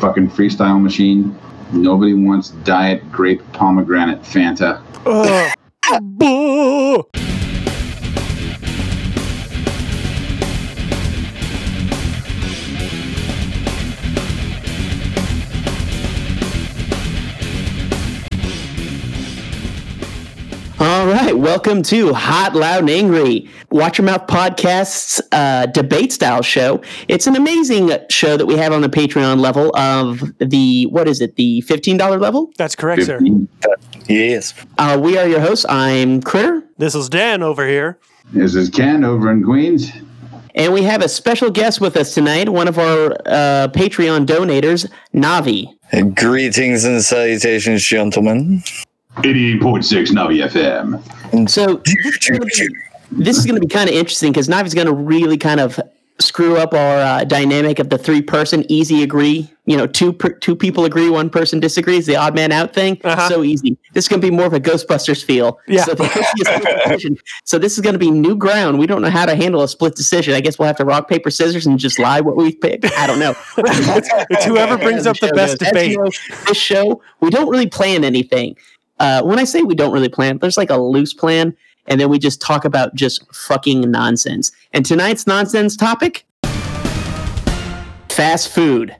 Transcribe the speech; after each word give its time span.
fucking 0.00 0.30
freestyle 0.30 0.80
machine. 0.80 1.36
Nobody 1.72 2.14
wants 2.14 2.50
diet 2.64 3.10
grape 3.12 3.42
pomegranate 3.52 4.22
Fanta. 4.22 4.82
Ugh. 5.06 5.52
Ah, 5.90 6.00
welcome 21.38 21.82
to 21.84 22.12
Hot, 22.12 22.54
Loud, 22.54 22.80
and 22.80 22.90
Angry, 22.90 23.48
Watch 23.70 23.98
Your 23.98 24.04
Mouth 24.06 24.26
Podcast's 24.26 25.22
uh, 25.30 25.66
debate 25.66 26.12
style 26.12 26.42
show. 26.42 26.82
It's 27.06 27.26
an 27.28 27.36
amazing 27.36 27.92
show 28.10 28.36
that 28.36 28.44
we 28.46 28.56
have 28.56 28.72
on 28.72 28.80
the 28.82 28.88
Patreon 28.88 29.38
level 29.38 29.70
of 29.76 30.20
the, 30.38 30.86
what 30.86 31.06
is 31.06 31.20
it, 31.20 31.36
the 31.36 31.62
$15 31.66 32.20
level? 32.20 32.50
That's 32.58 32.74
correct, 32.74 33.04
sir. 33.04 33.20
Yes. 34.08 34.52
Uh, 34.78 34.98
we 35.00 35.16
are 35.16 35.28
your 35.28 35.40
hosts. 35.40 35.64
I'm 35.68 36.20
Critter, 36.22 36.64
This 36.76 36.94
is 36.96 37.08
Dan 37.08 37.42
over 37.42 37.66
here. 37.66 37.98
This 38.32 38.54
is 38.56 38.68
Ken 38.68 39.04
over 39.04 39.30
in 39.30 39.44
Queens. 39.44 39.92
and 40.56 40.72
we 40.72 40.82
have 40.82 41.02
a 41.02 41.08
special 41.08 41.50
guest 41.50 41.80
with 41.80 41.96
us 41.96 42.14
tonight, 42.14 42.48
one 42.48 42.66
of 42.66 42.78
our 42.78 43.12
uh, 43.26 43.68
Patreon 43.68 44.26
donators, 44.26 44.90
Navi. 45.14 45.66
Greetings 46.14 46.84
and 46.84 47.02
salutations, 47.02 47.82
gentlemen. 47.84 48.62
88.6 49.22 50.10
Navi 50.10 50.46
FM. 50.48 51.48
So 51.48 51.82
this 53.10 53.36
is 53.36 53.46
going 53.46 53.60
to 53.60 53.66
be 53.66 53.72
kind 53.72 53.88
of 53.88 53.94
interesting 53.94 54.32
because 54.32 54.48
Navi's 54.48 54.74
going 54.74 54.86
to 54.86 54.92
really 54.92 55.36
kind 55.36 55.60
of 55.60 55.78
screw 56.20 56.56
up 56.56 56.74
our 56.74 56.98
uh, 56.98 57.24
dynamic 57.24 57.78
of 57.78 57.90
the 57.90 57.98
three 57.98 58.22
person 58.22 58.64
easy 58.68 59.02
agree. 59.02 59.52
You 59.66 59.76
know, 59.76 59.86
two 59.86 60.12
per, 60.12 60.30
two 60.30 60.56
people 60.56 60.84
agree, 60.84 61.08
one 61.10 61.30
person 61.30 61.60
disagrees. 61.60 62.06
The 62.06 62.16
odd 62.16 62.34
man 62.34 62.52
out 62.52 62.74
thing. 62.74 63.00
Uh-huh. 63.04 63.28
So 63.28 63.44
easy. 63.44 63.76
This 63.92 64.04
is 64.04 64.08
going 64.08 64.20
to 64.20 64.26
be 64.26 64.34
more 64.34 64.46
of 64.46 64.52
a 64.52 64.60
Ghostbusters 64.60 65.22
feel. 65.22 65.58
Yeah. 65.68 65.84
So, 65.84 65.94
there 65.94 66.08
could 66.08 66.24
be 66.34 66.42
a 66.42 66.56
split 66.56 66.78
decision. 66.84 67.18
so 67.44 67.58
this 67.58 67.74
is 67.74 67.80
going 67.80 67.92
to 67.92 67.98
be 67.98 68.10
new 68.10 68.34
ground. 68.34 68.78
We 68.78 68.86
don't 68.86 69.02
know 69.02 69.10
how 69.10 69.26
to 69.26 69.34
handle 69.34 69.62
a 69.62 69.68
split 69.68 69.94
decision. 69.94 70.34
I 70.34 70.40
guess 70.40 70.58
we'll 70.58 70.66
have 70.66 70.76
to 70.78 70.84
rock 70.84 71.08
paper 71.08 71.30
scissors 71.30 71.66
and 71.66 71.78
just 71.78 71.98
lie 71.98 72.20
what 72.20 72.36
we 72.36 72.54
picked. 72.54 72.86
I 72.96 73.06
don't 73.06 73.18
know. 73.18 73.34
It's 74.30 74.44
whoever 74.44 74.76
brings 74.76 75.06
up 75.06 75.18
the 75.18 75.28
show 75.28 75.34
best 75.34 75.58
goes. 75.58 75.68
As 75.68 75.72
debate. 75.72 75.90
you 75.92 75.98
know, 75.98 76.10
this 76.46 76.56
show, 76.56 77.02
we 77.20 77.30
don't 77.30 77.48
really 77.48 77.68
plan 77.68 78.04
anything. 78.04 78.56
Uh, 79.00 79.22
when 79.22 79.38
I 79.38 79.44
say 79.44 79.62
we 79.62 79.74
don't 79.74 79.92
really 79.92 80.08
plan, 80.08 80.38
there's 80.38 80.56
like 80.56 80.70
a 80.70 80.76
loose 80.76 81.14
plan, 81.14 81.56
and 81.86 82.00
then 82.00 82.08
we 82.08 82.18
just 82.18 82.40
talk 82.40 82.64
about 82.64 82.94
just 82.94 83.24
fucking 83.34 83.90
nonsense. 83.90 84.52
And 84.72 84.84
tonight's 84.84 85.26
nonsense 85.26 85.76
topic 85.76 86.24
fast 88.18 88.48
food. 88.48 88.96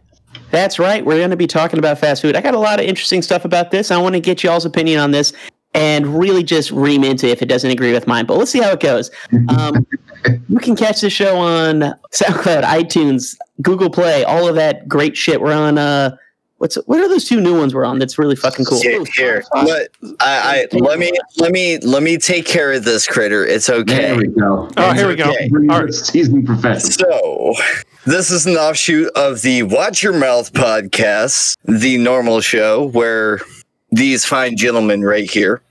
That's 0.53 0.79
right. 0.79 1.05
We're 1.05 1.19
going 1.19 1.31
to 1.31 1.37
be 1.37 1.49
talking 1.49 1.81
about 1.81 1.99
fast 1.99 2.23
food. 2.23 2.37
I 2.37 2.41
got 2.41 2.55
a 2.55 2.59
lot 2.59 2.79
of 2.79 2.87
interesting 2.87 3.21
stuff 3.21 3.45
about 3.45 3.73
this. 3.73 3.91
I 3.91 3.99
want 3.99 4.15
to 4.15 4.21
get 4.21 4.45
y'all's 4.45 4.65
opinion 4.65 5.01
on 5.01 5.11
this 5.11 5.33
and 5.75 6.19
really 6.19 6.45
just 6.45 6.71
ream 6.71 7.03
into 7.03 7.27
if 7.27 7.43
it 7.43 7.47
doesn't 7.47 7.69
agree 7.69 7.93
with 7.93 8.07
mine. 8.07 8.27
But 8.27 8.39
let's 8.39 8.53
see 8.53 8.61
how 8.61 8.71
it 8.71 8.79
goes. 8.79 9.11
Um, 9.49 9.85
you 10.49 10.61
can 10.61 10.77
catch 10.77 11.01
the 11.01 11.11
show 11.11 11.37
on 11.37 11.81
SoundCloud, 12.13 12.63
iTunes, 12.63 13.37
Google 13.61 13.91
Play, 13.91 14.23
all 14.23 14.47
of 14.47 14.55
that 14.55 14.89
great 14.89 15.17
shit. 15.17 15.41
We're 15.41 15.53
on. 15.53 15.79
Uh, 15.79 16.17
what's 16.59 16.77
what 16.87 17.01
are 17.01 17.09
those 17.09 17.25
two 17.25 17.41
new 17.41 17.57
ones 17.59 17.75
we're 17.75 17.85
on? 17.85 17.99
That's 17.99 18.19
really 18.19 18.37
fucking 18.37 18.65
cool. 18.67 18.81
Here, 18.81 19.01
oh, 19.01 19.07
here. 19.17 19.45
Let, 19.55 19.89
I, 20.21 20.67
I, 20.73 20.77
let 20.77 20.99
me 20.99 21.13
let 21.39 21.53
me 21.53 21.79
let 21.79 22.03
me 22.03 22.19
take 22.19 22.47
care 22.47 22.73
of 22.73 22.85
this 22.85 23.07
critter. 23.07 23.47
It's 23.47 23.67
There 23.67 23.77
okay. 23.77 24.17
we 24.17 24.29
go. 24.29 24.71
Oh, 24.77 24.93
here 24.93 25.09
we 25.09 25.17
go. 25.17 25.31
Okay. 25.31 25.49
Bring 25.49 25.71
All 25.71 25.79
the 25.79 25.85
right. 25.87 25.95
seasoned 25.95 26.47
professional. 26.47 27.55
So, 27.55 27.55
this 28.07 28.31
is 28.31 28.47
an 28.47 28.55
offshoot 28.57 29.11
of 29.17 29.43
the 29.43 29.63
Watch 29.65 30.03
Your 30.03 30.19
Mouth 30.19 30.53
podcast, 30.53 31.57
the 31.65 31.99
normal 31.99 32.41
show 32.41 32.87
where 32.87 33.41
these 33.91 34.25
fine 34.25 34.57
gentlemen 34.57 35.03
right 35.03 35.31
here, 35.31 35.63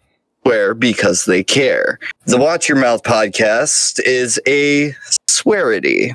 where 0.41 0.73
because 0.73 1.25
they 1.25 1.43
care. 1.43 1.99
The 2.25 2.37
Watch 2.37 2.67
Your 2.69 2.77
Mouth 2.77 3.03
podcast 3.03 3.99
is 4.03 4.39
a 4.47 4.95
swearity. 5.27 6.13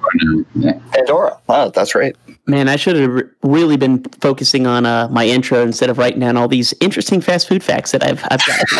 Yeah. 0.53 0.73
Pandora. 0.91 1.37
Oh, 1.49 1.69
that's 1.71 1.95
right. 1.95 2.15
Man, 2.49 2.67
I 2.67 2.75
should 2.75 2.95
have 2.95 3.23
really 3.43 3.77
been 3.77 4.03
focusing 4.21 4.65
on 4.67 4.85
uh, 4.85 5.07
my 5.09 5.25
intro 5.25 5.61
instead 5.61 5.89
of 5.89 5.97
writing 5.97 6.19
down 6.19 6.35
all 6.37 6.47
these 6.47 6.73
interesting 6.81 7.21
fast 7.21 7.47
food 7.47 7.63
facts 7.63 7.91
that 7.91 8.03
I've, 8.03 8.23
I've 8.29 8.45
got. 8.45 8.59
as 8.59 8.71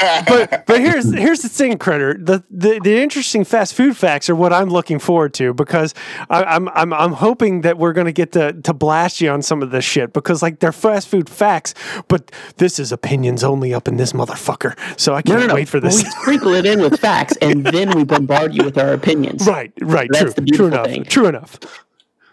well. 0.00 0.22
but 0.26 0.66
but 0.66 0.80
here's 0.80 1.12
here's 1.14 1.40
the 1.40 1.48
thing, 1.48 1.76
critter. 1.78 2.14
The, 2.14 2.44
the 2.50 2.80
the 2.82 2.96
interesting 3.02 3.44
fast 3.44 3.74
food 3.74 3.96
facts 3.96 4.28
are 4.28 4.34
what 4.36 4.52
I'm 4.52 4.68
looking 4.68 4.98
forward 4.98 5.34
to 5.34 5.54
because 5.54 5.94
I, 6.30 6.44
I'm 6.44 6.68
I'm 6.70 6.92
I'm 6.92 7.12
hoping 7.12 7.62
that 7.62 7.78
we're 7.78 7.92
gonna 7.92 8.12
get 8.12 8.32
to 8.32 8.52
to 8.52 8.72
blast 8.74 9.20
you 9.20 9.30
on 9.30 9.42
some 9.42 9.62
of 9.62 9.70
this 9.70 9.84
shit 9.84 10.12
because 10.12 10.42
like 10.42 10.60
they're 10.60 10.72
fast 10.72 11.08
food 11.08 11.28
facts, 11.28 11.74
but 12.08 12.30
this 12.58 12.78
is 12.78 12.92
opinions 12.92 13.42
only 13.42 13.72
up 13.74 13.88
in 13.88 13.96
this 13.96 14.12
motherfucker. 14.12 14.76
So 15.00 15.14
I 15.14 15.22
can't 15.22 15.40
no, 15.40 15.46
no. 15.48 15.54
wait 15.54 15.68
for 15.68 15.80
Well, 15.80 15.90
this. 15.90 16.04
we 16.04 16.10
sprinkle 16.10 16.54
it 16.54 16.66
in 16.66 16.80
with 16.80 16.98
facts, 17.00 17.36
and 17.40 17.64
then 17.64 17.90
we 17.96 18.04
bombard 18.04 18.54
you 18.54 18.64
with 18.64 18.78
our 18.78 18.92
opinions. 18.92 19.46
right, 19.46 19.72
right, 19.80 20.08
That's 20.12 20.34
true, 20.34 20.44
the 20.44 20.50
true 20.52 20.66
enough, 20.66 20.86
thing. 20.86 21.04
true 21.04 21.26
enough. 21.26 21.58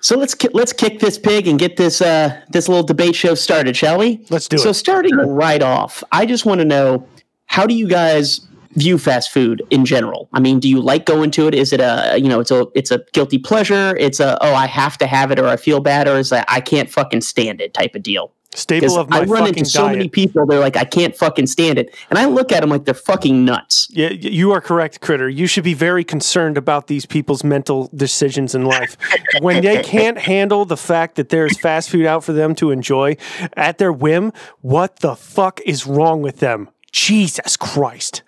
So 0.03 0.17
let's 0.17 0.35
ki- 0.35 0.49
let's 0.53 0.73
kick 0.73 0.99
this 0.99 1.17
pig 1.17 1.47
and 1.47 1.57
get 1.57 1.77
this 1.77 2.01
uh, 2.01 2.41
this 2.49 2.67
little 2.67 2.83
debate 2.83 3.15
show 3.15 3.35
started, 3.35 3.75
shall 3.75 3.97
we? 3.97 4.25
Let's 4.29 4.49
do 4.49 4.57
so 4.57 4.69
it. 4.69 4.73
So 4.73 4.79
starting 4.79 5.15
right 5.15 5.63
off, 5.63 6.03
I 6.11 6.25
just 6.25 6.45
want 6.45 6.59
to 6.59 6.65
know 6.65 7.07
how 7.45 7.65
do 7.65 7.73
you 7.73 7.87
guys 7.87 8.45
view 8.75 8.97
fast 8.97 9.31
food 9.31 9.61
in 9.69 9.85
general? 9.85 10.27
I 10.33 10.41
mean, 10.41 10.59
do 10.59 10.67
you 10.67 10.81
like 10.81 11.05
going 11.05 11.31
to 11.31 11.47
it? 11.47 11.55
Is 11.55 11.71
it 11.71 11.79
a 11.79 12.17
you 12.17 12.27
know 12.27 12.41
it's 12.41 12.51
a 12.51 12.67
it's 12.75 12.91
a 12.91 13.05
guilty 13.13 13.39
pleasure? 13.39 13.95
It's 13.97 14.19
a 14.19 14.37
oh 14.43 14.53
I 14.53 14.67
have 14.67 14.97
to 14.97 15.07
have 15.07 15.31
it 15.31 15.39
or 15.39 15.47
I 15.47 15.55
feel 15.55 15.79
bad 15.79 16.09
or 16.09 16.17
is 16.17 16.29
that 16.31 16.45
I 16.49 16.59
can't 16.59 16.89
fucking 16.89 17.21
stand 17.21 17.61
it 17.61 17.73
type 17.73 17.95
of 17.95 18.03
deal? 18.03 18.33
Staple 18.55 18.97
of 18.97 19.09
my 19.09 19.21
I 19.21 19.23
run 19.23 19.47
into 19.47 19.65
so 19.65 19.83
diet. 19.83 19.97
many 19.97 20.09
people, 20.09 20.45
they're 20.45 20.59
like 20.59 20.77
I 20.77 20.85
can't 20.85 21.15
fucking 21.15 21.47
stand 21.47 21.77
it, 21.79 21.93
and 22.09 22.19
I 22.19 22.25
look 22.25 22.51
at 22.51 22.61
them 22.61 22.69
like 22.69 22.85
they're 22.85 22.93
fucking 22.93 23.43
nuts. 23.43 23.87
Yeah, 23.91 24.09
you 24.09 24.51
are 24.51 24.61
correct, 24.61 25.01
Critter. 25.01 25.29
You 25.29 25.47
should 25.47 25.63
be 25.63 25.73
very 25.73 26.03
concerned 26.03 26.57
about 26.57 26.87
these 26.87 27.05
people's 27.05 27.43
mental 27.43 27.89
decisions 27.95 28.55
in 28.55 28.65
life. 28.65 28.97
when 29.39 29.63
they 29.63 29.81
can't 29.83 30.17
handle 30.17 30.65
the 30.65 30.77
fact 30.77 31.15
that 31.15 31.29
there's 31.29 31.57
fast 31.59 31.89
food 31.89 32.05
out 32.05 32.23
for 32.23 32.33
them 32.33 32.55
to 32.55 32.71
enjoy 32.71 33.17
at 33.55 33.77
their 33.77 33.91
whim, 33.93 34.31
what 34.61 34.97
the 34.97 35.15
fuck 35.15 35.59
is 35.65 35.85
wrong 35.87 36.21
with 36.21 36.39
them? 36.39 36.69
Jesus 36.91 37.57
Christ. 37.57 38.21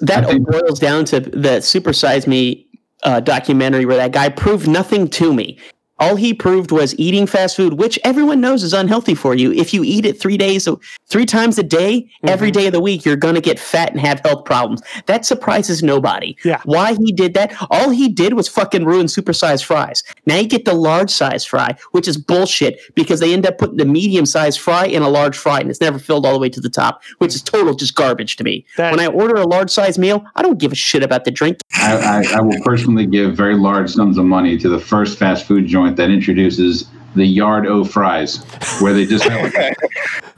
that 0.00 0.26
boils 0.44 0.78
down 0.80 1.04
to 1.06 1.20
the 1.20 1.60
Super 1.60 1.92
Size 1.92 2.26
Me 2.26 2.66
uh, 3.04 3.20
documentary 3.20 3.86
where 3.86 3.96
that 3.96 4.12
guy 4.12 4.28
proved 4.28 4.68
nothing 4.68 5.08
to 5.08 5.32
me. 5.32 5.58
All 5.98 6.16
he 6.16 6.32
proved 6.34 6.70
was 6.70 6.98
eating 6.98 7.26
fast 7.26 7.56
food, 7.56 7.74
which 7.74 7.98
everyone 8.04 8.40
knows 8.40 8.62
is 8.62 8.72
unhealthy 8.72 9.14
for 9.14 9.34
you. 9.34 9.52
If 9.52 9.74
you 9.74 9.82
eat 9.84 10.06
it 10.06 10.20
three 10.20 10.36
days, 10.36 10.68
three 11.06 11.26
times 11.26 11.58
a 11.58 11.62
day, 11.62 12.10
every 12.22 12.50
mm-hmm. 12.50 12.60
day 12.60 12.66
of 12.66 12.72
the 12.72 12.80
week, 12.80 13.04
you're 13.04 13.16
going 13.16 13.34
to 13.34 13.40
get 13.40 13.58
fat 13.58 13.90
and 13.90 14.00
have 14.00 14.20
health 14.20 14.44
problems. 14.44 14.82
That 15.06 15.24
surprises 15.24 15.82
nobody. 15.82 16.36
Yeah. 16.44 16.60
Why 16.64 16.94
he 16.94 17.12
did 17.12 17.34
that? 17.34 17.54
All 17.70 17.90
he 17.90 18.08
did 18.08 18.34
was 18.34 18.48
fucking 18.48 18.84
ruin 18.84 19.06
supersized 19.06 19.64
fries. 19.64 20.02
Now 20.26 20.36
you 20.36 20.48
get 20.48 20.64
the 20.64 20.74
large 20.74 21.10
size 21.10 21.44
fry, 21.44 21.76
which 21.92 22.06
is 22.06 22.16
bullshit 22.16 22.80
because 22.94 23.20
they 23.20 23.32
end 23.32 23.46
up 23.46 23.58
putting 23.58 23.76
the 23.76 23.84
medium 23.84 24.26
sized 24.26 24.60
fry 24.60 24.86
in 24.86 25.02
a 25.02 25.08
large 25.08 25.36
fry 25.36 25.60
and 25.60 25.70
it's 25.70 25.80
never 25.80 25.98
filled 25.98 26.26
all 26.26 26.32
the 26.32 26.38
way 26.38 26.48
to 26.50 26.60
the 26.60 26.70
top, 26.70 27.02
which 27.18 27.34
is 27.34 27.42
total 27.42 27.74
just 27.74 27.94
garbage 27.94 28.36
to 28.36 28.44
me. 28.44 28.64
That- 28.76 28.92
when 28.92 29.00
I 29.00 29.06
order 29.06 29.36
a 29.36 29.46
large 29.46 29.70
size 29.70 29.98
meal, 29.98 30.24
I 30.36 30.42
don't 30.42 30.58
give 30.58 30.72
a 30.72 30.76
shit 30.76 31.02
about 31.02 31.24
the 31.24 31.30
drink. 31.30 31.58
I, 31.74 31.96
I, 31.96 32.38
I 32.38 32.40
will 32.40 32.60
personally 32.64 33.06
give 33.06 33.36
very 33.36 33.56
large 33.56 33.90
sums 33.90 34.18
of 34.18 34.24
money 34.24 34.58
to 34.58 34.68
the 34.68 34.80
first 34.80 35.18
fast 35.18 35.46
food 35.46 35.66
joint 35.66 35.87
that 35.96 36.10
introduces 36.10 36.88
the 37.14 37.24
yard 37.24 37.66
o 37.66 37.84
fries, 37.84 38.44
where 38.80 38.92
they 38.92 39.06
just 39.06 39.24
have 39.24 39.52
like 39.54 39.76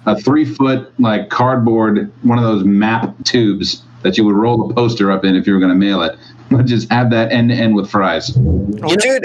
a 0.06 0.20
three 0.20 0.44
foot 0.44 0.92
like 1.00 1.28
cardboard, 1.28 2.12
one 2.22 2.38
of 2.38 2.44
those 2.44 2.64
map 2.64 3.14
tubes 3.24 3.82
that 4.02 4.16
you 4.16 4.24
would 4.24 4.34
roll 4.34 4.70
a 4.70 4.74
poster 4.74 5.10
up 5.10 5.24
in 5.24 5.36
if 5.36 5.46
you 5.46 5.52
were 5.52 5.60
going 5.60 5.72
to 5.72 5.78
mail 5.78 6.02
it. 6.02 6.18
But 6.50 6.66
just 6.66 6.90
have 6.90 7.10
that 7.10 7.30
end 7.30 7.50
to 7.50 7.54
end 7.54 7.76
with 7.76 7.88
fries. 7.90 8.28
Dude, 8.28 8.44
i 8.82 9.20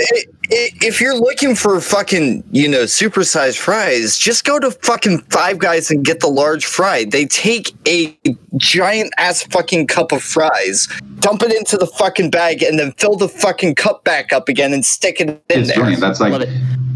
i 0.52 0.70
if 0.82 1.02
you're 1.02 1.16
looking 1.16 1.56
for 1.56 1.82
fucking, 1.82 2.44
you 2.52 2.70
know, 2.70 2.84
supersized 2.84 3.58
fries, 3.58 4.18
just 4.18 4.46
go 4.46 4.60
to 4.60 4.70
fucking 4.70 5.22
Five 5.32 5.58
Guys 5.58 5.90
and 5.90 6.06
get 6.06 6.20
the 6.20 6.28
large 6.28 6.66
fry. 6.66 7.04
They 7.04 7.26
take 7.26 7.74
a 7.88 8.16
giant 8.58 9.12
ass 9.18 9.42
fucking 9.48 9.88
cup 9.88 10.12
of 10.12 10.22
fries, 10.22 10.88
dump 11.20 11.42
it 11.42 11.52
into 11.52 11.78
the 11.78 11.88
fucking 11.88 12.30
bag, 12.30 12.62
and 12.62 12.78
then 12.78 12.92
fill 12.94 13.16
the 13.16 13.28
fucking 13.30 13.74
cup 13.74 14.04
back 14.04 14.32
up 14.32 14.48
again 14.48 14.72
and 14.72 14.86
stick 14.86 15.20
it 15.20 15.30
in 15.30 15.40
It's 15.50 15.70
there. 15.70 15.78
brilliant. 15.78 16.02
That's 16.02 16.20
like 16.20 16.48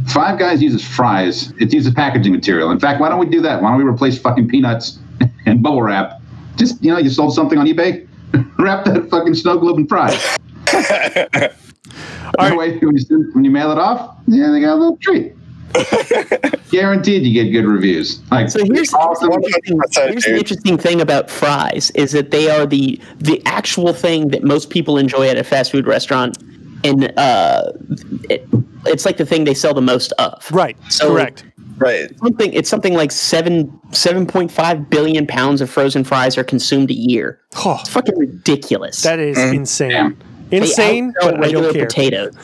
Five 0.09 0.37
Guys 0.37 0.61
uses 0.61 0.85
fries. 0.85 1.53
It 1.59 1.73
uses 1.73 1.93
packaging 1.93 2.33
material. 2.33 2.69
In 2.71 2.79
fact, 2.79 2.99
why 3.01 3.09
don't 3.09 3.19
we 3.19 3.25
do 3.27 3.41
that? 3.41 3.61
Why 3.61 3.69
don't 3.69 3.79
we 3.79 3.83
replace 3.83 4.19
fucking 4.19 4.47
peanuts 4.47 4.99
and 5.45 5.63
bubble 5.63 5.81
wrap? 5.81 6.21
Just 6.55 6.83
you 6.83 6.91
know, 6.91 6.99
you 6.99 7.09
sold 7.09 7.33
something 7.33 7.57
on 7.57 7.65
eBay, 7.65 8.07
wrap 8.59 8.85
that 8.85 9.07
fucking 9.09 9.35
snow 9.35 9.57
globe 9.57 9.79
in 9.79 9.87
fries. 9.87 10.13
That 10.65 11.55
right. 12.37 12.55
when 12.81 12.95
you, 12.95 12.99
send- 12.99 13.33
when 13.33 13.43
you 13.43 13.51
mail 13.51 13.71
it 13.71 13.77
off, 13.77 14.17
yeah, 14.27 14.51
they 14.51 14.61
got 14.61 14.73
a 14.73 14.75
little 14.75 14.97
treat. 14.97 15.33
Guaranteed, 16.71 17.23
you 17.23 17.33
get 17.33 17.51
good 17.51 17.65
reviews. 17.65 18.21
Like 18.31 18.49
So 18.49 18.63
here's, 18.65 18.93
awesome. 18.93 19.31
here's, 19.31 19.41
the, 19.41 19.61
interesting, 19.67 19.77
100%, 19.79 20.09
here's 20.11 20.23
the 20.23 20.37
interesting 20.37 20.77
thing 20.77 21.01
about 21.01 21.29
fries 21.29 21.91
is 21.91 22.11
that 22.11 22.31
they 22.31 22.49
are 22.49 22.65
the 22.65 22.99
the 23.19 23.41
actual 23.45 23.93
thing 23.93 24.29
that 24.29 24.43
most 24.43 24.69
people 24.69 24.97
enjoy 24.97 25.27
at 25.29 25.37
a 25.37 25.43
fast 25.43 25.71
food 25.71 25.85
restaurant, 25.85 26.37
and 26.83 27.13
uh, 27.17 27.71
it, 28.29 28.47
it's 28.85 29.05
like 29.05 29.17
the 29.17 29.25
thing 29.25 29.43
they 29.43 29.53
sell 29.53 29.73
the 29.73 29.81
most 29.81 30.11
of. 30.13 30.51
Right. 30.51 30.77
So- 30.91 31.09
Correct. 31.11 31.43
Right. 31.79 32.17
Something 32.19 32.53
it's 32.53 32.69
something 32.69 32.93
like 32.93 33.11
seven 33.11 33.79
seven 33.91 34.25
point 34.27 34.51
five 34.51 34.89
billion 34.89 35.25
pounds 35.25 35.61
of 35.61 35.69
frozen 35.69 36.03
fries 36.03 36.37
are 36.37 36.43
consumed 36.43 36.91
a 36.91 36.93
year. 36.93 37.39
Oh, 37.65 37.77
It's 37.79 37.89
fucking 37.89 38.17
ridiculous. 38.17 39.01
that 39.03 39.19
is 39.19 39.37
insane. 39.37 39.89
Damn. 39.89 40.17
They 40.49 40.57
Insane, 40.57 41.13
outsell 41.21 41.21
but 41.21 41.35
I 41.35 41.39
regular 41.41 41.63
don't 41.65 41.73
care. 41.75 41.85
potatoes. 41.85 42.35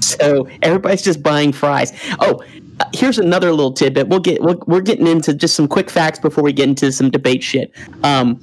so 0.00 0.48
everybody's 0.62 1.02
just 1.02 1.22
buying 1.24 1.52
fries. 1.52 1.92
Oh, 2.20 2.40
uh, 2.80 2.84
here's 2.94 3.18
another 3.18 3.50
little 3.50 3.72
tidbit. 3.72 4.08
We'll 4.08 4.20
get 4.20 4.40
we'll, 4.42 4.62
we're 4.68 4.80
getting 4.80 5.06
into 5.08 5.34
just 5.34 5.54
some 5.56 5.66
quick 5.68 5.90
facts 5.90 6.18
before 6.20 6.44
we 6.44 6.52
get 6.52 6.68
into 6.68 6.92
some 6.92 7.10
debate 7.10 7.42
shit. 7.42 7.72
Um, 8.04 8.40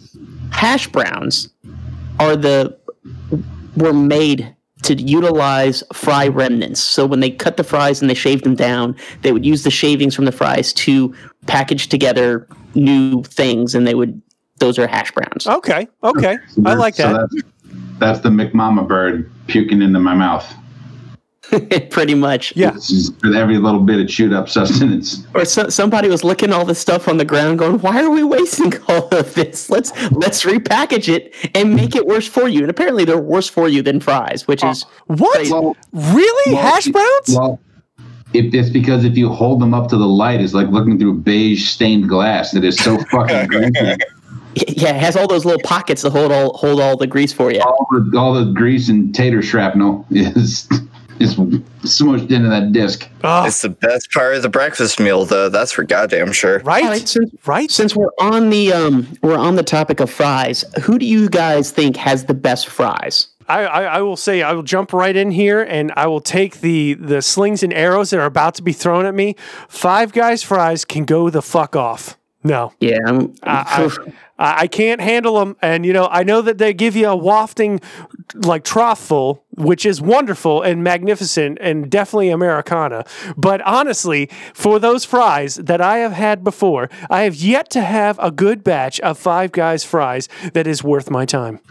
hash 0.51 0.87
browns 0.89 1.49
are 2.19 2.35
the 2.35 2.77
were 3.77 3.93
made 3.93 4.54
to 4.85 4.95
utilize 4.95 5.83
fry 5.93 6.27
remnants. 6.27 6.79
So 6.79 7.05
when 7.05 7.19
they 7.19 7.31
cut 7.31 7.57
the 7.57 7.63
fries 7.63 8.01
and 8.01 8.09
they 8.09 8.13
shaved 8.15 8.43
them 8.43 8.55
down, 8.55 8.95
they 9.21 9.31
would 9.31 9.45
use 9.45 9.63
the 9.63 9.71
shavings 9.71 10.15
from 10.15 10.25
the 10.25 10.31
fries 10.31 10.73
to 10.73 11.13
package 11.47 11.87
together 11.87 12.47
new 12.75 13.23
things, 13.23 13.75
and 13.75 13.85
they 13.87 13.95
would. 13.95 14.21
Those 14.59 14.79
are 14.79 14.87
hash 14.87 15.11
browns. 15.11 15.47
Okay. 15.47 15.85
Okay. 16.01 16.37
I 16.65 16.75
like 16.75 16.95
So 16.95 17.11
that. 17.11 17.29
that's, 17.29 17.43
that's 17.99 18.19
the 18.21 18.29
McMama 18.29 18.87
bird 18.87 19.29
puking 19.47 19.81
into 19.81 19.99
my 19.99 20.13
mouth. 20.13 20.45
Pretty 21.91 22.15
much. 22.15 22.55
Yeah. 22.55 22.71
It's 22.75 23.09
for 23.19 23.33
every 23.35 23.57
little 23.57 23.81
bit 23.81 23.99
of 23.99 24.07
chewed 24.07 24.33
up 24.33 24.49
sustenance. 24.49 25.25
Or 25.33 25.45
so, 25.45 25.69
somebody 25.69 26.09
was 26.09 26.23
looking 26.23 26.51
all 26.51 26.65
this 26.65 26.79
stuff 26.79 27.07
on 27.07 27.17
the 27.17 27.25
ground, 27.25 27.59
going, 27.59 27.79
"Why 27.79 28.03
are 28.03 28.09
we 28.09 28.23
wasting 28.23 28.73
all 28.87 29.07
of 29.09 29.33
this? 29.35 29.69
Let's 29.69 29.91
let's 30.11 30.43
repackage 30.43 31.07
it 31.13 31.33
and 31.55 31.75
make 31.75 31.95
it 31.95 32.05
worse 32.05 32.27
for 32.27 32.47
you." 32.47 32.61
And 32.61 32.69
apparently, 32.69 33.05
they're 33.05 33.17
worse 33.19 33.47
for 33.49 33.67
you 33.67 33.81
than 33.81 33.99
fries, 33.99 34.47
which 34.47 34.63
uh, 34.63 34.67
is 34.69 34.83
What? 35.07 35.49
Well, 35.49 35.75
Really? 35.93 36.53
well, 36.55 36.63
Hash 36.73 36.87
browns? 36.87 37.29
Well, 37.29 37.59
if 38.33 38.53
it's 38.53 38.69
because 38.69 39.05
if 39.05 39.15
you 39.15 39.29
hold 39.29 39.61
them 39.61 39.73
up 39.73 39.87
to 39.89 39.97
the 39.97 40.07
light, 40.07 40.41
it's 40.41 40.53
like 40.53 40.67
looking 40.67 40.97
through 40.99 41.19
beige 41.19 41.69
stained 41.69 42.09
glass. 42.09 42.53
It 42.55 42.63
is 42.63 42.77
so 42.77 42.97
fucking 43.11 43.47
greasy. 43.47 43.71
yeah, 44.55 44.89
it 44.89 44.95
has 44.95 45.15
all 45.15 45.27
those 45.27 45.45
little 45.45 45.61
pockets 45.63 46.01
to 46.01 46.09
hold 46.09 46.31
all 46.31 46.57
hold 46.57 46.79
all 46.81 46.97
the 46.97 47.07
grease 47.07 47.31
for 47.31 47.51
you. 47.51 47.61
All 47.61 47.87
the, 47.91 48.17
all 48.17 48.33
the 48.33 48.51
grease 48.51 48.89
and 48.89 49.13
tater 49.13 49.41
shrapnel 49.41 50.05
is 50.09 50.67
is 51.19 51.35
smushed 51.35 52.31
into 52.31 52.49
that 52.49 52.71
disc. 52.71 53.07
Oh, 53.23 53.45
It's 53.45 53.61
the 53.61 53.69
best 53.69 54.11
part 54.11 54.35
of 54.35 54.41
the 54.41 54.49
breakfast 54.49 54.99
meal, 54.99 55.25
though. 55.25 55.49
That's 55.49 55.71
for 55.71 55.83
goddamn 55.83 56.31
sure. 56.31 56.59
right? 56.59 56.83
All 56.83 56.89
right, 56.89 57.07
since, 57.07 57.31
right? 57.45 57.71
since 57.71 57.95
we're 57.95 58.11
on 58.19 58.49
the 58.49 58.73
um 58.73 59.07
we're 59.21 59.37
on 59.37 59.55
the 59.55 59.63
topic 59.63 59.99
of 59.99 60.09
fries, 60.09 60.65
who 60.83 60.97
do 60.99 61.05
you 61.05 61.29
guys 61.29 61.71
think 61.71 61.97
has 61.97 62.25
the 62.25 62.33
best 62.33 62.67
fries? 62.67 63.27
I, 63.47 63.65
I, 63.65 63.83
I 63.83 64.01
will 64.01 64.17
say 64.17 64.41
I 64.41 64.53
will 64.53 64.63
jump 64.63 64.91
right 64.91 65.15
in 65.15 65.29
here 65.29 65.61
and 65.61 65.91
I 65.95 66.07
will 66.07 66.21
take 66.21 66.61
the 66.61 66.95
the 66.95 67.21
slings 67.21 67.61
and 67.61 67.71
arrows 67.73 68.09
that 68.09 68.19
are 68.19 68.25
about 68.25 68.55
to 68.55 68.63
be 68.63 68.73
thrown 68.73 69.05
at 69.05 69.13
me. 69.13 69.35
Five 69.69 70.13
Guys 70.13 70.41
fries 70.41 70.83
can 70.83 71.05
go 71.05 71.29
the 71.29 71.41
fuck 71.43 71.75
off. 71.75 72.17
No, 72.43 72.73
Yeah, 72.79 72.99
I'm, 73.07 73.33
I, 73.41 73.89
I, 74.07 74.11
I 74.37 74.67
can't 74.67 74.99
handle 74.99 75.39
them. 75.39 75.55
And 75.61 75.85
you 75.85 75.93
know, 75.93 76.07
I 76.11 76.23
know 76.23 76.41
that 76.41 76.57
they 76.57 76.73
give 76.73 76.95
you 76.95 77.07
a 77.07 77.15
wafting 77.15 77.79
like 78.33 78.63
trough 78.63 78.99
full, 78.99 79.45
which 79.51 79.85
is 79.85 80.01
wonderful 80.01 80.61
and 80.61 80.83
magnificent 80.83 81.57
and 81.61 81.89
definitely 81.89 82.29
Americana. 82.29 83.05
But 83.37 83.61
honestly, 83.61 84.29
for 84.53 84.79
those 84.79 85.05
fries 85.05 85.55
that 85.55 85.79
I 85.79 85.99
have 85.99 86.13
had 86.13 86.43
before, 86.43 86.89
I 87.09 87.21
have 87.21 87.35
yet 87.35 87.69
to 87.71 87.81
have 87.81 88.19
a 88.19 88.31
good 88.31 88.63
batch 88.63 88.99
of 88.99 89.17
Five 89.17 89.51
Guys 89.51 89.83
fries 89.83 90.27
that 90.53 90.67
is 90.67 90.83
worth 90.83 91.09
my 91.09 91.25
time. 91.25 91.61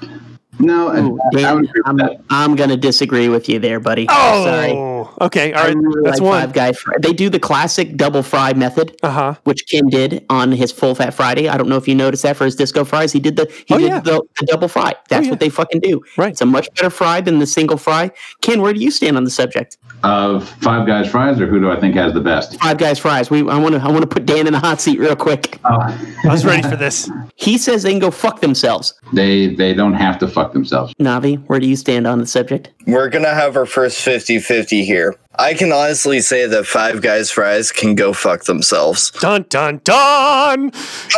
No, 0.61 0.89
I, 0.89 1.41
I 1.41 1.51
I'm. 1.85 2.01
I'm 2.31 2.55
gonna 2.57 2.77
disagree 2.77 3.29
with 3.29 3.49
you 3.49 3.59
there, 3.59 3.81
buddy. 3.81 4.07
Oh, 4.09 4.45
Sorry. 4.45 5.27
okay. 5.27 5.53
All 5.53 5.61
I 5.63 5.67
right. 5.69 5.77
really 5.77 6.03
That's 6.05 6.21
like 6.21 6.29
one. 6.29 6.41
Five 6.43 6.53
Guy. 6.53 6.73
Fry. 6.73 6.95
They 7.01 7.13
do 7.13 7.29
the 7.29 7.41
classic 7.41 7.97
double 7.97 8.23
fry 8.23 8.53
method, 8.53 8.97
Uh 9.03 9.11
huh. 9.11 9.35
which 9.45 9.67
Ken 9.69 9.89
did 9.89 10.25
on 10.31 10.53
his 10.53 10.71
Full 10.71 10.95
Fat 10.95 11.13
Friday. 11.13 11.49
I 11.49 11.57
don't 11.57 11.69
know 11.69 11.77
if 11.77 11.89
you 11.89 11.95
noticed 11.97 12.23
that 12.23 12.37
for 12.37 12.45
his 12.45 12.55
disco 12.55 12.85
fries. 12.85 13.13
He 13.13 13.19
did 13.21 13.35
the 13.37 13.53
he 13.67 13.75
Oh, 13.75 13.79
did 13.79 13.89
yeah. 13.89 14.01
the, 14.01 14.23
the 14.39 14.47
double 14.47 14.69
fry. 14.69 14.95
That's 15.09 15.25
yeah. 15.25 15.31
what 15.31 15.41
they 15.41 15.49
fucking 15.49 15.81
do. 15.81 16.03
Right. 16.17 16.31
It's 16.31 16.41
a 16.41 16.47
much 16.47 16.69
better 16.75 16.91
fry 16.91 17.21
than 17.21 17.41
the 17.41 17.47
single 17.47 17.77
fry. 17.77 18.11
Ken, 18.41 18.63
where 18.63 18.73
do 18.73 18.79
you 18.81 18.91
stand 18.93 19.17
on 19.17 19.25
the 19.25 19.31
subject? 19.31 19.77
Of 20.05 20.49
Five 20.61 20.87
Guys 20.87 21.11
fries, 21.11 21.41
or 21.41 21.47
who 21.47 21.59
do 21.61 21.71
I 21.71 21.81
think 21.81 21.95
has 21.97 22.13
the 22.13 22.21
best? 22.21 22.61
Five 22.61 22.79
Guys 22.79 22.99
fries. 23.01 23.29
We 23.29 23.41
I 23.41 23.59
want 23.59 23.75
to 23.75 23.81
I 23.81 23.89
want 23.89 24.03
to 24.03 24.07
put 24.07 24.25
Dan 24.25 24.47
in 24.47 24.53
the 24.53 24.61
hot 24.61 24.81
seat 24.81 25.01
real 25.01 25.17
quick. 25.17 25.59
Oh, 25.65 25.79
I 25.81 26.29
was 26.29 26.45
ready 26.45 26.63
for 26.63 26.77
this. 26.77 27.11
He 27.37 27.59
says 27.59 27.83
they 27.83 27.91
can 27.91 27.99
go 27.99 28.11
fuck 28.13 28.41
themselves. 28.41 28.95
they 29.13 29.49
they 29.55 29.75
don't 29.75 29.95
have 29.95 30.19
to 30.21 30.29
fuck 30.29 30.44
themselves. 30.53 30.93
Navi, 31.01 31.45
where 31.47 31.61
do 31.61 31.67
you 31.67 31.77
stand 31.77 32.07
on 32.07 32.19
the 32.19 32.27
subject? 32.27 32.71
We're 32.87 33.09
going 33.09 33.25
to 33.25 33.35
have 33.35 33.57
our 33.57 33.67
first 33.67 34.01
50 34.01 34.39
50 34.41 34.85
here. 34.85 35.15
I 35.37 35.55
can 35.55 35.73
honestly 35.73 36.21
say 36.21 36.47
that 36.47 36.65
Five 36.67 37.03
Guys 37.03 37.31
fries 37.31 37.73
can 37.73 37.95
go 37.95 38.13
fuck 38.13 38.45
themselves. 38.45 39.11
Dun 39.11 39.45
dun 39.49 39.81
dun. 39.83 40.71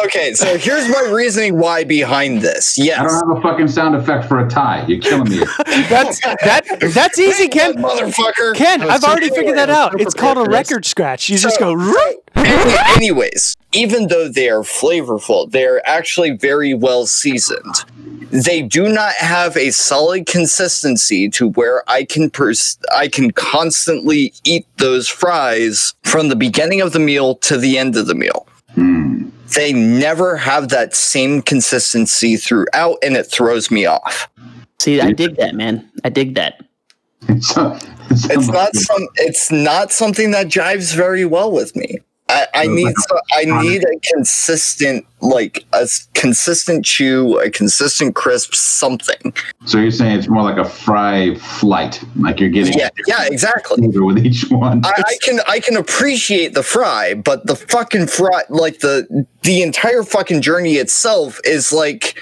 Okay, 0.04 0.32
so 0.32 0.56
here's 0.56 0.88
my 0.88 1.11
reasoning 1.12 1.58
why 1.58 1.85
behind 1.85 2.40
this. 2.40 2.78
Yes, 2.78 3.00
I 3.00 3.02
don't 3.20 3.28
have 3.28 3.38
a 3.38 3.40
fucking 3.42 3.68
sound 3.68 3.94
effect 3.94 4.26
for 4.26 4.38
a 4.44 4.49
tie. 4.49 4.87
You're 4.87 5.00
killing 5.00 5.28
me. 5.30 5.38
That's 5.88 6.20
that. 6.20 6.64
That's 6.94 7.18
easy, 7.18 7.49
Ken. 7.49 7.75
Motherfucker. 7.75 8.54
Ken, 8.54 8.82
I've 8.82 9.04
already 9.04 9.28
figured 9.28 9.56
that 9.58 9.70
out. 9.70 10.00
It's 10.00 10.14
called 10.14 10.38
a 10.38 10.44
prepared 10.44 10.46
for 10.46 10.50
this. 10.62 10.70
record 10.73 10.85
scratch. 10.87 11.28
You 11.28 11.37
just 11.38 11.58
go. 11.58 11.73
"Root." 11.75 12.16
Anyways, 12.96 13.54
even 13.73 14.08
though 14.08 14.28
they 14.28 14.49
are 14.49 14.61
flavorful, 14.61 15.50
they're 15.50 15.87
actually 15.88 16.30
very 16.30 16.73
well 16.75 17.06
seasoned. 17.06 17.75
They 18.30 18.61
do 18.62 18.88
not 18.88 19.14
have 19.14 19.56
a 19.56 19.70
solid 19.70 20.26
consistency 20.26 21.28
to 21.30 21.50
where 21.50 21.82
I 21.88 22.04
can 22.04 22.28
pers- 22.28 22.78
I 22.94 23.08
can 23.08 23.30
constantly 23.30 24.05
eat 24.12 24.66
those 24.78 25.08
fries 25.08 25.94
from 26.04 26.28
the 26.28 26.36
beginning 26.36 26.80
of 26.80 26.92
the 26.92 26.98
meal 26.98 27.34
to 27.36 27.56
the 27.56 27.78
end 27.78 27.96
of 27.96 28.06
the 28.06 28.14
meal. 28.14 28.46
Hmm. 28.75 29.28
They 29.54 29.72
never 29.72 30.36
have 30.36 30.68
that 30.70 30.94
same 30.94 31.40
consistency 31.40 32.36
throughout, 32.36 32.98
and 33.02 33.16
it 33.16 33.25
throws 33.25 33.70
me 33.70 33.86
off. 33.86 34.28
See, 34.78 35.00
I 35.00 35.12
dig 35.12 35.36
that, 35.36 35.54
man. 35.54 35.88
I 36.04 36.08
dig 36.08 36.34
that. 36.34 36.62
It's 37.28 37.56
not 38.48 38.75
some. 38.75 39.08
It's 39.16 39.50
not 39.50 39.92
something 39.92 40.30
that 40.32 40.46
jives 40.46 40.94
very 40.94 41.25
well 41.25 41.50
with 41.50 41.75
me. 41.75 41.98
I, 42.28 42.47
I 42.54 42.66
need 42.66 42.88
a 42.88 42.95
so, 42.97 43.18
I 43.33 43.45
need 43.62 43.85
a 43.85 44.00
consistent 44.12 45.06
like 45.21 45.64
a 45.73 45.88
consistent 46.14 46.85
chew, 46.85 47.38
a 47.38 47.50
consistent 47.50 48.16
crisp 48.16 48.54
something. 48.54 49.33
So 49.64 49.78
you're 49.78 49.92
saying 49.92 50.18
it's 50.18 50.28
more 50.28 50.42
like 50.42 50.59
a 50.59 50.68
fry 50.68 51.37
flight, 51.37 52.02
like 52.16 52.40
you're 52.40 52.49
getting 52.49 52.76
Yeah, 52.76 52.88
yeah, 53.06 53.26
exactly. 53.26 53.87
with 53.87 54.18
each 54.18 54.50
one. 54.50 54.85
I, 54.85 55.04
I 55.06 55.16
can 55.23 55.40
I 55.47 55.61
can 55.61 55.76
appreciate 55.76 56.54
the 56.54 56.64
fry, 56.64 57.14
but 57.14 57.47
the 57.47 57.54
fucking 57.54 58.09
fry 58.09 58.42
like 58.49 58.80
the 58.80 59.26
the 59.42 59.62
entire 59.62 60.02
fucking 60.02 60.42
journey 60.42 60.75
itself 60.75 61.40
is 61.45 61.73
like 61.73 62.18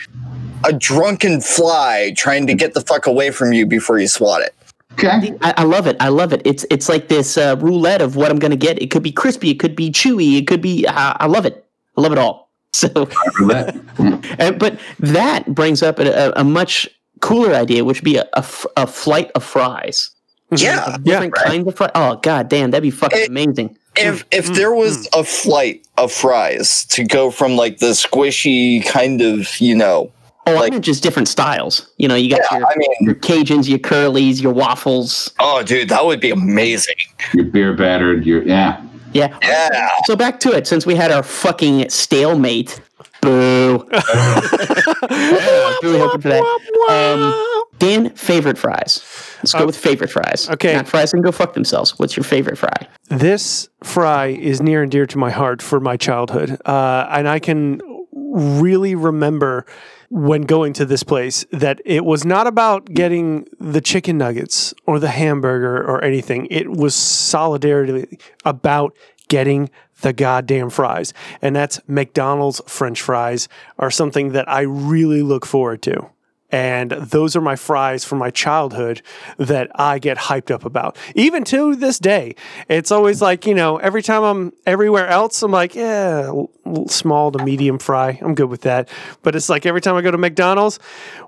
a 0.65 0.73
drunken 0.73 1.41
fly 1.41 2.13
trying 2.17 2.47
to 2.47 2.55
get 2.55 2.75
the 2.75 2.81
fuck 2.83 3.07
away 3.07 3.31
from 3.31 3.55
you 3.55 3.65
before 3.65 3.99
you 3.99 4.09
swat 4.09 4.43
it. 4.43 4.55
Okay. 4.95 5.35
I, 5.43 5.55
I 5.59 5.63
love 5.65 5.87
it. 5.87 5.97
I 6.01 6.09
love 6.09 6.33
it. 6.33 6.43
It's 6.45 6.65
it's 6.71 6.89
like 6.89 7.09
this 7.09 7.37
uh, 7.37 7.57
roulette 7.61 8.01
of 8.01 8.17
what 8.17 8.31
I'm 8.31 8.39
going 8.39 8.51
to 8.51 8.57
get. 8.57 8.81
It 8.81 8.91
could 8.91 9.03
be 9.03 9.13
crispy. 9.13 9.51
It 9.51 9.61
could 9.61 9.77
be 9.77 9.91
chewy. 9.91 10.39
It 10.39 10.47
could 10.47 10.61
be. 10.63 10.87
I 10.89 11.17
I 11.21 11.27
love 11.27 11.47
it. 11.47 11.65
I 11.97 12.01
love 12.01 12.13
it 12.13 12.19
all. 12.19 12.45
So, 12.75 12.89
Roulette. 13.39 13.77
uh, 14.41 14.51
but 14.51 14.81
that 14.99 15.45
brings 15.55 15.81
up 15.81 16.01
a, 16.01 16.11
a, 16.11 16.33
a 16.41 16.43
much 16.45 16.89
cooler 17.21 17.55
idea, 17.55 17.85
which 17.85 17.99
would 18.01 18.05
be 18.05 18.17
a, 18.17 18.25
a, 18.35 18.39
f- 18.39 18.67
a 18.77 18.85
flight 18.89 19.31
of 19.37 19.45
fries. 19.45 20.11
Yeah. 20.51 20.89
Yeah. 20.89 20.97
Different 20.99 21.35
kinds 21.35 21.69
of 21.69 21.77
fries. 21.77 21.93
Oh 21.95 22.17
god 22.17 22.49
damn, 22.49 22.73
that'd 22.73 22.83
be 22.83 22.91
fucking 22.91 23.21
It- 23.21 23.29
amazing. 23.29 23.79
If 23.97 24.25
if 24.33 24.47
there 24.55 24.73
was 24.75 25.09
a 25.13 25.23
flight 25.23 25.87
of 25.99 26.11
fries 26.11 26.85
to 26.87 27.05
go 27.05 27.31
from 27.31 27.55
like 27.55 27.79
the 27.79 27.93
squishy 27.95 28.85
kind 28.85 29.21
of, 29.23 29.61
you 29.61 29.77
know, 29.77 30.11
Oh, 30.47 30.55
like- 30.55 30.73
I 30.73 30.75
meant 30.75 30.85
just 30.85 31.03
different 31.03 31.29
styles. 31.29 31.91
You 31.97 32.09
know, 32.09 32.15
you 32.15 32.31
got 32.31 32.41
yeah, 32.51 32.59
your, 32.59 32.67
I 32.67 32.75
mean, 32.77 32.91
your 33.01 33.15
Cajuns, 33.15 33.69
your 33.69 33.79
curlies, 33.79 34.43
your 34.43 34.53
waffles. 34.53 35.33
oh 35.41 35.63
dude, 35.63 35.89
that 35.89 36.05
would 36.05 36.21
be 36.21 36.31
amazing. 36.31 36.97
You're 37.33 37.47
beer 37.47 37.73
battered. 37.75 38.27
You're 38.27 38.43
yeah. 38.43 38.83
Yeah. 39.13 39.37
Yeah. 39.43 39.91
So 40.07 40.17
back 40.17 40.41
to 40.41 40.51
it. 40.53 40.67
Since 40.67 40.87
we 40.87 40.97
had 40.97 41.13
our 41.13 41.23
fucking 41.23 41.89
stalemate. 41.89 42.81
Boo. 43.21 43.89
Yeah, 45.11 45.77
really 45.83 45.99
hoping 45.99 46.21
for 46.21 46.29
that. 46.29 46.43
Um, 46.91 47.65
Dan, 47.79 48.11
favorite 48.11 48.59
fries. 48.59 49.03
Let's 49.39 49.53
go 49.55 49.67
with 49.67 49.77
favorite 49.77 50.11
fries. 50.11 50.49
okay. 50.51 50.75
Not 50.75 50.89
fries 50.89 51.11
can 51.13 51.23
go 51.23 51.33
fuck 51.33 51.55
themselves. 51.55 51.99
What's 51.99 52.17
your 52.17 52.25
favorite 52.25 52.59
fry? 52.59 52.87
This 53.09 53.69
fry 53.83 54.27
is 54.27 54.61
near 54.63 54.83
and 54.83 54.91
dear 54.91 55.07
to 55.07 55.19
my 55.19 55.31
heart 55.31 55.63
for 55.63 55.81
my 55.81 55.97
childhood. 55.97 56.61
Uh, 56.65 57.07
and 57.11 57.29
I 57.29 57.39
can 57.39 57.81
really 58.13 58.95
remember 58.95 59.67
when 60.15 60.43
going 60.43 60.73
to 60.73 60.87
this 60.87 61.03
place 61.03 61.45
that 61.51 61.81
it 61.85 62.05
was 62.05 62.25
not 62.25 62.47
about 62.47 62.85
getting 62.85 63.49
the 63.59 63.81
chicken 63.81 64.17
nuggets 64.17 64.73
or 64.87 65.01
the 65.01 65.09
hamburger 65.09 65.79
or 65.79 66.05
anything. 66.05 66.47
It 66.53 66.71
was 66.71 66.95
solidarity 66.95 68.21
about 68.45 68.97
getting 69.29 69.71
the 70.03 70.13
goddamn 70.13 70.71
fries. 70.71 71.13
And 71.43 71.57
that's 71.57 71.81
McDonald's 71.89 72.61
French 72.69 73.03
fries 73.03 73.49
are 73.77 73.91
something 73.91 74.31
that 74.33 74.49
I 74.49 74.61
really 74.61 75.21
look 75.21 75.45
forward 75.45 75.83
to. 75.83 76.09
And 76.51 76.93
those 76.93 77.35
are 77.35 77.41
my 77.41 77.57
fries 77.57 78.05
from 78.05 78.19
my 78.19 78.31
childhood 78.31 79.03
that 79.39 79.71
I 79.75 79.99
get 79.99 80.17
hyped 80.17 80.51
up 80.51 80.65
about. 80.65 80.97
Even 81.15 81.43
to 81.45 81.75
this 81.75 81.99
day, 81.99 82.37
it's 82.69 82.93
always 82.93 83.21
like, 83.21 83.47
you 83.47 83.55
know, 83.55 83.79
every 83.79 84.03
time 84.03 84.23
I'm 84.23 84.53
everywhere 84.67 85.09
else, 85.09 85.43
I'm 85.43 85.51
like, 85.51 85.75
yeah, 85.75 86.31
small 86.87 87.33
to 87.33 87.45
medium 87.45 87.79
fry. 87.79 88.19
I'm 88.23 88.35
good 88.35 88.51
with 88.51 88.63
that. 88.63 88.89
But 89.23 89.35
it's 89.35 89.49
like 89.49 89.67
every 89.67 89.81
time 89.81 89.97
I 89.97 90.03
go 90.03 90.11
to 90.11 90.19
McDonald's, 90.19 90.79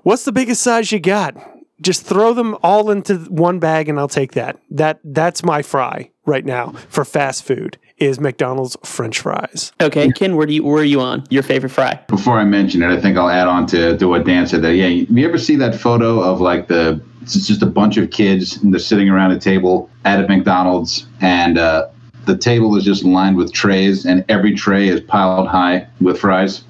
what's 0.03 0.23
the 0.23 0.31
biggest 0.31 0.61
size 0.61 0.91
you 0.91 0.99
got? 0.99 1.35
Just 1.81 2.05
throw 2.05 2.33
them 2.33 2.57
all 2.63 2.89
into 2.89 3.17
one 3.29 3.59
bag 3.59 3.89
and 3.89 3.99
I'll 3.99 4.07
take 4.07 4.31
that. 4.33 4.57
That 4.71 4.99
that's 5.03 5.43
my 5.43 5.61
fry 5.61 6.09
right 6.25 6.45
now 6.45 6.71
for 6.89 7.05
fast 7.05 7.43
food 7.43 7.77
is 7.97 8.19
McDonald's 8.19 8.77
French 8.83 9.19
fries. 9.19 9.71
Okay, 9.81 10.11
Ken, 10.11 10.35
where 10.35 10.45
do 10.45 10.53
you 10.53 10.63
where 10.63 10.81
are 10.81 10.85
you 10.85 11.01
on? 11.01 11.23
Your 11.29 11.43
favorite 11.43 11.69
fry? 11.69 11.99
Before 12.07 12.37
I 12.39 12.45
mention 12.45 12.83
it, 12.83 12.89
I 12.89 12.99
think 12.99 13.17
I'll 13.17 13.29
add 13.29 13.47
on 13.47 13.65
to, 13.67 13.97
to 13.97 14.07
what 14.07 14.25
Dan 14.25 14.47
said. 14.47 14.61
That 14.61 14.75
yeah, 14.75 14.87
you 14.87 15.27
ever 15.27 15.37
see 15.37 15.55
that 15.57 15.75
photo 15.75 16.21
of 16.21 16.41
like 16.41 16.67
the 16.67 17.01
it's 17.21 17.47
just 17.47 17.61
a 17.61 17.67
bunch 17.67 17.97
of 17.97 18.09
kids 18.09 18.57
and 18.57 18.73
they're 18.73 18.79
sitting 18.79 19.09
around 19.09 19.31
a 19.31 19.39
table 19.39 19.89
at 20.05 20.23
a 20.23 20.27
McDonald's 20.27 21.07
and 21.19 21.57
uh, 21.57 21.87
the 22.25 22.37
table 22.37 22.75
is 22.77 22.83
just 22.85 23.03
lined 23.03 23.35
with 23.35 23.51
trays 23.51 24.05
and 24.05 24.23
every 24.29 24.53
tray 24.55 24.87
is 24.87 25.01
piled 25.01 25.47
high 25.47 25.87
with 25.99 26.19
fries. 26.19 26.63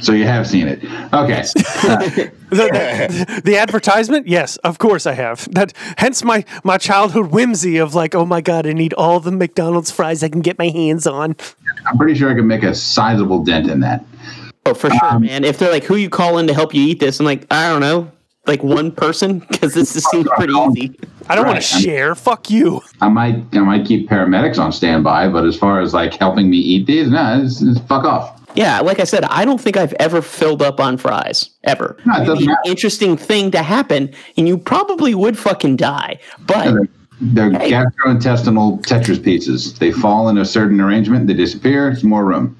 So 0.00 0.12
you 0.12 0.24
have 0.24 0.46
seen 0.46 0.68
it. 0.68 0.84
Okay. 1.12 1.42
The, 2.48 2.56
the, 2.70 3.40
the 3.44 3.56
advertisement, 3.58 4.28
yes, 4.28 4.56
of 4.58 4.78
course 4.78 5.04
I 5.04 5.14
have. 5.14 5.48
That 5.52 5.72
hence 5.98 6.22
my 6.22 6.44
my 6.62 6.78
childhood 6.78 7.32
whimsy 7.32 7.78
of 7.78 7.96
like, 7.96 8.14
oh 8.14 8.24
my 8.24 8.40
god, 8.40 8.68
I 8.68 8.72
need 8.72 8.92
all 8.94 9.18
the 9.18 9.32
McDonald's 9.32 9.90
fries 9.90 10.22
I 10.22 10.28
can 10.28 10.42
get 10.42 10.56
my 10.56 10.68
hands 10.68 11.08
on. 11.08 11.34
I'm 11.86 11.98
pretty 11.98 12.14
sure 12.14 12.30
I 12.30 12.34
can 12.34 12.46
make 12.46 12.62
a 12.62 12.72
sizable 12.72 13.42
dent 13.42 13.68
in 13.68 13.80
that. 13.80 14.04
Oh, 14.64 14.74
for 14.74 14.92
Um, 14.92 14.98
sure, 15.00 15.18
man. 15.18 15.42
If 15.44 15.58
they're 15.58 15.72
like, 15.72 15.82
who 15.82 15.96
you 15.96 16.08
call 16.08 16.38
in 16.38 16.46
to 16.46 16.54
help 16.54 16.72
you 16.72 16.82
eat 16.86 17.00
this? 17.00 17.18
I'm 17.18 17.26
like, 17.26 17.46
I 17.50 17.68
don't 17.68 17.80
know, 17.80 18.12
like 18.46 18.62
one 18.62 18.92
person, 18.92 19.40
because 19.50 19.74
this 19.74 19.94
just 19.94 20.08
seems 20.10 20.28
pretty 20.36 20.52
easy. 20.52 20.96
I 21.28 21.34
don't 21.34 21.46
want 21.46 21.56
Right, 21.56 21.62
to 21.64 21.74
I'm- 21.74 21.82
share. 21.82 22.14
Fuck 22.14 22.48
you. 22.48 22.80
I 23.00 23.08
might 23.08 23.42
I 23.54 23.58
might 23.58 23.84
keep 23.86 24.08
paramedics 24.08 24.58
on 24.60 24.70
standby, 24.70 25.30
but 25.30 25.44
as 25.44 25.58
far 25.58 25.80
as 25.80 25.92
like 25.92 26.14
helping 26.14 26.48
me 26.48 26.58
eat 26.58 26.86
these, 26.86 27.08
no, 27.10 27.42
it's, 27.42 27.60
it's 27.60 27.80
fuck 27.88 28.04
off. 28.04 28.40
Yeah, 28.56 28.80
like 28.80 29.00
I 29.00 29.04
said, 29.04 29.24
I 29.24 29.44
don't 29.44 29.60
think 29.60 29.76
I've 29.76 29.92
ever 29.94 30.22
filled 30.22 30.62
up 30.62 30.80
on 30.80 30.96
fries 30.96 31.50
ever. 31.64 31.96
No, 32.06 32.12
it 32.14 32.16
It'd 32.16 32.26
doesn't 32.26 32.46
be 32.46 32.50
an 32.52 32.56
interesting 32.64 33.16
thing 33.16 33.50
to 33.52 33.62
happen, 33.62 34.12
and 34.36 34.48
you 34.48 34.56
probably 34.58 35.14
would 35.14 35.38
fucking 35.38 35.76
die. 35.76 36.18
But 36.46 36.64
They're, 37.20 37.50
they're 37.50 37.58
Hey. 37.60 37.70
gastrointestinal 37.72 38.82
Tetris 38.82 39.22
pieces. 39.22 39.74
They 39.78 39.92
fall 39.92 40.28
in 40.28 40.38
a 40.38 40.44
certain 40.44 40.80
arrangement, 40.80 41.26
they 41.26 41.34
disappear. 41.34 41.88
It's 41.90 42.02
more 42.02 42.24
room. 42.24 42.56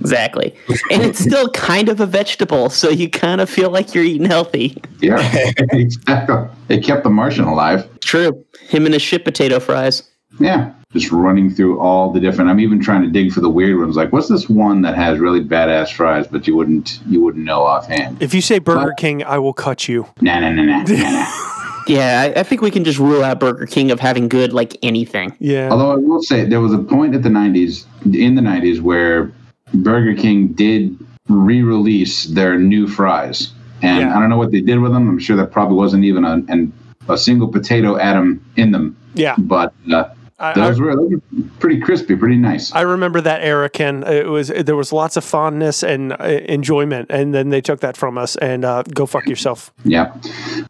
exactly, 0.00 0.54
and 0.90 1.02
it's 1.02 1.18
still 1.18 1.48
kind 1.50 1.88
of 1.88 2.00
a 2.00 2.06
vegetable, 2.06 2.70
so 2.70 2.88
you 2.90 3.10
kind 3.10 3.40
of 3.40 3.50
feel 3.50 3.70
like 3.70 3.94
you're 3.94 4.04
eating 4.04 4.26
healthy. 4.26 4.80
Yeah, 5.00 5.18
exactly. 5.72 6.44
They 6.68 6.78
kept 6.78 7.02
the 7.04 7.10
Martian 7.10 7.44
alive. 7.44 7.88
True. 8.00 8.44
Him 8.68 8.84
and 8.84 8.92
his 8.94 9.02
shit 9.02 9.24
potato 9.24 9.58
fries. 9.60 10.02
Yeah, 10.38 10.72
just 10.92 11.10
running 11.10 11.50
through 11.50 11.80
all 11.80 12.12
the 12.12 12.20
different. 12.20 12.50
I'm 12.50 12.60
even 12.60 12.80
trying 12.80 13.02
to 13.02 13.08
dig 13.08 13.32
for 13.32 13.40
the 13.40 13.50
weird 13.50 13.78
ones. 13.78 13.96
Like, 13.96 14.12
what's 14.12 14.28
this 14.28 14.48
one 14.48 14.82
that 14.82 14.94
has 14.94 15.18
really 15.18 15.42
badass 15.42 15.92
fries, 15.92 16.26
but 16.26 16.46
you 16.46 16.56
wouldn't 16.56 17.00
you 17.06 17.20
wouldn't 17.20 17.44
know 17.44 17.62
offhand? 17.62 18.22
If 18.22 18.34
you 18.34 18.40
say 18.40 18.58
Burger 18.58 18.94
King, 18.96 19.22
I 19.24 19.38
will 19.38 19.52
cut 19.52 19.88
you. 19.88 20.06
Nah, 20.20 20.40
nah, 20.40 20.50
nah, 20.50 20.62
nah, 20.62 20.82
nah, 20.82 21.10
nah. 21.10 21.44
Yeah, 21.88 22.20
I, 22.20 22.40
I 22.40 22.42
think 22.42 22.60
we 22.60 22.70
can 22.70 22.84
just 22.84 22.98
rule 22.98 23.24
out 23.24 23.40
Burger 23.40 23.64
King 23.64 23.90
of 23.90 23.98
having 23.98 24.28
good 24.28 24.52
like 24.52 24.76
anything. 24.82 25.34
Yeah. 25.38 25.70
Although 25.70 25.92
I 25.92 25.96
will 25.96 26.22
say 26.22 26.44
there 26.44 26.60
was 26.60 26.74
a 26.74 26.78
point 26.78 27.14
at 27.14 27.22
the 27.22 27.30
90s, 27.30 27.86
in 28.14 28.34
the 28.34 28.42
90s, 28.42 28.80
where 28.80 29.32
Burger 29.72 30.14
King 30.14 30.48
did 30.48 30.98
re-release 31.28 32.24
their 32.24 32.58
new 32.58 32.86
fries, 32.86 33.52
and 33.80 34.00
Yeah. 34.00 34.16
I 34.16 34.20
don't 34.20 34.28
know 34.28 34.36
what 34.36 34.50
they 34.50 34.60
did 34.60 34.80
with 34.80 34.92
them. 34.92 35.08
I'm 35.08 35.18
sure 35.18 35.34
there 35.34 35.46
probably 35.46 35.76
wasn't 35.76 36.04
even 36.04 36.24
a 36.24 36.42
an, 36.48 36.72
a 37.08 37.16
single 37.16 37.48
potato 37.48 37.96
atom 37.96 38.44
in 38.56 38.70
them, 38.70 38.94
yeah. 39.14 39.34
but 39.38 39.72
uh, 39.90 40.10
I, 40.40 40.50
I, 40.50 40.54
those, 40.54 40.80
were, 40.80 40.94
those 40.94 41.10
were 41.10 41.20
pretty 41.58 41.80
crispy, 41.80 42.14
pretty 42.14 42.36
nice. 42.36 42.72
I 42.72 42.82
remember 42.82 43.20
that 43.20 43.42
era, 43.42 43.68
Ken. 43.68 44.04
It 44.04 44.26
was 44.26 44.48
there 44.48 44.76
was 44.76 44.92
lots 44.92 45.16
of 45.16 45.24
fondness 45.24 45.82
and 45.82 46.12
uh, 46.12 46.16
enjoyment, 46.24 47.08
and 47.10 47.34
then 47.34 47.48
they 47.48 47.60
took 47.60 47.80
that 47.80 47.96
from 47.96 48.16
us. 48.18 48.36
And 48.36 48.64
uh, 48.64 48.82
go 48.94 49.04
fuck 49.06 49.26
yourself. 49.26 49.72
yeah. 49.84 50.14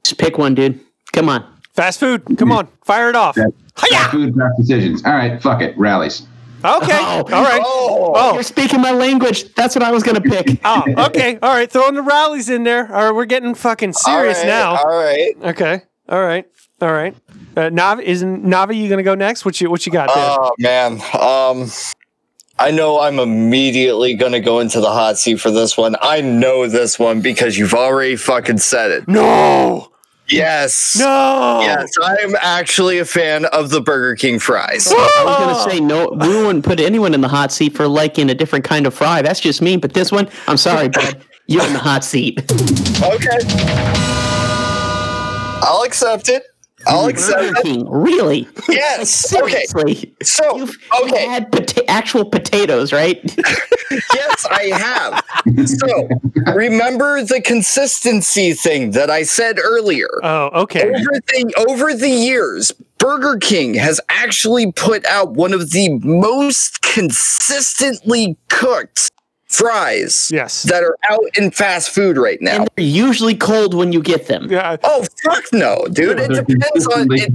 Just 0.03 0.19
pick 0.19 0.39
one, 0.39 0.55
dude. 0.55 0.81
Come 1.13 1.29
on. 1.29 1.45
Fast 1.75 2.01
food. 2.01 2.23
Come 2.39 2.51
on, 2.51 2.67
fire 2.83 3.09
it 3.11 3.17
off. 3.17 3.37
Fast 3.37 3.53
Hiya! 3.79 4.09
food, 4.11 4.35
fast 4.35 4.59
decisions. 4.59 5.05
All 5.05 5.13
right, 5.13 5.41
fuck 5.43 5.61
it, 5.63 5.77
Rally's. 5.79 6.27
Okay. 6.65 6.99
Oh. 7.01 7.19
All 7.33 7.45
right. 7.45 7.63
Oh, 7.65 8.13
Oh. 8.17 8.35
You're 8.35 8.43
speaking 8.43 8.81
my 8.81 8.91
language. 8.91 9.55
That's 9.55 9.77
what 9.77 9.85
I 9.85 9.93
was 9.93 10.03
gonna 10.03 10.21
pick. 10.21 10.61
Oh, 10.65 10.83
okay. 11.07 11.39
All 11.41 11.55
right. 11.55 11.71
Throwing 11.71 11.95
the 11.95 12.03
Rally's 12.03 12.49
in 12.49 12.65
there. 12.65 12.93
All 12.93 13.05
right. 13.05 13.15
We're 13.15 13.27
getting 13.27 13.55
fucking 13.55 13.93
serious 13.93 14.39
all 14.39 14.45
right, 14.45 14.49
now. 14.49 14.77
All 14.77 14.87
right. 14.99 15.35
Okay. 15.55 15.83
All 16.09 16.21
right. 16.21 16.49
All 16.81 16.93
right. 16.93 17.15
Uh, 17.57 17.63
Navi, 17.71 18.03
isn't 18.05 18.45
Navi 18.45 18.77
you 18.77 18.89
gonna 18.89 19.03
go 19.03 19.15
next? 19.15 19.45
What 19.45 19.61
you 19.61 19.69
What 19.71 19.85
you 19.85 19.93
got 19.93 20.09
there? 20.15 20.25
Oh 20.39 20.53
man. 20.59 21.01
Um 21.21 21.71
I 22.61 22.71
know 22.73 23.01
I'm 23.01 23.19
immediately 23.19 24.15
gonna 24.15 24.41
go 24.41 24.61
into 24.61 24.81
the 24.81 24.91
hot 24.91 25.19
seat 25.19 25.37
for 25.41 25.51
this 25.51 25.77
one. 25.77 25.97
I 26.01 26.21
know 26.21 26.67
this 26.69 26.99
one 26.99 27.21
because 27.21 27.57
you've 27.59 27.75
already 27.75 28.17
fucking 28.17 28.59
said 28.59 28.91
it. 28.91 29.09
no. 29.09 29.91
Yes. 30.31 30.95
No. 30.99 31.61
Yes, 31.63 31.91
I'm 32.03 32.37
actually 32.43 32.99
a 32.99 33.07
fan 33.07 33.47
of 33.47 33.71
the 33.71 33.81
Burger 33.81 34.15
King 34.15 34.39
fries. 34.39 34.87
I 34.95 35.23
was 35.25 35.37
gonna 35.39 35.71
say 35.71 35.81
no. 35.81 36.11
We 36.11 36.29
wouldn't 36.45 36.67
put 36.67 36.81
anyone 36.81 37.15
in 37.15 37.23
the 37.23 37.29
hot 37.29 37.51
seat 37.51 37.75
for 37.75 37.89
liking 37.89 38.29
a 38.29 38.35
different 38.35 38.65
kind 38.67 38.87
of 38.87 38.93
fry. 38.93 39.23
That's 39.23 39.41
just 39.41 39.63
me. 39.63 39.79
But 39.79 39.95
this 39.95 40.13
one, 40.13 40.29
I'm 40.47 40.59
sorry, 40.59 40.91
bud. 40.91 41.25
You're 41.47 41.65
in 41.65 41.73
the 41.73 41.79
hot 41.79 42.05
seat. 42.05 42.41
Okay. 43.03 43.39
I'll 45.63 45.83
accept 45.85 46.29
it. 46.29 46.43
I'll 46.89 47.07
accept 47.07 47.41
Burger. 47.41 47.63
King, 47.63 47.91
really? 47.91 48.49
Yes. 48.69 49.33
Okay. 49.39 49.65
Seriously. 49.67 50.15
So, 50.23 50.57
You've, 50.57 50.77
you've 51.01 51.13
okay. 51.13 51.27
had 51.27 51.51
pota- 51.53 51.85
actual 51.89 52.25
potatoes, 52.25 52.93
right? 52.93 53.19
Yes, 54.15 54.47
I 54.51 54.65
have. 54.65 55.67
So, 55.67 56.09
remember 56.55 57.23
the 57.23 57.41
consistency 57.41 58.53
thing 58.53 58.91
that 58.91 59.11
I 59.11 59.23
said 59.23 59.59
earlier. 59.59 60.09
Oh, 60.23 60.51
okay. 60.63 60.83
over 60.91 60.95
the 61.27 61.65
over 61.71 61.95
the 61.95 62.09
years 62.11 62.71
Burger 62.99 63.39
King 63.41 63.75
has 63.75 64.01
actually 64.11 64.71
put 64.73 65.07
out 65.07 65.33
one 65.33 65.55
of 65.55 65.71
the 65.71 65.89
most 66.01 66.83
consistently 66.83 68.37
cooked 68.49 69.11
fries 69.49 70.31
Yes. 70.33 70.63
that 70.65 70.83
are 70.83 70.97
out 71.11 71.25
in 71.37 71.51
fast 71.51 71.91
food 71.91 72.17
right 72.17 72.41
now. 72.41 72.57
And 72.61 72.69
they're 72.77 72.85
usually 72.85 73.35
cold 73.35 73.75
when 73.75 73.93
you 73.93 74.03
get 74.03 74.27
them. 74.27 74.51
Yeah. 74.51 74.77
Oh 74.85 75.05
fuck 75.25 75.45
no, 75.53 75.87
dude! 75.93 76.19
It 76.21 76.47
depends 76.47 76.87
on 76.87 77.07
it, 77.11 77.33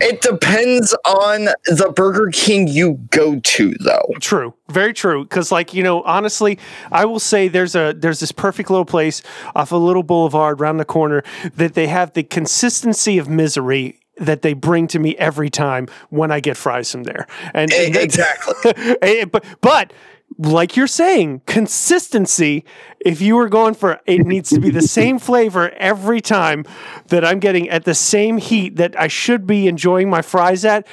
it 0.00 0.20
depends 0.20 0.94
on 1.04 1.44
the 1.66 1.92
Burger 1.94 2.30
King 2.32 2.66
you 2.66 2.94
go 3.10 3.38
to, 3.38 3.74
though. 3.80 4.06
True, 4.20 4.54
very 4.68 4.92
true. 4.92 5.22
Because, 5.24 5.52
like 5.52 5.74
you 5.74 5.82
know, 5.82 6.02
honestly, 6.02 6.58
I 6.90 7.04
will 7.04 7.20
say 7.20 7.48
there's 7.48 7.74
a 7.74 7.92
there's 7.96 8.20
this 8.20 8.32
perfect 8.32 8.70
little 8.70 8.84
place 8.84 9.22
off 9.54 9.72
a 9.72 9.76
little 9.76 10.02
boulevard 10.02 10.60
around 10.60 10.78
the 10.78 10.84
corner 10.84 11.22
that 11.56 11.74
they 11.74 11.86
have 11.86 12.12
the 12.14 12.22
consistency 12.22 13.18
of 13.18 13.28
misery 13.28 13.98
that 14.18 14.42
they 14.42 14.52
bring 14.52 14.86
to 14.88 14.98
me 14.98 15.16
every 15.16 15.48
time 15.50 15.88
when 16.10 16.30
I 16.30 16.40
get 16.40 16.56
fries 16.56 16.90
from 16.92 17.04
there. 17.04 17.26
And, 17.54 17.72
and 17.72 17.96
exactly. 17.96 18.72
Eh, 19.02 19.24
but 19.24 19.44
but 19.60 19.92
like 20.38 20.76
you're 20.76 20.86
saying, 20.86 21.42
consistency. 21.46 22.64
If 23.04 23.20
you 23.20 23.36
were 23.36 23.48
going 23.48 23.74
for 23.74 24.00
it 24.06 24.24
needs 24.26 24.50
to 24.50 24.60
be 24.60 24.70
the 24.70 24.82
same 24.82 25.18
flavor 25.18 25.70
every 25.70 26.20
time 26.20 26.64
that 27.08 27.24
I'm 27.24 27.40
getting 27.40 27.68
at 27.68 27.84
the 27.84 27.94
same 27.94 28.38
heat 28.38 28.76
that 28.76 28.98
I 28.98 29.08
should 29.08 29.46
be 29.46 29.66
enjoying 29.66 30.08
my 30.08 30.22
fries 30.22 30.64
at. 30.64 30.86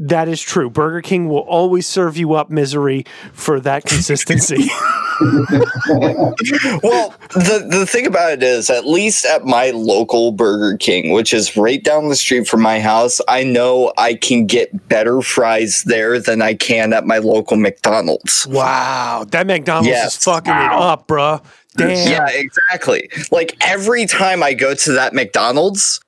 That 0.00 0.28
is 0.28 0.40
true. 0.40 0.70
Burger 0.70 1.02
King 1.02 1.28
will 1.28 1.40
always 1.40 1.86
serve 1.86 2.16
you 2.16 2.34
up 2.34 2.50
misery 2.50 3.04
for 3.32 3.58
that 3.60 3.84
consistency. 3.86 4.68
Well, 5.20 7.12
the 7.34 7.66
the 7.68 7.84
thing 7.84 8.06
about 8.06 8.30
it 8.32 8.42
is, 8.44 8.70
at 8.70 8.86
least 8.86 9.24
at 9.24 9.44
my 9.44 9.70
local 9.70 10.30
Burger 10.30 10.76
King, 10.76 11.10
which 11.12 11.32
is 11.32 11.56
right 11.56 11.82
down 11.82 12.08
the 12.08 12.14
street 12.14 12.46
from 12.46 12.62
my 12.62 12.78
house, 12.78 13.20
I 13.26 13.42
know 13.42 13.92
I 13.98 14.14
can 14.14 14.46
get 14.46 14.88
better 14.88 15.20
fries 15.20 15.82
there 15.84 16.20
than 16.20 16.40
I 16.40 16.54
can 16.54 16.92
at 16.92 17.04
my 17.04 17.18
local 17.18 17.56
McDonald's. 17.56 18.46
wow, 18.46 19.24
that 19.32 19.46
McDonald's 19.48 19.88
Yes. 19.88 20.16
is 20.18 20.24
fucking 20.24 20.52
it 20.52 20.72
up, 20.72 21.08
bruh. 21.08 21.42
Damn. 21.76 22.08
Yeah, 22.10 22.28
exactly. 22.30 23.10
Like 23.32 23.56
every 23.60 24.06
time 24.06 24.42
I 24.44 24.54
go 24.54 24.74
to 24.74 24.92
that 24.92 25.14
McDonald's, 25.14 26.00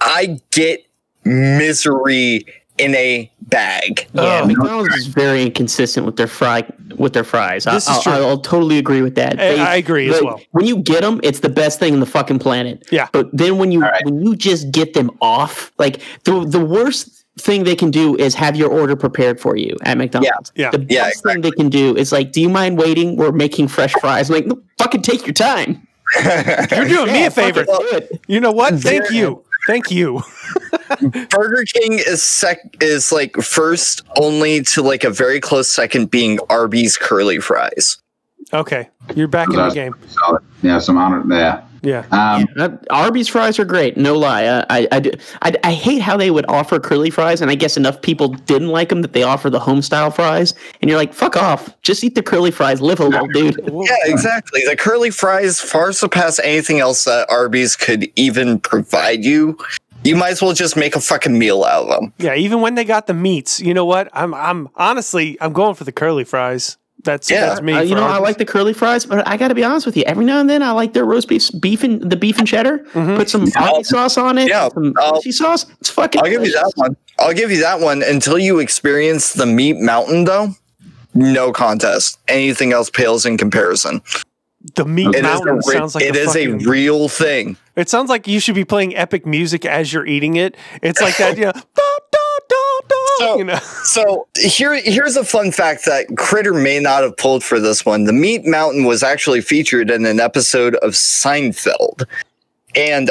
I 0.00 0.40
get 0.50 0.84
misery 1.24 2.44
in 2.78 2.94
a 2.94 3.30
bag. 3.42 4.06
Yeah, 4.12 4.40
Oh. 4.42 4.46
McDonald's 4.46 4.94
is 4.94 5.06
very 5.06 5.42
inconsistent 5.44 6.06
with 6.06 6.16
their 6.16 6.26
fry 6.26 6.64
with 6.96 7.12
their 7.12 7.24
fries. 7.24 7.66
I, 7.66 7.74
This 7.74 7.84
is 7.84 7.90
I'll, 7.90 8.02
true. 8.02 8.12
I'll, 8.12 8.38
totally 8.40 8.78
agree 8.78 9.02
with 9.02 9.14
that. 9.16 9.38
I- 9.40 9.72
I 9.72 9.76
agree 9.76 10.08
as 10.10 10.20
well. 10.22 10.40
When 10.52 10.66
you 10.66 10.78
get 10.78 11.02
them, 11.02 11.20
it's 11.22 11.40
the 11.40 11.48
best 11.48 11.78
thing 11.78 11.94
in 11.94 12.00
the 12.00 12.06
fucking 12.06 12.38
planet. 12.40 12.86
Yeah. 12.90 13.08
But 13.12 13.28
then 13.36 13.58
when 13.58 13.70
you 13.72 13.80
right. 13.82 14.04
when 14.04 14.22
you 14.22 14.34
just 14.36 14.70
get 14.70 14.94
them 14.94 15.10
off, 15.20 15.72
like 15.78 16.00
the 16.24 16.44
the 16.44 16.60
worst 16.64 17.24
thing 17.38 17.62
they 17.64 17.76
can 17.76 17.90
do 17.90 18.16
is 18.16 18.34
have 18.34 18.56
your 18.56 18.68
order 18.70 18.96
prepared 18.96 19.38
for 19.40 19.56
you 19.56 19.76
at 19.82 19.96
McDonald's. 19.96 20.50
Yeah. 20.56 20.70
The 20.70 20.84
Yeah, 20.88 21.04
best 21.04 21.22
thing 21.22 21.40
they 21.40 21.52
can 21.52 21.68
do 21.68 21.96
is 21.96 22.10
like, 22.10 22.32
do 22.32 22.40
you 22.40 22.48
mind 22.48 22.78
waiting? 22.78 23.16
We're 23.16 23.30
making 23.32 23.68
fresh 23.68 23.92
fries. 24.00 24.28
I'm 24.28 24.34
like, 24.34 24.46
no, 24.46 24.60
fucking 24.78 25.02
take 25.02 25.24
your 25.24 25.34
time. 25.34 25.86
You're 26.24 26.88
doing 26.88 27.12
me 27.12 27.26
a 27.26 27.30
favor. 27.30 27.64
fucking 27.64 27.86
do 27.90 27.96
it. 27.96 28.20
You 28.26 28.40
know 28.40 28.50
what? 28.50 28.74
Thank 28.74 29.04
There- 29.04 29.12
you. 29.12 29.44
Thank 29.68 29.90
you. 29.90 30.22
Burger 31.28 31.62
King 31.64 31.98
is 31.98 32.22
sec 32.22 32.58
is 32.80 33.12
like 33.12 33.36
first 33.36 34.02
only 34.16 34.62
to 34.62 34.80
like 34.80 35.04
a 35.04 35.10
very 35.10 35.40
close 35.40 35.68
second 35.68 36.10
being 36.10 36.38
Arby's 36.48 36.96
curly 36.96 37.38
fries. 37.38 37.98
Okay. 38.54 38.88
You're 39.14 39.28
back 39.28 39.48
in 39.50 39.56
the 39.56 39.68
game. 39.68 39.94
solid. 40.08 40.42
Yeah, 40.62 40.78
some 40.78 40.96
honor. 40.96 41.22
Yeah. 41.28 41.67
Yeah. 41.82 42.04
Um, 42.10 42.46
Uh, 42.56 42.70
Arby's 42.90 43.28
fries 43.28 43.58
are 43.58 43.64
great, 43.64 43.96
no 43.96 44.16
lie. 44.16 44.46
Uh, 44.46 44.64
I, 44.70 44.88
I, 44.90 45.00
do, 45.00 45.10
I, 45.42 45.54
I 45.64 45.72
hate 45.72 46.02
how 46.02 46.16
they 46.16 46.30
would 46.30 46.44
offer 46.48 46.80
curly 46.80 47.10
fries, 47.10 47.40
and 47.40 47.50
I 47.50 47.54
guess 47.54 47.76
enough 47.76 48.00
people 48.02 48.28
didn't 48.28 48.68
like 48.68 48.88
them 48.88 49.02
that 49.02 49.12
they 49.12 49.22
offer 49.22 49.48
the 49.50 49.60
home 49.60 49.82
style 49.82 50.10
fries. 50.10 50.54
And 50.80 50.88
you're 50.90 50.98
like, 50.98 51.14
fuck 51.14 51.36
off, 51.36 51.74
just 51.82 52.02
eat 52.02 52.14
the 52.14 52.22
curly 52.22 52.50
fries, 52.50 52.80
live 52.80 53.00
a 53.00 53.04
little, 53.04 53.26
dude. 53.32 53.60
Yeah, 53.66 53.96
exactly. 54.04 54.62
The 54.68 54.76
curly 54.76 55.10
fries 55.10 55.60
far 55.60 55.92
surpass 55.92 56.38
anything 56.40 56.80
else 56.80 57.04
that 57.04 57.28
Arby's 57.30 57.76
could 57.76 58.10
even 58.16 58.58
provide 58.60 59.24
you. 59.24 59.56
You 60.04 60.14
might 60.16 60.30
as 60.30 60.40
well 60.42 60.52
just 60.52 60.76
make 60.76 60.94
a 60.94 61.00
fucking 61.00 61.36
meal 61.38 61.64
out 61.64 61.82
of 61.84 61.88
them. 62.00 62.12
Yeah, 62.18 62.34
even 62.34 62.60
when 62.60 62.76
they 62.76 62.84
got 62.84 63.08
the 63.08 63.14
meats, 63.14 63.60
you 63.60 63.74
know 63.74 63.84
what? 63.84 64.08
I'm 64.12 64.32
I'm 64.32 64.68
honestly 64.76 65.36
I'm 65.40 65.52
going 65.52 65.74
for 65.74 65.82
the 65.82 65.90
curly 65.92 66.22
fries. 66.24 66.76
That's 67.04 67.30
Yeah. 67.30 67.46
that's 67.46 67.62
me. 67.62 67.72
Uh, 67.74 67.80
you 67.82 67.94
know, 67.94 68.04
I 68.04 68.18
like 68.18 68.38
the 68.38 68.44
curly 68.44 68.72
fries, 68.72 69.06
but 69.06 69.26
I 69.26 69.36
got 69.36 69.48
to 69.48 69.54
be 69.54 69.62
honest 69.64 69.86
with 69.86 69.96
you. 69.96 70.02
Every 70.04 70.24
now 70.24 70.40
and 70.40 70.50
then, 70.50 70.62
I 70.62 70.72
like 70.72 70.92
their 70.94 71.04
roast 71.04 71.28
beef, 71.28 71.48
beef 71.60 71.84
and 71.84 72.02
the 72.10 72.16
beef 72.16 72.38
and 72.38 72.46
cheddar. 72.46 72.78
Put 72.92 73.30
some 73.30 73.46
Arby 73.56 73.84
sauce 73.84 74.18
on 74.18 74.36
it. 74.38 74.48
Yeah, 74.48 74.68
some 74.68 74.94
I'll- 74.98 75.22
sauce. 75.22 75.66
It's 75.80 75.90
fucking. 75.90 76.20
I'll 76.22 76.30
give 76.30 76.44
you 76.44 76.52
that 76.52 76.72
one. 76.74 76.96
I'll 77.20 77.32
give 77.34 77.50
you 77.52 77.60
that 77.60 77.80
one 77.80 78.02
until 78.02 78.38
you 78.38 78.58
experience 78.58 79.32
the 79.32 79.46
meat 79.46 79.76
mountain 79.78 80.24
though. 80.24 80.50
No 81.14 81.52
contest. 81.52 82.18
Anything 82.28 82.72
else 82.72 82.90
pales 82.90 83.24
in 83.26 83.38
comparison. 83.38 84.02
the 84.74 84.84
meat 84.84 85.08
It 85.14 85.14
is 85.16 85.20
a, 85.20 85.22
mountain 85.22 85.56
re- 85.66 85.74
sounds 85.76 85.94
like 85.94 86.04
it 86.04 86.16
a 86.16 86.20
is 86.20 86.36
a 86.36 86.48
real 86.48 87.08
thing. 87.08 87.56
It 87.76 87.88
sounds 87.88 88.10
like 88.10 88.26
you 88.26 88.40
should 88.40 88.56
be 88.56 88.64
playing 88.64 88.94
epic 88.96 89.24
music 89.24 89.64
as 89.64 89.92
you're 89.92 90.04
eating 90.06 90.34
it. 90.36 90.56
It's 90.82 91.00
like 91.00 91.16
that, 91.18 91.38
you 91.38 91.44
know, 91.46 91.52
da, 91.52 91.82
So- 93.18 93.38
you 93.38 93.44
know. 93.44 93.58
So 93.84 94.28
here, 94.36 94.74
here's 94.74 95.16
a 95.16 95.24
fun 95.24 95.50
fact 95.50 95.84
that 95.86 96.06
Critter 96.16 96.54
may 96.54 96.78
not 96.78 97.02
have 97.02 97.16
pulled 97.16 97.42
for 97.42 97.58
this 97.58 97.84
one. 97.84 98.04
The 98.04 98.12
Meat 98.12 98.46
Mountain 98.46 98.84
was 98.84 99.02
actually 99.02 99.40
featured 99.40 99.90
in 99.90 100.04
an 100.06 100.20
episode 100.20 100.76
of 100.76 100.92
Seinfeld, 100.92 102.04
and 102.76 103.10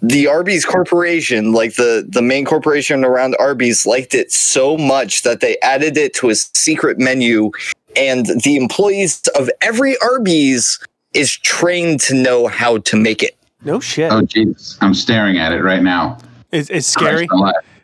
the 0.00 0.28
Arby's 0.28 0.64
Corporation, 0.64 1.52
like 1.52 1.74
the 1.74 2.06
the 2.08 2.22
main 2.22 2.44
corporation 2.44 3.04
around 3.04 3.34
Arby's, 3.40 3.86
liked 3.86 4.14
it 4.14 4.30
so 4.30 4.76
much 4.76 5.22
that 5.22 5.40
they 5.40 5.58
added 5.60 5.96
it 5.96 6.14
to 6.14 6.30
a 6.30 6.34
secret 6.36 6.98
menu, 6.98 7.50
and 7.96 8.26
the 8.44 8.56
employees 8.56 9.20
of 9.36 9.50
every 9.62 9.96
Arby's 9.98 10.78
is 11.14 11.36
trained 11.38 12.00
to 12.02 12.14
know 12.14 12.46
how 12.46 12.78
to 12.78 12.96
make 12.96 13.22
it. 13.24 13.36
No 13.64 13.80
shit. 13.80 14.12
oh, 14.12 14.20
jeez. 14.22 14.78
I'm 14.80 14.94
staring 14.94 15.38
at 15.38 15.52
it 15.52 15.62
right 15.62 15.82
now. 15.82 16.18
It's, 16.52 16.70
it's 16.70 16.86
scary. 16.86 17.26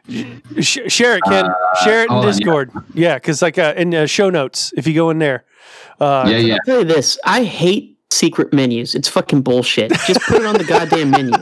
Christ 0.07 0.27
alive. 0.51 0.65
Sh- 0.65 0.79
share 0.89 1.17
it, 1.17 1.23
Ken. 1.29 1.47
share 1.85 2.03
it 2.03 2.11
in 2.11 2.11
Uh, 2.11 2.15
hold 2.15 2.25
on, 2.25 2.33
yeah. 2.33 2.39
Discord. 2.39 2.71
Yeah, 2.95 3.15
because 3.15 3.43
like 3.43 3.59
uh, 3.59 3.75
in 3.77 3.95
uh, 3.95 4.07
show 4.07 4.31
notes, 4.31 4.73
if 4.77 4.87
you 4.87 4.95
go 4.95 5.11
in 5.11 5.19
there. 5.19 5.45
Uh, 6.01 6.27
Yeah, 6.29 6.37
yeah. 6.39 6.55
I'll 6.55 6.61
tell 6.67 6.79
you 6.81 6.85
this: 6.85 7.19
I 7.25 7.45
hate 7.45 7.99
secret 8.11 8.53
menus. 8.53 8.95
It's 8.95 9.09
fucking 9.09 9.43
bullshit. 9.43 9.93
Just 10.07 10.21
put 10.23 10.43
it 10.43 10.47
on 10.47 10.57
the 10.57 10.65
goddamn 10.65 11.11
menu. 11.11 11.33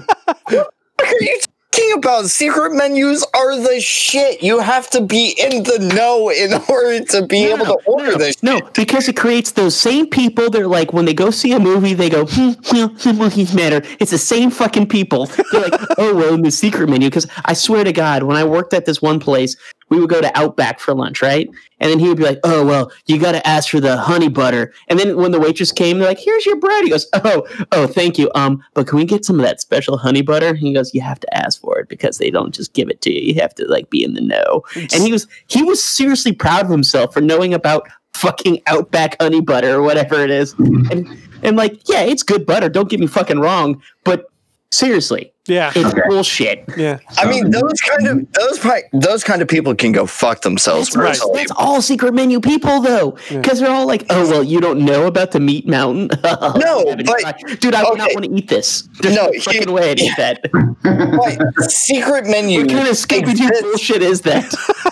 What 0.48 0.72
are 1.01 1.25
you 1.25 1.40
talking 1.72 1.98
about? 1.98 2.26
Secret 2.26 2.72
menus 2.72 3.24
are 3.35 3.56
the 3.56 3.80
shit. 3.80 4.42
You 4.42 4.61
have 4.61 4.88
to 4.90 5.00
be 5.00 5.35
in 5.38 5.62
the 5.62 5.92
know 5.94 6.30
in 6.30 6.52
order 6.68 7.04
to 7.06 7.26
be 7.26 7.44
able 7.44 7.66
to 7.66 7.78
order 7.87 8.12
no, 8.12 8.18
this. 8.18 8.42
No, 8.42 8.61
because 8.74 9.08
it 9.08 9.16
creates 9.16 9.52
those 9.52 9.76
same 9.76 10.06
people. 10.06 10.50
They're 10.50 10.68
like, 10.68 10.92
when 10.92 11.04
they 11.04 11.14
go 11.14 11.30
see 11.30 11.52
a 11.52 11.61
movie, 11.61 11.94
they 11.94 12.11
go, 12.11 12.26
hmm, 12.26 12.52
well, 12.72 13.14
movies 13.14 13.54
matter. 13.54 13.82
It's 14.00 14.11
the 14.11 14.18
same 14.18 14.50
fucking 14.50 14.88
people. 14.88 15.26
They're 15.26 15.62
like, 15.62 15.80
oh, 15.98 16.14
well, 16.14 16.35
in 16.35 16.42
the 16.42 16.50
secret 16.50 16.88
menu. 16.88 17.08
Because 17.08 17.26
I 17.44 17.54
swear 17.54 17.85
to 17.85 17.92
God, 17.92 18.22
when 18.22 18.37
I 18.37 18.44
worked 18.44 18.74
at 18.74 18.87
this 18.87 19.02
one 19.02 19.20
place, 19.20 19.56
we 19.92 20.00
would 20.00 20.09
go 20.09 20.22
to 20.22 20.38
Outback 20.38 20.81
for 20.81 20.94
lunch, 20.94 21.20
right? 21.20 21.46
And 21.78 21.90
then 21.90 21.98
he 21.98 22.09
would 22.09 22.16
be 22.16 22.24
like, 22.24 22.40
oh, 22.44 22.64
well, 22.64 22.90
you 23.05 23.18
got 23.18 23.33
to 23.33 23.46
ask 23.46 23.68
for 23.68 23.78
the 23.78 23.98
honey 23.98 24.31
butter. 24.31 24.72
And 24.88 24.98
then 24.98 25.18
when 25.18 25.33
the 25.33 25.38
waitress 25.38 25.70
came, 25.70 25.98
they're 25.98 26.09
like, 26.09 26.18
here's 26.18 26.46
your 26.46 26.57
bread. 26.57 26.85
He 26.85 26.88
goes, 26.88 27.07
oh, 27.12 27.46
oh, 27.72 27.87
thank 27.87 28.16
you. 28.16 28.31
Um, 28.35 28.64
but 28.72 28.87
can 28.87 28.96
we 28.96 29.05
get 29.05 29.26
some 29.26 29.38
of 29.38 29.44
that 29.44 29.61
special 29.61 29.98
honey 29.98 30.22
butter? 30.22 30.55
He 30.55 30.72
goes, 30.72 30.94
you 30.94 31.02
have 31.02 31.20
to 31.20 31.37
ask 31.37 31.61
for 31.61 31.78
it 31.78 31.90
because 31.90 32.16
they 32.16 32.31
don't 32.31 32.55
just 32.55 32.72
give 32.72 32.88
it 32.88 33.02
to 33.02 33.12
you. 33.12 33.20
You 33.20 33.40
have 33.42 33.55
to 33.57 33.66
like 33.66 33.90
be 33.90 34.02
in 34.02 34.14
the 34.14 34.22
know. 34.22 34.62
And 34.74 35.02
he 35.02 35.12
was 35.12 35.26
he 35.48 35.62
was 35.62 35.85
seriously 35.85 36.33
proud 36.33 36.64
of 36.64 36.70
himself 36.70 37.12
for 37.12 37.20
knowing 37.20 37.52
about 37.52 37.87
fucking 38.14 38.62
Outback 38.68 39.20
honey 39.20 39.42
butter 39.42 39.74
or 39.74 39.83
whatever 39.83 40.14
it 40.14 40.31
is. 40.31 40.55
And 40.55 41.07
and 41.42 41.57
like, 41.59 41.87
yeah, 41.87 42.00
it's 42.00 42.22
good 42.22 42.46
butter. 42.46 42.70
Don't 42.70 42.88
get 42.88 42.98
me 42.98 43.09
fucking 43.09 43.40
wrong, 43.40 43.83
but 44.05 44.31
seriously, 44.70 45.31
yeah, 45.48 45.72
it's 45.74 45.92
Okay. 45.92 46.02
bullshit. 46.09 46.64
yeah. 46.76 46.98
I 47.18 47.28
mean, 47.28 47.50
those 47.50 47.81
kind 47.81 48.07
of 48.07 48.33
those 48.33 48.59
pi- 48.61 48.85
those 48.92 49.24
kind 49.24 49.42
of 49.42 49.48
people 49.48 49.74
can 49.74 49.90
go 49.92 50.07
fuck 50.07 50.42
themselves. 50.42 50.90
That's, 50.90 50.96
right. 50.96 51.18
That's 51.35 51.52
all 51.57 51.83
secret 51.83 52.14
menu 52.14 52.40
people 52.40 52.81
though, 52.81 53.16
because 53.28 53.59
they're 53.61 53.70
all 53.70 53.87
like, 53.87 54.05
"Oh 54.11 54.28
well, 54.31 54.44
you 54.44 54.61
don't 54.61 54.85
know 54.85 55.07
about 55.07 55.33
the 55.33 55.40
meat 55.40 55.66
mountain." 55.66 56.11
No, 56.62 56.85
but- 57.05 57.38
dude, 57.61 57.74
I 57.74 57.83
would 57.88 57.98
not 57.98 58.11
want 58.14 58.24
to 58.24 58.31
eat 58.33 58.48
this. 58.48 58.83
There's 59.00 59.16
No, 59.16 59.26
no, 59.26 59.33
he- 59.33 59.40
fucking 59.40 59.72
way 59.72 59.90
I'd 59.90 60.00
eat 60.00 60.12
that. 60.16 60.40
Right. 60.85 61.38
Secret 61.70 62.26
menu. 62.26 62.61
What 62.61 62.68
kind 62.70 62.88
of 62.88 62.94
Scooby 62.94 63.37
Doo 63.37 63.50
bullshit 63.62 64.02
is 64.02 64.20
that? 64.22 64.44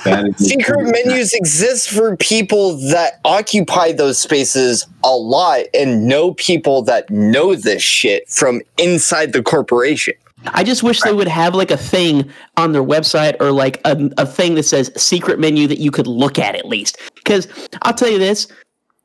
That 0.04 0.26
is 0.38 0.48
Secret 0.48 0.82
menus 0.82 1.32
exist 1.32 1.90
for 1.90 2.16
people 2.16 2.76
that 2.90 3.20
occupy 3.24 3.92
those 3.92 4.18
spaces 4.18 4.86
a 5.04 5.10
lot 5.14 5.64
and 5.74 6.06
know 6.08 6.34
people 6.34 6.82
that 6.82 7.08
know 7.10 7.54
this 7.54 7.82
shit 7.82 8.28
from 8.28 8.62
inside 8.78 9.32
the 9.32 9.42
corporation. 9.42 10.14
I 10.48 10.64
just 10.64 10.82
wish 10.82 11.00
they 11.00 11.12
would 11.12 11.28
have 11.28 11.54
like 11.54 11.70
a 11.70 11.76
thing 11.76 12.30
on 12.56 12.72
their 12.72 12.82
website 12.82 13.36
or 13.40 13.52
like 13.52 13.80
a, 13.84 14.10
a 14.18 14.26
thing 14.26 14.54
that 14.54 14.62
says 14.64 14.90
secret 14.96 15.38
menu 15.38 15.66
that 15.66 15.78
you 15.78 15.90
could 15.90 16.06
look 16.06 16.38
at 16.38 16.54
at 16.54 16.66
least. 16.66 16.98
Because 17.14 17.46
I'll 17.82 17.94
tell 17.94 18.08
you 18.08 18.18
this 18.18 18.48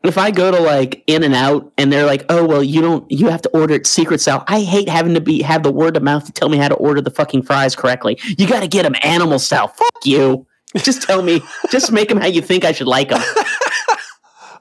if 0.04 0.18
I 0.18 0.32
go 0.32 0.52
to 0.52 0.60
like 0.60 1.04
In 1.08 1.24
and 1.24 1.34
Out 1.34 1.72
and 1.78 1.92
they're 1.92 2.06
like, 2.06 2.26
"Oh 2.30 2.46
well, 2.46 2.64
you 2.64 2.82
don't, 2.82 3.10
you 3.12 3.28
have 3.30 3.42
to 3.42 3.50
order 3.50 3.76
it 3.76 3.88
secret 3.88 4.22
style." 4.22 4.44
I 4.48 4.62
hate 4.62 4.88
having 4.88 5.14
to 5.16 5.22
be 5.22 5.42
have 5.42 5.64
the 5.64 5.72
word 5.72 5.98
of 5.98 6.04
mouth 6.04 6.26
to 6.26 6.32
tell 6.32 6.50
me 6.50 6.58
how 6.58 6.68
to 6.68 6.76
order 6.76 7.02
the 7.02 7.12
fucking 7.12 7.44
fries 7.44 7.76
correctly. 7.76 8.20
You 8.38 8.48
got 8.48 8.62
to 8.62 8.68
get 8.68 8.84
them 8.84 8.96
animal 9.04 9.40
style. 9.40 9.68
Fuck 9.68 10.06
you. 10.06 10.46
Just 10.78 11.04
tell 11.04 11.22
me. 11.22 11.42
just 11.72 11.92
make 11.92 12.10
them 12.10 12.20
how 12.20 12.28
you 12.28 12.42
think 12.42 12.66
I 12.66 12.72
should 12.72 12.88
like 12.88 13.10
them. 13.10 13.22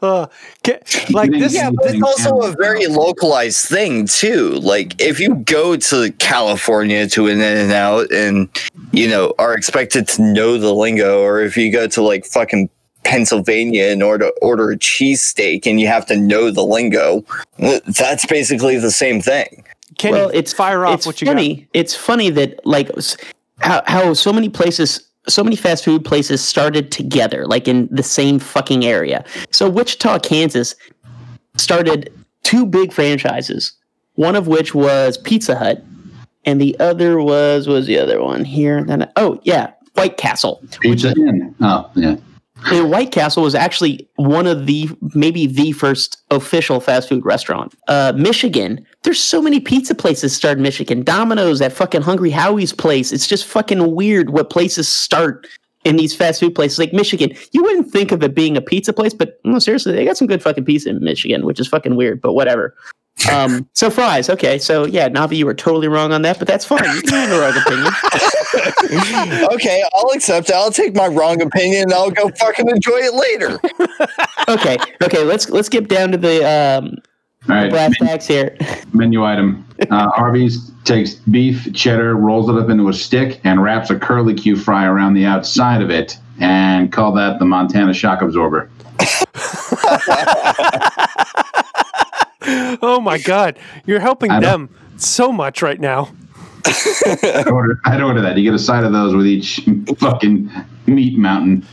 Uh, 0.04 0.26
ca- 0.62 0.80
like 1.10 1.30
this. 1.30 1.54
Yeah, 1.54 1.70
but 1.70 1.94
it's 1.94 2.02
also 2.02 2.40
a 2.42 2.52
very 2.52 2.86
localized 2.86 3.66
thing 3.66 4.06
too. 4.06 4.50
Like 4.60 5.00
if 5.00 5.18
you 5.18 5.36
go 5.36 5.76
to 5.76 6.12
California 6.18 7.08
to 7.08 7.28
an 7.28 7.40
In 7.40 7.56
and 7.58 7.72
Out 7.72 8.12
and 8.12 8.48
you 8.92 9.08
know 9.08 9.34
are 9.38 9.54
expected 9.54 10.06
to 10.08 10.22
know 10.22 10.58
the 10.58 10.74
lingo, 10.74 11.22
or 11.22 11.40
if 11.40 11.56
you 11.56 11.72
go 11.72 11.86
to 11.86 12.02
like 12.02 12.26
fucking 12.26 12.68
Pennsylvania 13.04 13.86
in 13.86 14.02
order 14.02 14.26
to 14.26 14.34
order 14.42 14.70
a 14.70 14.78
cheesesteak 14.78 15.66
and 15.66 15.80
you 15.80 15.86
have 15.86 16.06
to 16.06 16.16
know 16.16 16.50
the 16.50 16.64
lingo, 16.64 17.24
that's 17.86 18.26
basically 18.26 18.78
the 18.78 18.90
same 18.90 19.20
thing. 19.20 19.64
Kenny, 19.98 20.16
well, 20.16 20.30
it's 20.30 20.52
fire 20.52 20.84
off 20.84 20.94
it's 20.94 21.06
what 21.06 21.20
you 21.20 21.26
funny. 21.26 21.68
It's 21.72 21.94
funny 21.94 22.30
that 22.30 22.64
like 22.66 22.90
how 23.58 23.82
how 23.86 24.14
so 24.14 24.32
many 24.32 24.48
places, 24.48 25.08
so 25.28 25.42
many 25.42 25.56
fast 25.56 25.84
food 25.84 26.04
places 26.04 26.44
started 26.44 26.92
together, 26.92 27.46
like 27.46 27.66
in 27.68 27.88
the 27.90 28.02
same 28.02 28.38
fucking 28.38 28.84
area. 28.84 29.24
So 29.50 29.68
Wichita, 29.68 30.18
Kansas, 30.20 30.74
started 31.56 32.12
two 32.42 32.66
big 32.66 32.92
franchises. 32.92 33.72
One 34.14 34.36
of 34.36 34.46
which 34.46 34.74
was 34.74 35.18
Pizza 35.18 35.56
Hut, 35.56 35.82
and 36.44 36.60
the 36.60 36.78
other 36.78 37.20
was 37.20 37.66
was 37.66 37.86
the 37.86 37.98
other 37.98 38.22
one 38.22 38.44
here. 38.44 38.84
Then 38.84 39.10
oh 39.16 39.40
yeah, 39.42 39.72
White 39.94 40.16
Castle. 40.16 40.62
Pizza 40.80 41.10
Inn. 41.16 41.54
Oh, 41.60 41.90
yeah. 41.94 42.16
And 42.66 42.90
White 42.90 43.12
Castle 43.12 43.42
was 43.42 43.54
actually 43.54 44.08
one 44.16 44.46
of 44.46 44.66
the 44.66 44.88
maybe 45.14 45.46
the 45.46 45.72
first 45.72 46.22
official 46.30 46.80
fast 46.80 47.08
food 47.08 47.24
restaurant. 47.24 47.74
Uh, 47.88 48.12
Michigan, 48.16 48.86
there's 49.04 49.20
so 49.20 49.40
many 49.40 49.60
pizza 49.60 49.94
places 49.94 50.34
start 50.34 50.56
in 50.56 50.62
Michigan. 50.62 51.02
Domino's, 51.02 51.58
that 51.60 51.72
fucking 51.72 52.02
Hungry 52.02 52.30
Howie's 52.30 52.72
place. 52.72 53.12
It's 53.12 53.26
just 53.26 53.44
fucking 53.44 53.94
weird 53.94 54.30
what 54.30 54.50
places 54.50 54.88
start 54.88 55.46
in 55.84 55.96
these 55.96 56.16
fast 56.16 56.40
food 56.40 56.54
places 56.54 56.78
like 56.78 56.92
Michigan. 56.92 57.36
You 57.52 57.62
wouldn't 57.62 57.90
think 57.92 58.10
of 58.12 58.22
it 58.22 58.34
being 58.34 58.56
a 58.56 58.62
pizza 58.62 58.92
place, 58.92 59.12
but 59.12 59.38
no, 59.44 59.58
seriously, 59.58 59.92
they 59.92 60.04
got 60.04 60.16
some 60.16 60.26
good 60.26 60.42
fucking 60.42 60.64
pizza 60.64 60.88
in 60.88 61.04
Michigan, 61.04 61.44
which 61.44 61.60
is 61.60 61.68
fucking 61.68 61.96
weird, 61.96 62.22
but 62.22 62.32
whatever. 62.32 62.74
Um, 63.30 63.68
so 63.74 63.90
fries, 63.90 64.30
okay. 64.30 64.58
So 64.58 64.86
yeah, 64.86 65.10
Navi, 65.10 65.36
you 65.36 65.44
were 65.44 65.54
totally 65.54 65.88
wrong 65.88 66.12
on 66.12 66.22
that, 66.22 66.38
but 66.38 66.48
that's 66.48 66.64
fine. 66.64 66.84
You 66.96 67.02
can 67.02 67.28
have 67.28 67.30
a 67.30 67.40
wrong 67.40 67.56
opinion. 67.58 67.92
okay, 69.52 69.84
I'll 69.94 70.10
accept 70.14 70.48
it. 70.48 70.54
I'll 70.54 70.70
take 70.70 70.96
my 70.96 71.08
wrong 71.08 71.42
opinion 71.42 71.82
and 71.82 71.92
I'll 71.92 72.10
go 72.10 72.30
fucking 72.30 72.68
enjoy 72.68 72.98
it 72.98 73.14
later. 73.14 73.60
Okay, 74.46 74.76
okay. 75.02 75.24
Let's 75.24 75.48
let's 75.48 75.70
get 75.70 75.88
down 75.88 76.10
to 76.10 76.18
the 76.18 76.44
um, 76.44 76.98
All 77.48 77.54
right. 77.54 77.70
brass 77.70 77.96
tacks 77.98 78.26
here. 78.26 78.56
Menu 78.92 79.24
item. 79.24 79.66
Uh, 79.90 80.10
Arby's 80.16 80.70
takes 80.84 81.14
beef, 81.14 81.72
cheddar, 81.74 82.16
rolls 82.16 82.48
it 82.48 82.56
up 82.56 82.70
into 82.70 82.88
a 82.88 82.92
stick, 82.92 83.40
and 83.44 83.62
wraps 83.62 83.90
a 83.90 83.98
curly 83.98 84.34
Q 84.34 84.56
fry 84.56 84.86
around 84.86 85.14
the 85.14 85.26
outside 85.26 85.82
of 85.82 85.90
it, 85.90 86.16
and 86.40 86.92
call 86.92 87.12
that 87.12 87.38
the 87.38 87.44
Montana 87.44 87.92
shock 87.92 88.22
absorber. 88.22 88.70
Oh 92.82 93.00
my 93.00 93.18
god, 93.18 93.58
you're 93.86 94.00
helping 94.00 94.28
them 94.28 94.68
so 94.96 95.32
much 95.32 95.62
right 95.62 95.80
now. 95.80 96.10
I'd 96.66 97.48
order, 97.48 97.80
I'd 97.86 98.02
order 98.02 98.20
that. 98.20 98.36
You 98.36 98.44
get 98.44 98.54
a 98.54 98.58
side 98.58 98.84
of 98.84 98.92
those 98.92 99.14
with 99.14 99.26
each 99.26 99.66
fucking 99.98 100.50
meat 100.86 101.16
mountain. 101.18 101.64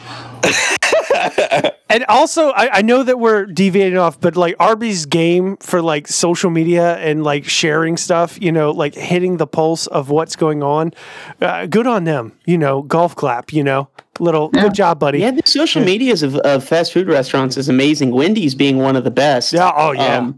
And 1.92 2.06
also, 2.06 2.52
I, 2.52 2.78
I 2.78 2.82
know 2.84 3.04
that 3.04 3.20
we're 3.20 3.46
deviating 3.46 3.98
off, 3.98 4.18
but 4.22 4.38
like 4.38 4.56
Arby's 4.62 5.06
game 5.06 5.58
for 5.58 5.82
like 5.82 6.08
social 6.08 6.50
media 6.50 6.96
and 7.00 7.22
like 7.22 7.44
sharing 7.44 7.98
stuff, 7.98 8.42
you 8.42 8.50
know, 8.50 8.72
like 8.72 8.96
hitting 8.96 9.36
the 9.36 9.46
pulse 9.46 9.88
of 9.88 10.10
what's 10.10 10.38
going 10.38 10.64
on. 10.64 10.94
Uh, 11.42 11.66
good 11.66 11.88
on 11.88 12.06
them, 12.06 12.32
you 12.46 12.58
know. 12.58 12.82
Golf 12.84 13.14
clap, 13.18 13.52
you 13.52 13.62
know. 13.62 13.90
Little 14.22 14.50
Yeah. 14.54 14.62
good 14.62 14.74
job, 14.74 15.00
buddy. 15.00 15.20
Yeah, 15.20 15.32
the 15.32 15.42
social 15.46 15.84
medias 15.84 16.24
of, 16.24 16.38
of 16.38 16.64
fast 16.64 16.94
food 16.94 17.08
restaurants 17.10 17.58
is 17.58 17.68
amazing. 17.68 18.12
Wendy's 18.12 18.56
being 18.56 18.78
one 18.78 18.96
of 18.96 19.04
the 19.04 19.12
best. 19.12 19.52
Yeah, 19.52 19.70
oh, 19.76 19.92
yeah. 19.92 20.32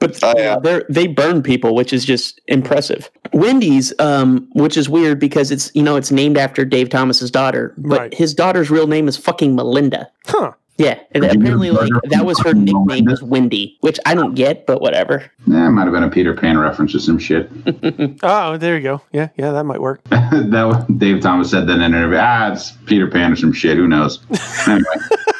But 0.00 0.18
Oh, 0.22 0.34
yeah. 0.36 0.58
they're 0.58 0.84
they 0.88 1.06
burn 1.06 1.42
people, 1.42 1.74
which 1.74 1.92
is 1.92 2.04
just 2.04 2.40
impressive. 2.48 3.10
Wendy's, 3.32 3.92
um, 4.00 4.48
which 4.54 4.76
is 4.76 4.88
weird 4.88 5.20
because 5.20 5.50
it's 5.52 5.70
you 5.74 5.82
know 5.82 5.94
it's 5.96 6.10
named 6.10 6.36
after 6.36 6.64
Dave 6.64 6.88
Thomas's 6.88 7.30
daughter, 7.30 7.72
but 7.78 8.00
Right. 8.00 8.14
his 8.14 8.34
daughter's 8.34 8.70
real 8.70 8.86
name 8.88 9.06
is 9.06 9.16
fucking 9.16 9.54
Melinda. 9.54 10.08
Huh. 10.26 10.52
Yeah, 10.80 10.98
and 11.12 11.22
apparently 11.26 11.70
like 11.70 11.90
that 12.04 12.24
was 12.24 12.40
her 12.40 12.54
nickname 12.54 13.04
was 13.04 13.22
Wendy, 13.22 13.76
which 13.82 14.00
I 14.06 14.14
don't 14.14 14.34
get, 14.34 14.64
but 14.64 14.80
whatever. 14.80 15.30
Yeah, 15.46 15.66
it 15.66 15.72
might 15.72 15.84
have 15.84 15.92
been 15.92 16.04
a 16.04 16.08
Peter 16.08 16.32
Pan 16.34 16.56
reference 16.56 16.94
or 16.94 17.00
some 17.00 17.18
shit. 17.18 17.50
Oh, 18.22 18.56
there 18.56 18.76
you 18.78 18.82
go. 18.82 19.02
Yeah, 19.12 19.28
yeah, 19.36 19.50
that 19.52 19.64
might 19.64 19.80
work. 19.80 20.02
that 20.08 20.64
was- 20.64 20.82
Dave 20.96 21.20
Thomas 21.20 21.50
said 21.50 21.66
that 21.66 21.74
in 21.74 21.80
an 21.82 21.92
interview. 21.94 22.16
Ah, 22.18 22.52
it's 22.52 22.72
Peter 22.86 23.06
Pan 23.08 23.30
or 23.32 23.36
some 23.36 23.52
shit. 23.52 23.76
Who 23.76 23.86
knows? 23.88 24.20
Anyway, 24.66 24.84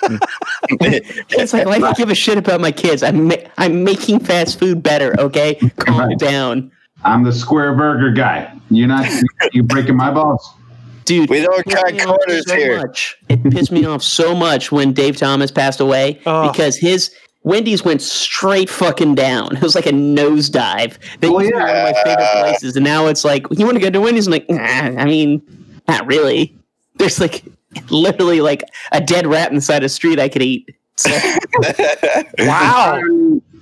It's 1.30 1.52
like 1.54 1.66
I 1.66 1.78
don't 1.78 1.96
give 1.96 2.10
a 2.10 2.14
shit 2.14 2.36
about 2.36 2.60
my 2.60 2.70
kids. 2.70 3.02
I'm 3.02 3.28
ma- 3.28 3.34
I'm 3.56 3.82
making 3.82 4.20
fast 4.20 4.58
food 4.58 4.82
better. 4.82 5.18
Okay, 5.18 5.54
calm 5.78 5.98
Right. 5.98 6.18
down. 6.18 6.70
I'm 7.02 7.22
the 7.24 7.32
square 7.32 7.74
burger 7.74 8.10
guy. 8.12 8.52
You're 8.68 8.88
not. 8.88 9.08
You 9.52 9.62
breaking 9.62 9.96
my 9.96 10.10
balls? 10.10 10.52
Dude, 11.10 11.28
We 11.28 11.40
don't 11.40 11.58
it 11.58 11.66
pissed 11.66 11.76
cut 11.82 11.92
me 11.94 12.00
off 12.02 12.06
corners 12.18 12.46
so 12.48 12.54
here. 12.56 12.76
Much. 12.78 13.16
It 13.28 13.42
pissed 13.50 13.72
me 13.72 13.84
off 13.84 14.00
so 14.02 14.32
much 14.34 14.70
when 14.70 14.92
Dave 14.92 15.16
Thomas 15.16 15.50
passed 15.50 15.80
away 15.80 16.20
Oh. 16.24 16.48
because 16.52 16.76
his 16.76 17.12
Wendy's 17.42 17.84
went 17.84 18.00
straight 18.00 18.70
fucking 18.70 19.16
down. 19.16 19.56
It 19.56 19.62
was 19.62 19.74
like 19.74 19.86
a 19.86 19.92
nosedive. 19.92 20.98
They 21.20 21.26
Oh, 21.28 21.40
used 21.40 21.50
to 21.52 21.56
be 21.56 21.60
one 21.62 21.68
of 21.68 21.82
my 21.84 21.92
favorite 22.04 22.28
places, 22.42 22.76
and 22.76 22.84
now 22.84 23.06
it's 23.06 23.24
like 23.24 23.44
you 23.50 23.64
want 23.64 23.76
to 23.76 23.82
go 23.82 23.90
to 23.90 24.00
Wendy's. 24.00 24.28
I'm 24.28 24.32
like, 24.32 24.48
nah, 24.48 24.56
I 24.62 25.04
mean, 25.04 25.42
not 25.88 26.06
really. 26.06 26.56
There's 26.96 27.18
like 27.18 27.42
literally 27.90 28.40
like 28.40 28.62
a 28.92 29.00
dead 29.00 29.26
rat 29.26 29.50
inside 29.52 29.82
a 29.82 29.88
street 29.88 30.20
I 30.20 30.28
could 30.28 30.42
eat. 30.42 30.68
So, 30.96 31.10
Wow. 32.38 33.00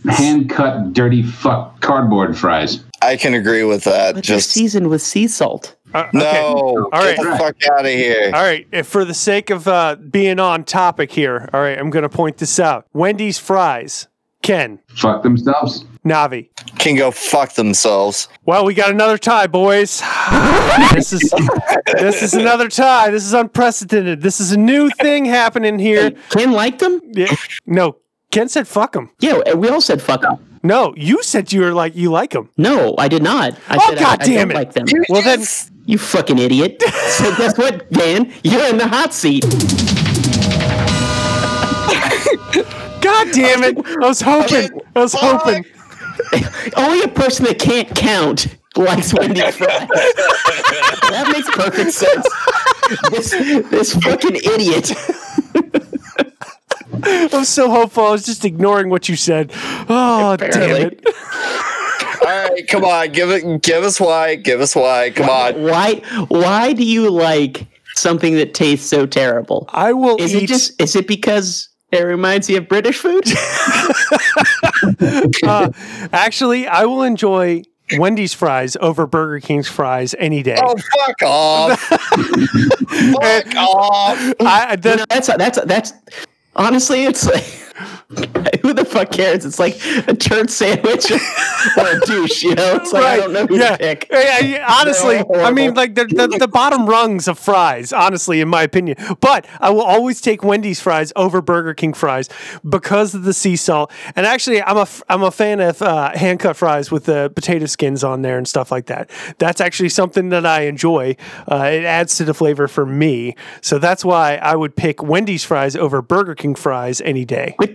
Hand 0.09 0.49
cut, 0.51 0.93
dirty 0.93 1.23
fuck 1.23 1.81
cardboard 1.81 2.37
fries. 2.37 2.83
I 3.03 3.17
can 3.17 3.35
agree 3.35 3.65
with 3.65 3.85
that. 3.85 4.15
but 4.17 4.25
Just 4.25 4.51
seasoned 4.51 4.89
with 4.91 5.03
sea 5.03 5.27
salt. 5.29 5.75
Uh, 5.95 5.99
okay. 5.99 6.19
no. 6.19 6.89
All 6.93 7.01
right. 7.01 7.17
Get 7.17 7.25
the 7.25 7.39
fuck 7.39 7.57
out 7.73 7.87
of 7.87 7.91
here. 7.91 8.31
All 8.35 8.43
right, 8.43 8.67
if 8.73 8.87
for 8.87 9.05
the 9.05 9.15
sake 9.15 9.51
of 9.51 9.67
uh, 9.67 9.97
being 9.97 10.39
on 10.39 10.65
topic 10.65 11.11
here, 11.11 11.49
all 11.53 11.61
right, 11.61 11.79
I'm 11.79 11.91
going 11.91 12.03
to 12.03 12.09
point 12.09 12.39
this 12.39 12.61
out. 12.61 12.87
Wendy's 12.93 13.39
fries, 13.39 14.09
Ken, 14.43 14.81
Fuck 14.89 15.23
themselves. 15.23 15.85
Navi. 16.05 16.49
Can 16.79 16.97
go 16.97 17.11
fuck 17.11 17.55
themselves. 17.55 18.29
Well, 18.47 18.65
we 18.65 18.75
got 18.75 18.91
another 18.91 19.19
tie, 19.19 19.47
boys. 19.47 20.01
this 20.95 21.13
is 21.13 21.33
this 21.93 22.23
is 22.23 22.35
another 22.35 22.69
tie. 22.69 23.11
This 23.11 23.25
is 23.25 23.35
unprecedented. 23.35 24.23
This 24.23 24.41
is 24.41 24.53
a 24.53 24.57
new 24.57 24.91
thing 24.91 25.25
happening 25.25 25.79
here. 25.79 26.13
Ken 26.31 26.53
liked 26.53 26.79
them? 26.79 27.01
Yeah. 27.05 27.35
No, 27.67 27.97
Ken 28.31 28.49
said 28.49 28.69
fuck 28.69 28.93
them. 28.93 29.11
Yeah, 29.21 29.55
we 29.55 29.69
all 29.69 29.81
said 29.81 30.01
fuck 30.01 30.23
them. 30.23 30.39
No, 30.63 30.95
you 30.97 31.23
said 31.23 31.53
you 31.53 31.61
were 31.63 31.73
like 31.73 31.95
you 31.97 32.11
like 32.11 32.31
them. 32.31 32.51
No, 32.57 32.95
I 32.99 33.09
did 33.09 33.23
not. 33.23 33.55
I 33.69 33.77
Oh, 33.77 33.89
said 33.91 33.99
God 33.99 34.23
I, 34.23 34.25
damn 34.27 34.37
I 34.37 34.41
don't 34.43 34.51
it. 34.51 34.55
like 34.55 34.73
them. 34.73 34.87
Well 35.09 35.23
then, 35.23 35.45
You 35.87 35.99
fucking 35.99 36.39
idiot. 36.39 36.83
so 37.11 37.35
guess 37.37 37.57
what, 37.57 37.91
Dan? 37.93 38.33
You're 38.45 38.67
in 38.69 38.77
the 38.79 38.89
hot 38.89 39.15
seat. 39.15 39.45
God 43.01 43.29
damn 43.33 43.63
it! 43.65 43.79
I 44.03 44.07
was 44.07 44.21
hoping. 44.21 44.69
I 44.95 45.01
was 45.01 45.15
hoping. 45.15 45.65
Only 46.77 47.03
a 47.05 47.09
person 47.09 47.45
that 47.47 47.59
can't 47.59 47.89
count 47.95 48.49
likes 48.77 49.15
Wendy's 49.15 49.57
fries. 49.57 49.89
that 51.09 51.31
makes 51.33 51.49
perfect 51.51 51.93
sense. 51.93 52.27
This 53.11 53.31
this 53.71 53.95
fucking 53.95 54.37
idiot. 54.37 54.93
I 57.05 57.29
was 57.33 57.49
so 57.49 57.71
hopeful. 57.71 58.07
I 58.07 58.11
was 58.11 58.25
just 58.25 58.45
ignoring 58.45 58.89
what 58.91 59.09
you 59.09 59.17
said. 59.17 59.53
Oh 59.89 60.37
damn 60.39 60.87
it! 60.87 61.05
All 62.21 62.49
right, 62.51 62.67
come 62.69 62.85
on. 62.85 63.13
Give 63.13 63.31
it. 63.31 63.63
Give 63.63 63.85
us 63.85 64.01
why. 64.01 64.35
Give 64.35 64.61
us 64.61 64.75
why. 64.75 65.11
Come 65.11 65.29
on. 65.29 65.63
Why 65.63 66.03
why 66.29 66.73
do 66.73 66.85
you 66.85 67.11
like 67.11 67.67
something 67.95 68.35
that 68.35 68.55
tastes 68.55 68.89
so 68.89 69.07
terrible? 69.07 69.69
I 69.73 69.93
will 69.93 70.17
Is 70.21 70.35
eat. 70.35 70.45
it 70.45 70.47
just 70.49 70.81
is 70.81 70.97
it 70.97 71.07
because 71.09 71.69
it 71.93 72.03
reminds 72.03 72.51
you 72.51 72.59
of 72.59 72.69
British 72.69 72.99
food? 72.99 73.25
uh, 75.45 75.71
actually, 76.13 76.67
I 76.67 76.85
will 76.85 77.03
enjoy 77.03 77.63
Wendy's 77.97 78.35
fries 78.35 78.77
over 78.81 79.07
Burger 79.07 79.41
King's 79.41 79.69
fries 79.69 80.15
any 80.19 80.43
day. 80.43 80.59
Oh, 80.63 80.75
fuck 80.77 81.23
off. 81.23 81.81
fuck 81.81 83.57
off. 83.57 84.35
I, 84.41 84.73
You 84.73 84.77
that, 84.77 84.97
know, 84.99 85.05
that's 85.09 85.29
that's 85.29 85.65
that's 85.65 85.93
honestly 86.59 87.05
it's 87.05 87.25
like 87.27 87.68
who 88.63 88.73
the 88.73 88.85
fuck 88.85 89.11
cares? 89.11 89.45
It's 89.45 89.59
like 89.59 89.77
a 90.09 90.15
turd 90.15 90.51
sandwich 90.51 91.11
or 91.77 91.87
a 91.87 92.01
douche, 92.01 92.43
you 92.43 92.55
know? 92.55 92.77
It's 92.77 92.93
like 92.93 93.05
I 93.05 93.17
don't 93.17 93.33
know 93.33 93.47
who 93.47 93.59
yeah. 93.59 93.71
to 93.73 93.79
pick. 93.79 94.07
Yeah, 94.11 94.41
yeah, 94.41 94.77
honestly, 94.81 95.23
I 95.35 95.51
mean, 95.51 95.75
like 95.75 95.95
the, 95.95 96.07
the 96.07 96.39
the 96.39 96.49
bottom 96.49 96.87
rungs 96.87 97.29
of 97.29 97.39
fries. 97.39 97.93
Honestly, 97.93 98.41
in 98.41 98.49
my 98.49 98.63
opinion, 98.63 98.97
but 99.21 99.47
I 99.61 99.71
will 99.71 99.83
always 99.83 100.21
take 100.21 100.43
Wendy's 100.43 100.81
fries 100.81 101.13
over 101.17 101.41
Burger 101.41 101.75
King 101.75 101.93
fries 101.93 102.29
because 102.69 103.15
of 103.15 103.25
the 103.25 103.35
sea 103.35 103.57
salt. 103.57 103.93
And 104.17 104.27
actually, 104.27 104.63
I'm 104.63 104.77
a 104.77 104.87
I'm 105.09 105.23
a 105.23 105.31
fan 105.31 105.61
of 105.61 105.81
uh, 105.83 106.17
hand 106.17 106.41
cut 106.41 106.57
fries 106.57 106.91
with 106.91 107.05
the 107.05 107.31
potato 107.35 107.67
skins 107.67 108.03
on 108.03 108.23
there 108.23 108.39
and 108.39 108.49
stuff 108.49 108.71
like 108.71 108.87
that. 108.87 109.11
That's 109.39 109.61
actually 109.61 109.91
something 109.91 110.31
that 110.31 110.47
I 110.47 110.63
enjoy. 110.63 111.17
Uh, 111.51 111.71
it 111.73 111.85
adds 111.85 112.17
to 112.17 112.25
the 112.25 112.35
flavor 112.35 112.69
for 112.69 112.87
me, 112.87 113.37
so 113.61 113.79
that's 113.79 114.05
why 114.05 114.37
I 114.37 114.57
would 114.57 114.77
pick 114.77 115.03
Wendy's 115.03 115.45
fries 115.45 115.77
over 115.77 116.03
Burger 116.03 116.35
King 116.35 116.55
fries 116.55 117.01
any 117.03 117.25
day. 117.25 117.55
But 117.59 117.68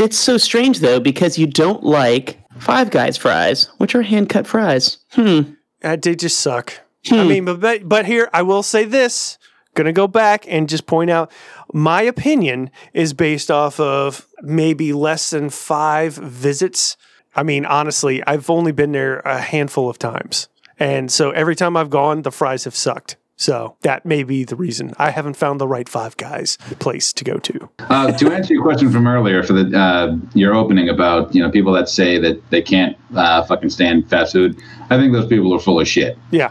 it's 0.00 0.16
so 0.16 0.36
strange 0.38 0.80
though 0.80 1.00
because 1.00 1.38
you 1.38 1.46
don't 1.46 1.82
like 1.84 2.38
Five 2.58 2.90
Guys 2.90 3.16
fries, 3.16 3.70
which 3.78 3.94
are 3.94 4.02
hand 4.02 4.28
cut 4.28 4.46
fries. 4.46 4.98
Hmm. 5.12 5.40
Uh, 5.82 5.96
they 5.96 6.14
just 6.14 6.38
suck. 6.40 6.74
I 7.10 7.24
mean, 7.24 7.44
but, 7.46 7.60
but 7.60 7.88
but 7.88 8.06
here 8.06 8.28
I 8.32 8.42
will 8.42 8.62
say 8.62 8.84
this. 8.84 9.38
Gonna 9.74 9.92
go 9.92 10.08
back 10.08 10.44
and 10.48 10.68
just 10.68 10.86
point 10.86 11.10
out 11.10 11.30
my 11.72 12.02
opinion 12.02 12.70
is 12.92 13.12
based 13.12 13.50
off 13.50 13.78
of 13.78 14.26
maybe 14.42 14.92
less 14.92 15.30
than 15.30 15.48
five 15.48 16.14
visits. 16.14 16.96
I 17.36 17.44
mean, 17.44 17.64
honestly, 17.64 18.22
I've 18.26 18.50
only 18.50 18.72
been 18.72 18.92
there 18.92 19.20
a 19.20 19.40
handful 19.40 19.88
of 19.88 19.98
times, 19.98 20.48
and 20.78 21.10
so 21.10 21.30
every 21.30 21.54
time 21.54 21.76
I've 21.76 21.90
gone, 21.90 22.22
the 22.22 22.32
fries 22.32 22.64
have 22.64 22.74
sucked. 22.74 23.16
So 23.40 23.74
that 23.80 24.04
may 24.04 24.22
be 24.22 24.44
the 24.44 24.54
reason 24.54 24.92
I 24.98 25.10
haven't 25.10 25.32
found 25.34 25.58
the 25.62 25.66
right 25.66 25.88
Five 25.88 26.14
Guys 26.18 26.58
place 26.78 27.10
to 27.14 27.24
go 27.24 27.38
to. 27.38 27.70
Uh, 27.78 28.12
to 28.18 28.30
answer 28.30 28.52
your 28.52 28.62
question 28.62 28.92
from 28.92 29.06
earlier 29.06 29.42
for 29.42 29.54
the 29.54 29.76
uh, 29.76 30.14
your 30.34 30.54
opening 30.54 30.90
about 30.90 31.34
you 31.34 31.42
know 31.42 31.50
people 31.50 31.72
that 31.72 31.88
say 31.88 32.18
that 32.18 32.50
they 32.50 32.60
can't 32.60 32.98
uh, 33.16 33.42
fucking 33.44 33.70
stand 33.70 34.08
fast 34.10 34.34
food, 34.34 34.60
I 34.90 34.98
think 34.98 35.14
those 35.14 35.26
people 35.26 35.54
are 35.54 35.58
full 35.58 35.80
of 35.80 35.88
shit. 35.88 36.18
Yeah, 36.30 36.50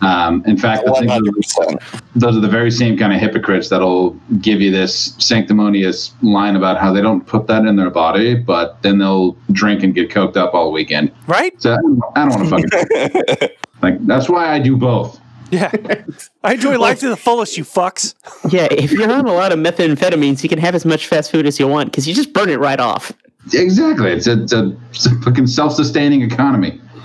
Um, 0.00 0.44
in 0.46 0.56
fact, 0.56 0.86
I 0.86 1.00
think 1.00 1.10
those, 1.10 1.34
percent. 1.34 1.82
those 2.14 2.36
are 2.36 2.40
the 2.40 2.48
very 2.48 2.70
same 2.70 2.96
kind 2.96 3.12
of 3.12 3.18
hypocrites 3.18 3.68
that'll 3.68 4.10
give 4.40 4.60
you 4.60 4.70
this 4.70 5.16
sanctimonious 5.18 6.12
line 6.22 6.54
about 6.54 6.78
how 6.78 6.92
they 6.92 7.02
don't 7.02 7.26
put 7.26 7.48
that 7.48 7.64
in 7.64 7.74
their 7.74 7.90
body, 7.90 8.36
but 8.36 8.80
then 8.82 8.98
they'll 8.98 9.32
drink 9.50 9.82
and 9.82 9.92
get 9.92 10.08
coked 10.08 10.36
up 10.36 10.54
all 10.54 10.70
weekend. 10.70 11.10
right. 11.26 11.60
So 11.60 11.72
I 11.72 11.76
don't, 11.78 12.00
I 12.14 12.28
don't 12.28 12.50
want 12.52 12.62
to 12.62 12.78
fucking 12.78 13.48
like. 13.82 14.06
That's 14.06 14.28
why 14.28 14.52
I 14.54 14.60
do 14.60 14.76
both. 14.76 15.20
Yeah, 15.50 15.70
I 16.44 16.54
enjoy 16.54 16.78
life 16.78 17.00
to 17.00 17.08
the 17.08 17.16
fullest. 17.16 17.56
You 17.56 17.64
fucks. 17.64 18.14
Yeah, 18.52 18.68
if 18.70 18.92
you're 18.92 19.10
on 19.10 19.26
a 19.26 19.32
lot 19.32 19.52
of 19.52 19.58
methamphetamines, 19.58 20.42
you 20.42 20.48
can 20.48 20.58
have 20.58 20.74
as 20.74 20.84
much 20.84 21.06
fast 21.06 21.30
food 21.30 21.46
as 21.46 21.58
you 21.58 21.66
want 21.66 21.90
because 21.90 22.06
you 22.06 22.14
just 22.14 22.32
burn 22.32 22.50
it 22.50 22.58
right 22.58 22.80
off. 22.80 23.12
Exactly. 23.54 24.10
It's 24.10 24.26
a, 24.26 24.42
it's 24.42 24.52
a, 24.52 24.76
it's 24.90 25.06
a 25.06 25.14
fucking 25.20 25.46
self-sustaining 25.46 26.22
economy. 26.22 26.80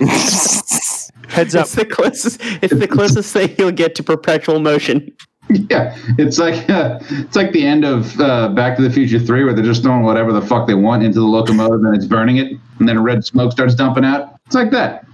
Heads 1.28 1.54
up. 1.54 1.62
It's 1.64 1.74
the 1.74 1.86
closest. 1.86 2.40
It's 2.62 2.74
the 2.74 2.88
closest 2.88 3.32
thing 3.32 3.54
you'll 3.58 3.72
get 3.72 3.94
to 3.96 4.02
perpetual 4.02 4.60
motion. 4.60 5.10
Yeah, 5.48 5.96
it's 6.18 6.38
like 6.38 6.68
uh, 6.70 6.98
it's 7.10 7.36
like 7.36 7.52
the 7.52 7.66
end 7.66 7.84
of 7.84 8.18
uh, 8.20 8.48
Back 8.50 8.76
to 8.76 8.82
the 8.82 8.90
Future 8.90 9.18
Three, 9.18 9.44
where 9.44 9.52
they're 9.52 9.64
just 9.64 9.82
throwing 9.82 10.02
whatever 10.02 10.32
the 10.32 10.42
fuck 10.42 10.66
they 10.66 10.74
want 10.74 11.02
into 11.02 11.20
the 11.20 11.26
locomotive 11.26 11.82
and 11.84 11.94
it's 11.94 12.06
burning 12.06 12.38
it, 12.38 12.52
and 12.78 12.88
then 12.88 13.02
red 13.02 13.24
smoke 13.24 13.52
starts 13.52 13.74
dumping 13.74 14.04
out. 14.04 14.34
It's 14.46 14.54
like 14.54 14.70
that. 14.70 15.06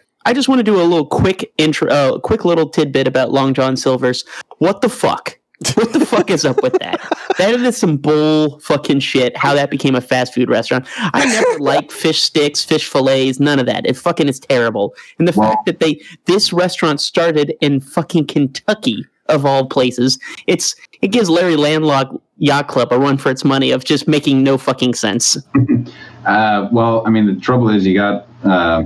I 0.26 0.32
just 0.32 0.48
want 0.48 0.58
to 0.58 0.64
do 0.64 0.74
a 0.80 0.82
little 0.82 1.06
quick 1.06 1.52
intro, 1.56 1.88
uh, 1.88 2.18
quick 2.18 2.44
little 2.44 2.68
tidbit 2.68 3.06
about 3.06 3.30
Long 3.30 3.54
John 3.54 3.76
Silver's. 3.76 4.24
What 4.58 4.80
the 4.80 4.88
fuck? 4.88 5.38
What 5.74 5.92
the 5.92 6.04
fuck 6.04 6.30
is 6.30 6.44
up 6.44 6.62
with 6.62 6.74
that? 6.80 7.00
That 7.38 7.52
is 7.60 7.76
some 7.76 7.98
bull 7.98 8.58
fucking 8.60 9.00
shit. 9.00 9.36
How 9.36 9.52
that 9.54 9.70
became 9.70 9.94
a 9.94 10.00
fast 10.00 10.32
food 10.32 10.48
restaurant. 10.48 10.86
I 10.96 11.26
never 11.26 11.58
liked 11.60 11.92
fish 11.92 12.22
sticks, 12.22 12.64
fish 12.64 12.88
fillets, 12.88 13.38
none 13.38 13.58
of 13.58 13.66
that. 13.66 13.84
It 13.86 13.94
fucking 13.94 14.26
is 14.26 14.40
terrible. 14.40 14.94
And 15.18 15.28
the 15.28 15.32
Well- 15.38 15.50
fact 15.50 15.66
that 15.66 15.80
they 15.80 16.00
this 16.24 16.50
restaurant 16.50 16.98
started 16.98 17.52
in 17.60 17.80
fucking 17.80 18.28
Kentucky 18.28 19.04
of 19.28 19.44
all 19.44 19.66
places, 19.66 20.18
it's 20.46 20.74
it 21.02 21.08
gives 21.08 21.28
Larry 21.28 21.56
Landlock 21.56 22.18
Yacht 22.38 22.68
Club 22.68 22.90
a 22.90 22.98
run 22.98 23.18
for 23.18 23.30
its 23.30 23.44
money 23.44 23.70
of 23.70 23.84
just 23.84 24.08
making 24.08 24.42
no 24.42 24.56
fucking 24.58 24.94
sense. 24.94 25.36
Uh, 26.26 26.68
well, 26.72 27.04
I 27.06 27.10
mean, 27.10 27.24
the 27.26 27.36
trouble 27.40 27.68
is 27.68 27.86
you 27.86 27.94
got 27.94 28.26
uh, 28.42 28.82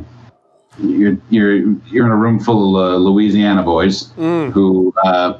you're 0.82 1.16
you're 1.30 1.56
you're 1.86 2.06
in 2.06 2.12
a 2.12 2.16
room 2.16 2.40
full 2.40 2.76
of 2.76 2.92
uh, 2.92 2.96
Louisiana 2.96 3.62
boys 3.62 4.12
who 4.16 4.94
uh, 5.04 5.38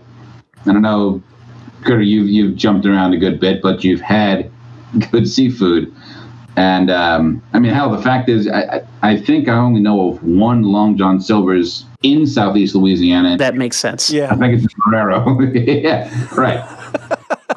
I 0.66 0.72
don't 0.72 0.82
know, 0.82 1.22
Critter, 1.82 2.02
you've 2.02 2.28
you've 2.28 2.56
jumped 2.56 2.86
around 2.86 3.14
a 3.14 3.16
good 3.16 3.40
bit, 3.40 3.62
but 3.62 3.82
you've 3.82 4.00
had 4.00 4.50
good 5.10 5.28
seafood. 5.28 5.94
And 6.56 6.90
um, 6.90 7.42
I 7.52 7.58
mean, 7.58 7.72
hell, 7.72 7.90
the 7.90 8.02
fact 8.02 8.28
is, 8.28 8.48
I, 8.48 8.62
I 8.62 8.82
I 9.02 9.20
think 9.20 9.48
I 9.48 9.56
only 9.56 9.80
know 9.80 10.10
of 10.10 10.22
one 10.22 10.62
Long 10.62 10.96
John 10.96 11.20
Silver's 11.20 11.86
in 12.02 12.26
Southeast 12.26 12.74
Louisiana. 12.74 13.36
That 13.36 13.54
makes 13.54 13.76
sense. 13.76 14.10
Yeah, 14.10 14.32
I 14.32 14.36
think 14.36 14.62
it's 14.62 14.74
Guerrero. 14.74 15.40
yeah, 15.54 16.10
right. 16.36 16.60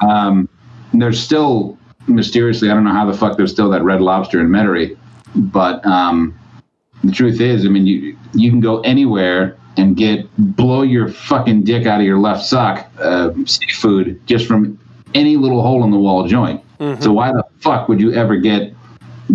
um, 0.00 0.48
there's 0.92 1.20
still 1.20 1.76
mysteriously, 2.06 2.70
I 2.70 2.74
don't 2.74 2.84
know 2.84 2.92
how 2.92 3.10
the 3.10 3.16
fuck 3.16 3.36
there's 3.36 3.50
still 3.50 3.70
that 3.70 3.82
Red 3.82 4.00
Lobster 4.00 4.40
in 4.40 4.48
Metairie, 4.48 4.96
but 5.34 5.84
um, 5.86 6.38
the 7.04 7.12
truth 7.12 7.40
is, 7.40 7.64
I 7.64 7.68
mean, 7.68 7.86
you 7.86 8.16
you 8.34 8.50
can 8.50 8.60
go 8.60 8.80
anywhere 8.80 9.56
and 9.76 9.96
get 9.96 10.26
blow 10.56 10.82
your 10.82 11.08
fucking 11.08 11.64
dick 11.64 11.86
out 11.86 12.00
of 12.00 12.06
your 12.06 12.18
left 12.18 12.44
sock 12.44 12.88
uh, 13.00 13.30
seafood 13.46 14.20
just 14.26 14.46
from 14.46 14.78
any 15.14 15.36
little 15.36 15.62
hole 15.62 15.84
in 15.84 15.90
the 15.90 15.98
wall 15.98 16.26
joint. 16.26 16.60
So 17.00 17.12
why 17.12 17.32
the 17.32 17.42
fuck 17.60 17.88
would 17.88 17.98
you 18.00 18.12
ever 18.12 18.36
get 18.36 18.74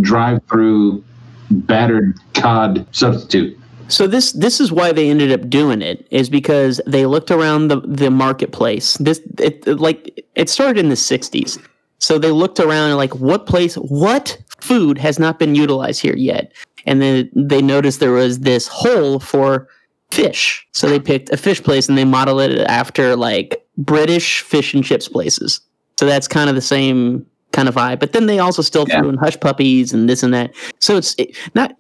drive 0.01 0.39
through 0.49 1.03
battered 1.49 2.15
cod 2.35 2.85
substitute? 2.91 3.57
So 3.87 4.05
this 4.05 4.33
this 4.33 4.59
is 4.59 4.71
why 4.71 4.91
they 4.91 5.09
ended 5.09 5.31
up 5.31 5.49
doing 5.49 5.81
it 5.81 6.05
is 6.11 6.29
because 6.29 6.79
they 6.85 7.05
looked 7.07 7.31
around 7.31 7.69
the 7.69 7.79
the 7.81 8.11
marketplace. 8.11 8.97
This 8.97 9.19
it, 9.39 9.67
it- 9.67 9.79
like 9.79 10.23
it 10.35 10.47
started 10.49 10.77
in 10.79 10.89
the 10.89 10.95
'60s. 10.95 11.57
So 11.97 12.17
they 12.19 12.31
looked 12.31 12.59
around 12.59 12.89
and 12.89 12.97
like 12.97 13.15
what 13.15 13.45
place 13.47 13.75
what 13.75 14.37
food 14.61 14.97
has 14.99 15.17
not 15.17 15.39
been 15.39 15.55
utilized 15.55 16.01
here 16.01 16.15
yet, 16.15 16.51
and 16.85 17.01
then 17.01 17.29
they 17.35 17.61
noticed 17.61 17.99
there 17.99 18.11
was 18.11 18.39
this 18.39 18.67
hole 18.67 19.19
for 19.19 19.67
fish. 20.11 20.67
So 20.71 20.87
they 20.89 20.99
picked 20.99 21.29
a 21.31 21.37
fish 21.37 21.61
place 21.63 21.87
and 21.87 21.97
they 21.97 22.05
modeled 22.05 22.41
it 22.41 22.59
after 22.67 23.15
like 23.15 23.63
British 23.77 24.41
fish 24.41 24.73
and 24.73 24.83
chips 24.83 25.07
places. 25.07 25.61
So 25.99 26.05
that's 26.05 26.27
kind 26.27 26.49
of 26.49 26.55
the 26.55 26.61
same 26.61 27.25
kind 27.51 27.67
of 27.67 27.75
vibe. 27.75 27.99
But 27.99 28.13
then 28.13 28.25
they 28.25 28.39
also 28.39 28.61
still 28.61 28.85
Yeah. 28.87 28.99
threw 29.01 29.09
in 29.09 29.17
hush 29.17 29.39
puppies 29.39 29.93
and 29.93 30.09
this 30.09 30.23
and 30.23 30.33
that. 30.33 30.51
So 30.79 30.97
it's 30.97 31.15
it, 31.17 31.35
not. 31.55 31.75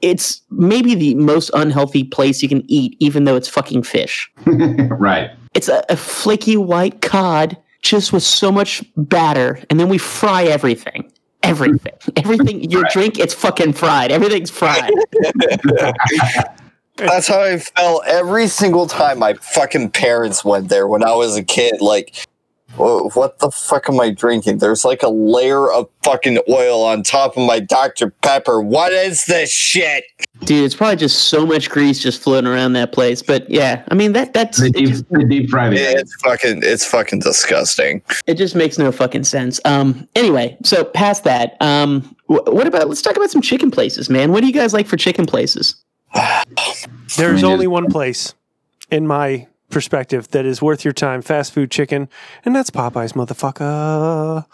It's 0.00 0.40
maybe 0.50 0.96
the 0.96 1.14
most 1.14 1.50
unhealthy 1.54 2.02
place 2.02 2.42
you 2.42 2.48
can 2.48 2.64
eat, 2.66 2.96
even 2.98 3.24
though 3.24 3.36
it's 3.36 3.48
fucking 3.48 3.84
fish. 3.84 4.28
right. 4.46 5.30
It's 5.54 5.68
a, 5.68 5.84
a 5.88 5.96
flaky 5.96 6.56
white 6.56 7.02
cod 7.02 7.56
just 7.82 8.12
with 8.12 8.22
so 8.24 8.50
much 8.50 8.82
batter, 8.96 9.60
and 9.70 9.78
then 9.78 9.88
we 9.88 9.98
fry 9.98 10.44
everything. 10.44 11.11
Everything. 11.42 11.92
Everything. 12.16 12.70
Your 12.70 12.84
drink, 12.92 13.18
it's 13.18 13.34
fucking 13.34 13.72
fried. 13.74 14.10
Everything's 14.12 14.50
fried. 14.50 14.92
That's 16.96 17.26
how 17.26 17.40
I 17.40 17.58
felt 17.58 18.04
every 18.06 18.46
single 18.46 18.86
time 18.86 19.18
my 19.18 19.34
fucking 19.34 19.90
parents 19.90 20.44
went 20.44 20.68
there 20.68 20.86
when 20.86 21.02
I 21.02 21.14
was 21.14 21.36
a 21.36 21.42
kid. 21.42 21.80
Like, 21.80 22.14
"Wha- 22.14 22.31
what 22.76 23.38
the 23.38 23.50
fuck 23.50 23.88
am 23.88 24.00
I 24.00 24.10
drinking? 24.10 24.58
There's 24.58 24.84
like 24.84 25.02
a 25.02 25.08
layer 25.08 25.70
of 25.70 25.88
fucking 26.02 26.38
oil 26.48 26.82
on 26.82 27.02
top 27.02 27.36
of 27.36 27.46
my 27.46 27.60
Dr. 27.60 28.10
Pepper. 28.10 28.60
What 28.60 28.92
is 28.92 29.26
this 29.26 29.52
shit? 29.52 30.04
Dude, 30.40 30.64
it's 30.64 30.74
probably 30.74 30.96
just 30.96 31.28
so 31.28 31.46
much 31.46 31.70
grease 31.70 32.02
just 32.02 32.20
floating 32.22 32.50
around 32.50 32.72
that 32.72 32.92
place. 32.92 33.22
But 33.22 33.48
yeah, 33.48 33.84
I 33.88 33.94
mean 33.94 34.12
that 34.14 34.32
that's 34.32 34.58
They 34.58 34.68
it 34.68 34.74
deep, 34.74 34.88
just, 34.88 35.04
they 35.10 35.24
deep 35.24 35.50
fry 35.50 35.68
the 35.68 35.78
eggs. 35.80 36.00
It's 36.00 36.14
fucking, 36.22 36.60
it's 36.64 36.84
fucking 36.86 37.20
disgusting. 37.20 38.02
it 38.26 38.34
just 38.34 38.54
makes 38.56 38.78
no 38.78 38.90
fucking 38.90 39.24
sense. 39.24 39.60
Um 39.64 40.08
anyway, 40.16 40.56
so 40.64 40.84
past 40.84 41.24
that, 41.24 41.56
um 41.60 42.02
wh- 42.26 42.46
what 42.48 42.66
about 42.66 42.88
let's 42.88 43.02
talk 43.02 43.16
about 43.16 43.30
some 43.30 43.42
chicken 43.42 43.70
places, 43.70 44.10
man. 44.10 44.32
What 44.32 44.40
do 44.40 44.46
you 44.46 44.52
guys 44.52 44.72
like 44.72 44.86
for 44.86 44.96
chicken 44.96 45.26
places? 45.26 45.76
There's 47.16 47.44
only 47.44 47.66
one 47.66 47.90
place, 47.90 48.34
in 48.90 49.06
my 49.06 49.46
perspective, 49.72 50.28
that 50.28 50.44
is 50.46 50.62
worth 50.62 50.84
your 50.84 50.92
time 50.92 51.22
fast 51.22 51.52
food 51.52 51.70
chicken, 51.70 52.08
and 52.44 52.54
that's 52.54 52.70
Popeyes, 52.70 53.14
motherfucker. 53.14 54.44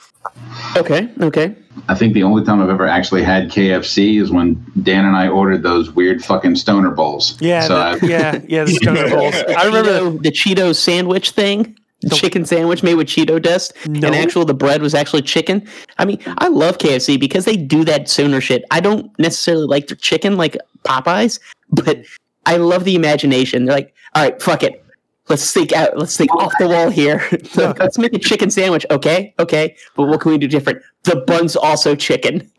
Okay, 0.76 1.08
okay. 1.20 1.54
I 1.88 1.94
think 1.94 2.14
the 2.14 2.22
only 2.22 2.44
time 2.44 2.62
I've 2.62 2.70
ever 2.70 2.86
actually 2.86 3.22
had 3.22 3.50
KFC 3.50 4.20
is 4.20 4.30
when 4.30 4.64
Dan 4.82 5.04
and 5.04 5.16
I 5.16 5.28
ordered 5.28 5.62
those 5.62 5.90
weird 5.90 6.24
fucking 6.24 6.56
stoner 6.56 6.90
bowls. 6.90 7.36
Yeah, 7.40 7.60
So 7.62 7.96
the, 7.98 8.06
yeah, 8.06 8.40
yeah, 8.48 8.64
the 8.64 8.72
stoner 8.74 9.08
bowls. 9.14 9.34
I 9.34 9.64
remember. 9.66 9.90
Cheeto- 10.00 10.22
the 10.22 10.30
Cheeto 10.30 10.74
sandwich 10.74 11.30
thing. 11.30 11.76
The 12.00 12.10
chicken 12.14 12.46
sandwich 12.46 12.84
made 12.84 12.94
with 12.94 13.08
Cheeto 13.08 13.42
dust, 13.42 13.72
No. 13.88 14.06
and 14.06 14.14
actual 14.14 14.44
the 14.44 14.54
bread 14.54 14.82
was 14.82 14.94
actually 14.94 15.22
chicken. 15.22 15.66
I 15.98 16.04
mean, 16.04 16.20
I 16.38 16.46
love 16.46 16.78
KFC 16.78 17.18
because 17.18 17.44
they 17.44 17.56
do 17.56 17.84
that 17.86 18.08
sooner 18.08 18.40
shit. 18.40 18.64
I 18.70 18.78
don't 18.78 19.10
necessarily 19.18 19.66
like 19.66 19.88
their 19.88 19.96
chicken 19.96 20.36
like 20.36 20.56
Popeyes, 20.84 21.40
but 21.72 22.04
I 22.46 22.58
love 22.58 22.84
the 22.84 22.94
imagination. 22.94 23.64
They're 23.64 23.74
like, 23.74 23.92
all 24.14 24.22
right, 24.22 24.40
fuck 24.40 24.62
it, 24.62 24.84
let's 25.28 25.52
think 25.52 25.72
out. 25.72 25.98
Let's 25.98 26.16
think 26.16 26.34
off 26.34 26.52
the 26.58 26.68
wall 26.68 26.90
here. 26.90 27.26
let's 27.56 27.98
make 27.98 28.12
a 28.12 28.18
chicken 28.18 28.50
sandwich. 28.50 28.86
Okay, 28.90 29.34
okay, 29.38 29.76
but 29.96 30.04
what 30.04 30.20
can 30.20 30.32
we 30.32 30.38
do 30.38 30.48
different? 30.48 30.82
The 31.04 31.16
bun's 31.26 31.56
also 31.56 31.94
chicken. 31.94 32.50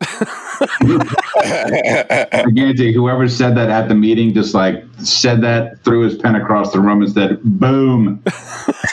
I 2.32 2.44
guarantee 2.54 2.92
whoever 2.92 3.28
said 3.28 3.56
that 3.56 3.70
at 3.70 3.88
the 3.88 3.94
meeting 3.94 4.34
just 4.34 4.54
like 4.54 4.84
said 4.98 5.40
that, 5.42 5.82
threw 5.84 6.02
his 6.02 6.16
pen 6.16 6.34
across 6.34 6.72
the 6.72 6.80
room 6.80 7.02
and 7.02 7.12
said, 7.12 7.42
boom. 7.42 8.22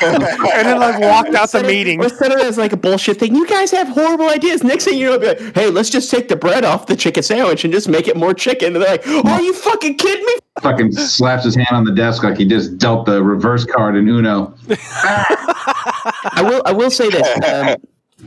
and 0.02 0.24
then 0.24 0.80
like 0.80 1.00
walked 1.00 1.36
out 1.36 1.52
the 1.52 1.64
meeting. 1.64 2.04
Or 2.04 2.10
set 2.10 2.32
it 2.32 2.40
as 2.40 2.58
like 2.58 2.74
a 2.74 2.78
bullshit 2.78 3.20
thing. 3.20 3.36
You 3.36 3.48
guys 3.48 3.72
have 3.72 3.88
horrible 3.88 4.30
ideas. 4.30 4.64
Next 4.64 4.86
thing 4.86 4.98
you 4.98 5.08
know, 5.08 5.20
be 5.20 5.28
like, 5.28 5.56
hey, 5.56 5.70
let's 5.70 5.90
just 5.90 6.10
take 6.10 6.28
the 6.30 6.36
bread 6.36 6.64
off 6.64 6.88
the 6.88 6.96
chicken 6.96 7.24
sandwich 7.24 7.64
and 7.64 7.74
just 7.74 7.88
make 7.90 8.08
it 8.08 8.16
more 8.16 8.34
chicken. 8.34 8.76
And 8.76 8.84
they're 8.84 8.98
like, 8.98 9.08
are 9.08 9.42
you 9.42 9.54
fucking 9.54 9.98
kidding 9.98 10.26
me? 10.26 10.34
Fucking 10.62 10.92
slaps 10.94 11.44
his 11.44 11.56
hand 11.56 11.68
on 11.72 11.84
the 11.84 11.92
desk 11.92 12.24
like 12.24 12.38
he 12.38 12.46
just 12.46 12.78
dealt 12.78 13.06
the 13.06 13.22
reverse 13.24 13.66
card 13.66 13.96
in 13.96 14.08
Uno. 14.08 14.56
I 14.70 16.42
will. 16.44 16.62
I 16.66 16.72
will 16.72 16.90
say 16.90 17.10
this. 17.10 17.28
Um, 17.48 17.76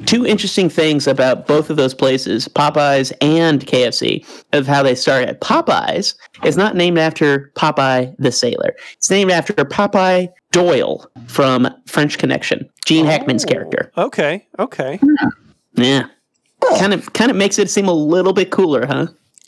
two 0.06 0.26
interesting 0.26 0.68
things 0.68 1.06
about 1.06 1.46
both 1.46 1.70
of 1.70 1.76
those 1.76 1.94
places, 1.94 2.48
Popeyes 2.48 3.12
and 3.20 3.64
KFC, 3.66 4.26
of 4.52 4.66
how 4.66 4.82
they 4.82 4.94
started. 4.94 5.40
Popeyes 5.40 6.14
is 6.44 6.56
not 6.56 6.76
named 6.76 6.98
after 6.98 7.50
Popeye 7.56 8.14
the 8.18 8.32
sailor. 8.32 8.74
It's 8.94 9.10
named 9.10 9.30
after 9.30 9.52
Popeye 9.54 10.28
Doyle 10.52 11.06
from 11.26 11.68
French 11.86 12.18
Connection, 12.18 12.68
Gene 12.84 13.06
Hackman's 13.06 13.44
character. 13.44 13.92
Okay, 13.96 14.46
okay. 14.58 14.98
Yeah, 15.74 16.06
kind 16.78 16.92
of 16.92 17.12
kind 17.12 17.30
of 17.30 17.36
makes 17.36 17.58
it 17.58 17.70
seem 17.70 17.86
a 17.88 17.92
little 17.92 18.32
bit 18.32 18.50
cooler, 18.50 18.86
huh? 18.86 19.06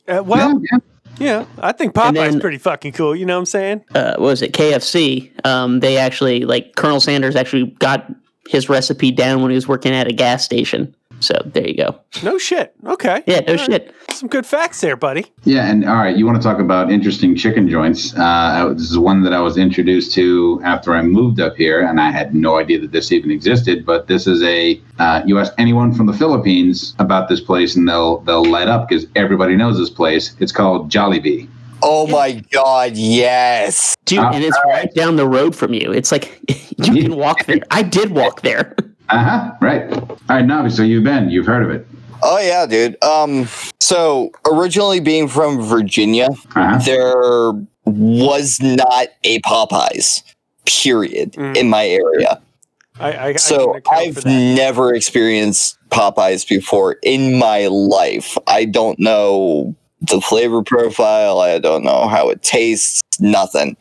Uh, 0.09 0.23
well, 0.25 0.61
yeah, 0.71 0.79
yeah, 1.19 1.45
I 1.59 1.73
think 1.73 1.95
Popeye's 1.95 2.15
then- 2.15 2.41
pretty 2.41 2.59
fucking 2.59 2.93
cool. 2.93 3.15
You 3.17 3.27
know 3.27 3.35
what 3.35 3.41
I'm 3.41 3.47
saying? 3.47 3.85
uh, 3.95 4.15
what 4.17 4.21
was 4.29 4.43
it 4.43 4.53
KFC? 4.53 5.31
Um, 5.47 5.81
they 5.81 5.97
actually 5.99 6.45
like 6.45 6.77
Colonel 6.77 7.01
Sanders 7.01 7.35
actually 7.37 7.67
got 7.79 8.09
his 8.49 8.69
recipe 8.69 9.11
down 9.11 9.43
when 9.43 9.51
he 9.51 9.55
was 9.55 9.69
working 9.69 9.93
at 9.93 10.07
a 10.09 10.13
gas 10.13 10.45
station. 10.45 10.95
So 11.21 11.35
there 11.47 11.69
you 11.69 11.77
go. 11.77 11.97
No 12.25 12.37
shit. 12.37 12.75
Okay. 12.85 13.23
Yeah, 13.27 13.41
no 13.41 13.53
All 13.53 13.59
right. 13.59 13.67
shit. 13.67 13.95
Some 14.11 14.29
good 14.29 14.45
facts 14.45 14.81
there, 14.81 14.97
buddy. 14.97 15.27
Yeah, 15.45 15.71
and 15.71 15.85
all 15.89 15.95
right, 15.97 16.17
you 16.17 16.27
want 16.27 16.37
to 16.37 16.43
talk 16.43 16.59
about 16.59 16.91
interesting 16.91 17.37
chicken 17.37 17.69
joints? 17.69 18.13
Uh, 18.17 18.73
this 18.77 18.91
is 18.91 18.99
one 18.99 19.23
that 19.23 19.33
I 19.33 19.41
was 19.41 19.57
introduced 19.57 20.13
to 20.15 20.61
after 20.65 20.95
I 20.95 21.03
moved 21.03 21.39
up 21.41 21.55
here, 21.57 21.81
and 21.87 22.01
I 22.01 22.11
had 22.11 22.35
no 22.35 22.59
idea 22.59 22.81
that 22.81 22.91
this 22.91 23.13
even 23.13 23.31
existed. 23.31 23.87
But 23.87 24.09
this 24.09 24.27
is 24.27 24.43
a 24.43 24.81
uh, 24.99 25.23
you 25.25 25.39
ask 25.39 25.53
anyone 25.59 25.95
from 25.95 26.07
the 26.07 26.13
Philippines 26.13 26.95
about 26.99 27.29
this 27.29 27.41
place, 27.41 27.77
and 27.77 27.89
they'll 27.89 28.19
they'll 28.21 28.45
light 28.45 28.69
up 28.69 28.89
because 28.89 29.07
everybody 29.15 29.55
knows 29.55 29.79
this 29.79 29.91
place. 29.91 30.35
It's 30.41 30.53
called 30.53 30.91
Jollibee. 30.91 31.49
Oh 31.83 32.07
my 32.07 32.33
god, 32.51 32.97
yes. 32.97 33.97
Dude, 34.05 34.21
Uh, 34.21 34.31
and 34.35 34.45
it's 34.45 34.59
right 34.67 34.93
down 34.95 35.17
the 35.17 35.27
road 35.27 35.55
from 35.57 35.75
you. 35.75 35.93
It's 35.93 36.11
like 36.13 36.41
you 36.79 37.03
can 37.03 37.17
walk 37.17 37.45
there. 37.47 37.61
I 37.71 37.83
did 37.83 38.11
walk 38.13 38.43
there. 38.43 38.75
Uh 39.09 39.19
huh. 39.19 39.53
Right. 39.61 39.93
All 39.93 40.09
right, 40.31 40.45
Navi. 40.45 40.73
So 40.73 40.83
you've 40.83 41.05
been, 41.05 41.29
you've 41.29 41.45
heard 41.45 41.63
of 41.63 41.71
it. 41.71 41.87
Oh 42.23 42.39
yeah, 42.39 42.65
dude. 42.65 42.97
Um, 43.05 43.47
so 43.79 44.31
originally 44.51 45.01
being 45.01 45.29
from 45.29 45.61
Virginia, 45.61 46.29
Uh 46.55 46.79
huh. 46.79 46.79
there 46.79 47.53
was 47.85 48.59
not 48.63 49.09
a 49.25 49.39
Popeyes. 49.41 50.23
Period 50.65 51.33
Mm. 51.33 51.57
in 51.59 51.69
my 51.69 51.87
area. 51.87 52.41
I, 53.01 53.13
I, 53.13 53.27
I 53.27 53.37
So 53.37 53.73
can 53.73 53.77
account 53.77 54.15
for 54.15 54.19
I've 54.21 54.25
never 54.57 54.95
experienced 54.95 55.77
Popeyes 55.91 56.49
before 56.49 56.97
in 57.03 57.39
my 57.39 57.67
life. 57.67 58.39
I 58.47 58.65
don't 58.65 58.99
know 58.99 59.75
the 60.03 60.21
flavor 60.21 60.63
profile. 60.63 61.41
I 61.41 61.59
don't 61.59 61.85
know 61.85 62.09
how 62.09 62.29
it 62.29 62.43
tastes. 62.43 63.03
Nothing. 63.21 63.77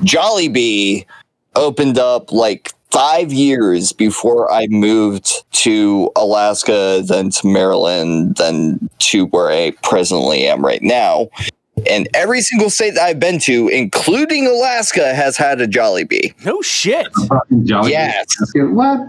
Jollibee 0.00 1.06
opened 1.54 1.98
up 1.98 2.32
like 2.32 2.72
five 2.90 3.32
years 3.32 3.92
before 3.92 4.50
I 4.50 4.66
moved 4.68 5.44
to 5.52 6.10
Alaska, 6.16 7.02
then 7.04 7.30
to 7.30 7.46
Maryland, 7.46 8.36
then 8.36 8.88
to 9.00 9.26
where 9.26 9.50
I 9.50 9.72
presently 9.82 10.46
am 10.46 10.64
right 10.64 10.82
now. 10.82 11.28
And 11.90 12.08
every 12.14 12.40
single 12.40 12.70
state 12.70 12.94
that 12.94 13.02
I've 13.02 13.20
been 13.20 13.38
to, 13.40 13.68
including 13.68 14.46
Alaska, 14.46 15.14
has 15.14 15.36
had 15.36 15.60
a 15.60 15.66
Jollibee. 15.66 16.32
No 16.44 16.62
shit. 16.62 17.06
Fucking 17.28 17.66
Jollibee. 17.66 17.90
Yes. 17.90 18.26
What? 18.54 19.00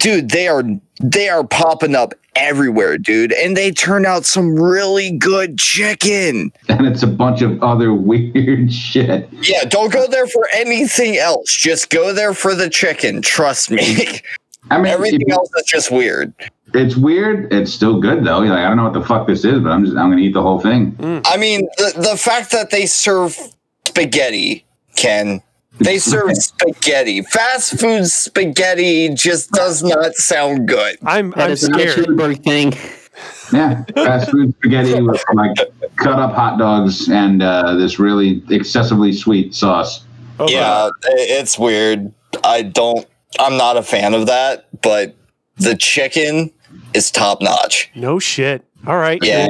Dude 0.00 0.30
they 0.30 0.48
are 0.48 0.62
they 1.02 1.28
are 1.28 1.44
popping 1.46 1.94
up 1.94 2.14
everywhere 2.36 2.96
dude 2.98 3.32
and 3.32 3.56
they 3.56 3.70
turn 3.70 4.06
out 4.06 4.24
some 4.24 4.54
really 4.54 5.10
good 5.12 5.58
chicken 5.58 6.52
And 6.68 6.86
it's 6.86 7.02
a 7.02 7.06
bunch 7.06 7.42
of 7.42 7.62
other 7.62 7.92
weird 8.10 8.72
shit. 8.72 9.28
yeah 9.42 9.64
don't 9.64 9.92
go 9.92 10.06
there 10.06 10.26
for 10.26 10.46
anything 10.54 11.16
else 11.16 11.54
just 11.54 11.90
go 11.90 12.12
there 12.12 12.34
for 12.34 12.54
the 12.54 12.68
chicken 12.70 13.22
trust 13.22 13.70
me 13.70 14.20
I 14.70 14.76
mean, 14.78 14.86
everything 14.86 15.22
if- 15.22 15.32
else 15.32 15.50
is 15.56 15.64
just 15.66 15.90
weird 15.90 16.32
it's 16.72 16.94
weird. 16.96 17.52
It's 17.52 17.72
still 17.72 18.00
good 18.00 18.22
though. 18.24 18.42
You're 18.42 18.54
like, 18.54 18.64
I 18.64 18.68
don't 18.68 18.76
know 18.76 18.84
what 18.84 18.92
the 18.92 19.02
fuck 19.02 19.26
this 19.26 19.44
is, 19.44 19.58
but 19.58 19.70
I'm 19.72 19.84
just 19.84 19.96
I'm 19.96 20.08
gonna 20.08 20.22
eat 20.22 20.34
the 20.34 20.40
whole 20.42 20.60
thing. 20.60 20.94
i 21.26 21.36
mean 21.36 21.68
the, 21.78 21.92
the 22.10 22.16
fact 22.16 22.52
that 22.52 22.70
they 22.70 22.86
serve 22.86 23.36
spaghetti 23.88 24.64
ken 24.94 25.42
they 25.80 25.98
serve 25.98 26.36
spaghetti 26.36 27.22
fast 27.22 27.78
food 27.80 28.06
spaghetti 28.06 29.08
just 29.14 29.50
does 29.50 29.82
not 29.82 30.14
sound 30.14 30.68
good 30.68 30.96
I'm 31.02 31.30
That 31.32 31.46
I'm 31.46 31.50
is 31.52 31.68
not 31.68 31.80
a 31.80 31.90
scared. 31.90 32.06
Schönberg 32.06 32.44
thing. 32.44 32.72
Yeah, 33.52 33.84
fast 33.94 34.30
food 34.30 34.54
spaghetti 34.56 35.00
with 35.02 35.22
like 35.34 35.56
cut 35.96 36.18
up 36.18 36.32
hot 36.34 36.58
dogs 36.58 37.08
and 37.08 37.42
uh, 37.42 37.74
this 37.74 37.98
really 37.98 38.42
excessively 38.48 39.12
sweet 39.12 39.54
sauce. 39.54 40.04
Okay. 40.38 40.54
Yeah, 40.54 40.86
i- 40.86 40.90
it's 41.16 41.58
weird. 41.58 42.12
I 42.44 42.62
don't. 42.62 43.06
I'm 43.38 43.56
not 43.58 43.76
a 43.76 43.82
fan 43.82 44.14
of 44.14 44.26
that, 44.26 44.68
but 44.80 45.14
the 45.56 45.76
chicken 45.76 46.50
is 46.94 47.10
top 47.10 47.42
notch. 47.42 47.90
No 47.94 48.18
shit. 48.18 48.64
All 48.86 48.96
right. 48.96 49.18
Yeah, 49.22 49.48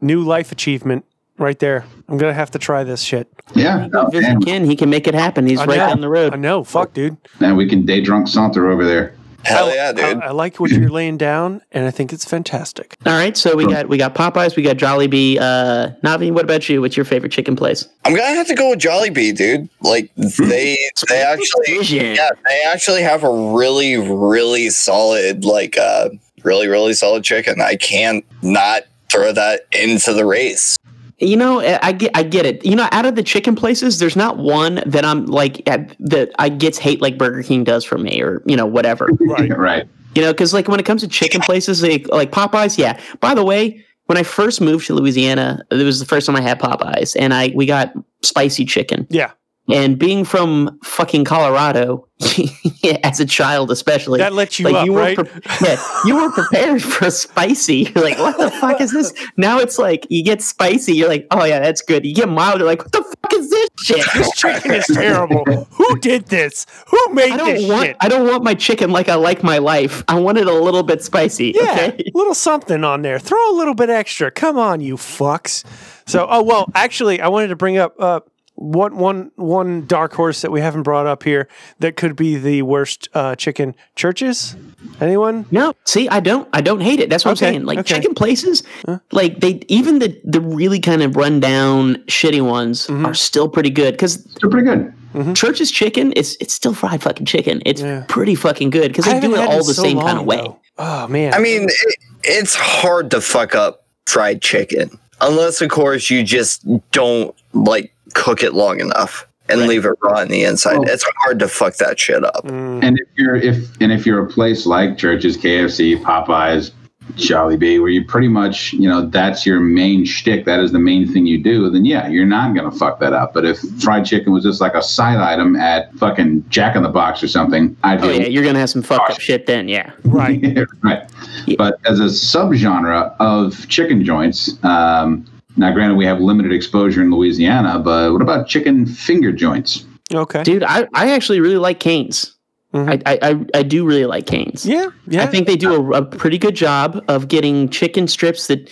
New 0.00 0.22
life 0.24 0.50
achievement 0.50 1.04
right 1.38 1.58
there. 1.58 1.84
I'm 2.08 2.18
gonna 2.18 2.32
have 2.34 2.50
to 2.52 2.58
try 2.58 2.84
this 2.84 3.02
shit. 3.02 3.28
Yeah, 3.54 3.88
oh, 3.92 4.06
Visit 4.10 4.26
damn. 4.28 4.40
Ken. 4.42 4.64
He 4.64 4.76
can 4.76 4.90
make 4.90 5.06
it 5.06 5.14
happen. 5.14 5.46
He's 5.46 5.60
I 5.60 5.64
right 5.66 5.78
know. 5.78 5.86
down 5.88 6.00
the 6.00 6.08
road. 6.08 6.32
I 6.34 6.36
know. 6.36 6.64
Fuck, 6.64 6.92
dude. 6.94 7.16
and 7.40 7.56
we 7.56 7.68
can 7.68 7.84
day 7.84 8.00
drunk 8.00 8.28
saunter 8.28 8.70
over 8.70 8.84
there. 8.84 9.14
hell 9.44 9.66
I- 9.66 9.74
yeah, 9.74 9.92
dude. 9.92 10.22
I, 10.22 10.26
I 10.26 10.30
like 10.30 10.60
what 10.60 10.70
you're 10.70 10.88
laying 10.90 11.16
down, 11.18 11.60
and 11.72 11.84
I 11.86 11.90
think 11.90 12.12
it's 12.12 12.24
fantastic. 12.24 12.96
All 13.04 13.12
right, 13.12 13.36
so 13.36 13.56
we 13.56 13.66
got 13.66 13.88
we 13.88 13.98
got 13.98 14.14
Popeyes, 14.14 14.56
we 14.56 14.62
got 14.62 14.76
Jollibee. 14.76 15.38
Uh, 15.40 15.90
Navi, 16.04 16.30
what 16.30 16.44
about 16.44 16.68
you? 16.68 16.80
What's 16.80 16.96
your 16.96 17.04
favorite 17.04 17.32
chicken 17.32 17.56
place? 17.56 17.88
I'm 18.04 18.14
gonna 18.14 18.34
have 18.34 18.46
to 18.48 18.54
go 18.54 18.70
with 18.70 18.78
Jollibee, 18.78 19.34
dude. 19.36 19.68
Like 19.80 20.10
they, 20.16 20.78
they 21.08 21.22
actually, 21.22 21.80
yeah, 21.96 22.30
they 22.48 22.62
actually 22.66 23.02
have 23.02 23.24
a 23.24 23.54
really, 23.54 23.96
really 23.96 24.70
solid, 24.70 25.44
like, 25.44 25.76
uh, 25.76 26.10
really, 26.44 26.68
really 26.68 26.92
solid 26.94 27.24
chicken. 27.24 27.60
I 27.60 27.74
can't 27.76 28.24
not 28.42 28.82
throw 29.10 29.32
that 29.32 29.66
into 29.72 30.12
the 30.14 30.24
race. 30.24 30.78
You 31.22 31.36
know, 31.36 31.60
I 31.60 31.78
I 31.82 31.92
get 31.92 32.10
I 32.14 32.22
get 32.22 32.44
it. 32.46 32.64
You 32.64 32.76
know, 32.76 32.88
out 32.92 33.06
of 33.06 33.14
the 33.14 33.22
chicken 33.22 33.54
places, 33.54 33.98
there's 33.98 34.16
not 34.16 34.38
one 34.38 34.82
that 34.86 35.04
I'm 35.04 35.26
like 35.26 35.66
at, 35.68 35.96
that 36.00 36.32
I 36.38 36.48
gets 36.48 36.78
hate 36.78 37.00
like 37.00 37.16
Burger 37.16 37.42
King 37.42 37.64
does 37.64 37.84
for 37.84 37.96
me, 37.96 38.20
or 38.20 38.42
you 38.44 38.56
know, 38.56 38.66
whatever. 38.66 39.08
Right. 39.20 39.56
right. 39.56 39.88
You 40.14 40.22
know, 40.22 40.32
because 40.32 40.52
like 40.52 40.68
when 40.68 40.78
it 40.78 40.84
comes 40.84 41.00
to 41.02 41.08
chicken 41.08 41.40
places, 41.40 41.82
like 41.82 42.06
like 42.08 42.32
Popeyes, 42.32 42.76
yeah. 42.76 43.00
By 43.20 43.34
the 43.34 43.44
way, 43.44 43.82
when 44.06 44.18
I 44.18 44.24
first 44.24 44.60
moved 44.60 44.86
to 44.88 44.94
Louisiana, 44.94 45.64
it 45.70 45.82
was 45.82 46.00
the 46.00 46.06
first 46.06 46.26
time 46.26 46.36
I 46.36 46.42
had 46.42 46.60
Popeyes, 46.60 47.16
and 47.18 47.32
I 47.32 47.52
we 47.54 47.66
got 47.66 47.94
spicy 48.22 48.64
chicken. 48.64 49.06
Yeah. 49.08 49.30
And 49.70 49.96
being 49.96 50.24
from 50.24 50.78
fucking 50.82 51.24
Colorado, 51.24 52.08
as 53.04 53.20
a 53.20 53.24
child 53.24 53.70
especially, 53.70 54.18
That 54.18 54.32
lets 54.32 54.58
you 54.58 54.64
like 54.66 54.74
up, 54.74 54.86
you 54.86 54.96
right? 54.98 55.16
were 55.16 55.24
pre- 55.24 55.40
yeah, 55.62 55.76
you 56.04 56.16
were 56.16 56.30
prepared 56.32 56.82
for 56.82 57.10
spicy. 57.10 57.90
You're 57.94 58.04
like, 58.04 58.18
what 58.18 58.36
the 58.38 58.50
fuck 58.50 58.80
is 58.80 58.90
this? 58.92 59.14
Now 59.36 59.60
it's 59.60 59.78
like 59.78 60.04
you 60.10 60.24
get 60.24 60.42
spicy. 60.42 60.94
You're 60.94 61.08
like, 61.08 61.26
oh 61.30 61.44
yeah, 61.44 61.60
that's 61.60 61.80
good. 61.80 62.04
You 62.04 62.12
get 62.14 62.28
mild. 62.28 62.58
You're 62.58 62.66
like, 62.68 62.80
what 62.82 62.90
the 62.92 63.02
fuck 63.02 63.32
is 63.34 63.50
this 63.50 63.68
shit? 63.78 64.04
This 64.14 64.30
chicken 64.36 64.72
is 64.72 64.86
terrible. 64.92 65.44
Who 65.70 65.96
did 66.00 66.26
this? 66.26 66.66
Who 66.88 66.98
made 67.14 67.30
I 67.32 67.36
this 67.52 67.60
don't 67.62 67.70
want. 67.70 67.86
shit? 67.86 67.96
I 68.00 68.08
don't 68.08 68.26
want 68.26 68.42
my 68.42 68.54
chicken 68.54 68.90
like 68.90 69.08
I 69.08 69.14
like 69.14 69.44
my 69.44 69.58
life. 69.58 70.02
I 70.08 70.18
want 70.18 70.38
it 70.38 70.48
a 70.48 70.52
little 70.54 70.82
bit 70.82 71.02
spicy. 71.04 71.52
Yeah, 71.54 71.72
Okay. 71.88 72.10
little 72.14 72.34
something 72.34 72.82
on 72.82 73.02
there. 73.02 73.20
Throw 73.20 73.52
a 73.52 73.56
little 73.56 73.74
bit 73.74 73.90
extra. 73.90 74.30
Come 74.32 74.58
on, 74.58 74.80
you 74.80 74.96
fucks. 74.96 75.64
So, 76.06 76.26
oh 76.28 76.42
well, 76.42 76.66
actually, 76.74 77.20
I 77.20 77.28
wanted 77.28 77.48
to 77.48 77.56
bring 77.56 77.78
up 77.78 77.94
uh, 78.00 78.20
one 78.62 78.96
one 78.96 79.30
one 79.36 79.86
dark 79.86 80.12
horse 80.14 80.42
that 80.42 80.50
we 80.52 80.60
haven't 80.60 80.84
brought 80.84 81.06
up 81.06 81.22
here 81.24 81.48
that 81.80 81.96
could 81.96 82.14
be 82.16 82.36
the 82.36 82.62
worst 82.62 83.08
uh, 83.14 83.34
chicken 83.34 83.74
Church's. 83.96 84.54
Anyone? 85.00 85.46
No, 85.50 85.74
see, 85.84 86.08
I 86.08 86.20
don't. 86.20 86.48
I 86.52 86.60
don't 86.60 86.80
hate 86.80 87.00
it. 87.00 87.10
That's 87.10 87.24
what 87.24 87.32
Okay, 87.32 87.48
I'm 87.48 87.52
saying. 87.54 87.64
Like 87.64 87.78
okay. 87.80 87.94
chicken 87.94 88.14
places, 88.14 88.62
like 89.10 89.40
they 89.40 89.60
even 89.68 89.98
the 89.98 90.20
the 90.24 90.40
really 90.40 90.78
kind 90.80 91.02
of 91.02 91.16
run 91.16 91.40
down 91.40 91.96
shitty 92.06 92.44
ones 92.46 92.86
Mm-hmm. 92.86 93.06
are 93.06 93.14
still 93.14 93.48
pretty 93.48 93.70
good 93.70 93.92
because 93.94 94.22
They're 94.40 94.50
pretty 94.50 94.66
good. 94.66 94.92
Church's 95.36 95.70
chicken 95.70 96.12
it's 96.16 96.36
it's 96.40 96.54
still 96.54 96.72
fried 96.74 97.02
fucking 97.02 97.26
chicken. 97.26 97.62
It's 97.66 97.80
Yeah. 97.82 98.04
pretty 98.08 98.34
fucking 98.34 98.70
good 98.70 98.88
because 98.88 99.04
they 99.04 99.20
do 99.20 99.34
it 99.34 99.40
all 99.40 99.52
in 99.60 99.66
the 99.66 99.74
so 99.74 99.82
same 99.82 100.00
kind 100.00 100.18
of 100.18 100.24
way. 100.24 100.36
though. 100.36 100.58
Oh 100.78 101.06
man, 101.08 101.34
I 101.34 101.38
mean, 101.38 101.64
it, 101.64 101.96
it's 102.24 102.54
hard 102.54 103.10
to 103.10 103.20
fuck 103.20 103.54
up 103.54 103.84
fried 104.06 104.40
chicken 104.40 104.90
unless, 105.20 105.60
of 105.60 105.68
course, 105.70 106.08
you 106.10 106.22
just 106.22 106.64
don't 106.92 107.34
like 107.52 107.94
cook 108.14 108.42
it 108.42 108.54
long 108.54 108.80
enough. 108.80 109.26
and 109.48 109.60
Right. 109.60 109.68
leave 109.70 109.84
it 109.84 109.92
raw 110.00 110.20
on 110.20 110.28
the 110.28 110.44
inside. 110.44 110.76
Oh. 110.78 110.84
It's 110.86 111.04
hard 111.18 111.40
to 111.40 111.48
fuck 111.48 111.74
that 111.76 111.98
shit 111.98 112.24
up. 112.24 112.46
Mm. 112.46 112.82
And 112.84 112.96
if 112.98 113.08
you're 113.16 113.34
if 113.36 113.56
and 113.80 113.92
if 113.92 114.06
you're 114.06 114.24
a 114.24 114.28
place 114.28 114.66
like 114.66 114.96
Church's, 114.96 115.36
KFC, 115.36 116.00
Popeyes, 116.00 116.70
Jollibee, 117.16 117.80
where 117.80 117.90
you 117.90 118.04
pretty 118.04 118.28
much 118.28 118.72
you 118.72 118.88
know 118.88 119.04
that's 119.06 119.44
your 119.44 119.58
main 119.58 120.04
shtick, 120.04 120.44
that 120.44 120.60
is 120.60 120.70
the 120.70 120.78
main 120.78 121.12
thing 121.12 121.26
you 121.26 121.42
do, 121.42 121.68
then 121.70 121.84
yeah, 121.84 122.06
you're 122.06 122.24
not 122.24 122.54
gonna 122.54 122.70
fuck 122.70 123.00
that 123.00 123.12
up. 123.12 123.34
But 123.34 123.44
if 123.44 123.58
fried 123.82 124.06
chicken 124.06 124.32
was 124.32 124.44
just 124.44 124.60
like 124.60 124.74
a 124.74 124.80
side 124.82 125.18
item 125.18 125.56
at 125.56 125.92
fucking 125.96 126.44
Jack 126.48 126.76
in 126.76 126.84
the 126.84 126.88
Box 126.88 127.22
or 127.22 127.28
something, 127.28 127.76
I'd 127.82 128.02
Oh 128.04 128.08
be 128.08 128.18
yeah, 128.18 128.28
you're 128.28 128.44
gonna 128.44 128.60
have 128.60 128.70
some 128.70 128.82
fucked 128.82 129.10
up 129.10 129.20
shit 129.20 129.46
then. 129.46 129.66
Yeah. 129.68 129.90
Right. 130.04 130.40
right. 130.82 131.02
Yeah. 131.46 131.56
But 131.58 131.78
as 131.84 131.98
a 131.98 132.04
subgenre 132.04 133.12
of 133.18 133.68
chicken 133.68 134.04
joints, 134.04 134.56
um, 134.64 135.26
now 135.56 135.72
granted 135.72 135.96
we 135.96 136.04
have 136.04 136.20
limited 136.20 136.52
exposure 136.52 137.02
in 137.02 137.10
Louisiana, 137.10 137.78
but 137.78 138.12
what 138.12 138.22
about 138.22 138.48
chicken 138.48 138.86
finger 138.86 139.32
joints? 139.32 139.84
Okay. 140.12 140.42
Dude, 140.42 140.62
I, 140.62 140.86
I 140.94 141.12
actually 141.12 141.40
really 141.40 141.56
like 141.56 141.80
Cane's. 141.80 142.36
Mhm. 142.74 143.02
I, 143.06 143.12
I, 143.12 143.30
I, 143.30 143.58
I 143.58 143.62
do 143.62 143.84
really 143.84 144.06
like 144.06 144.26
Cane's. 144.26 144.64
Yeah. 144.64 144.86
Yeah. 145.06 145.22
I 145.22 145.26
think 145.26 145.46
they 145.46 145.56
do 145.56 145.74
a, 145.74 145.98
a 145.98 146.04
pretty 146.04 146.38
good 146.38 146.54
job 146.54 147.04
of 147.08 147.28
getting 147.28 147.68
chicken 147.68 148.08
strips 148.08 148.46
that 148.46 148.70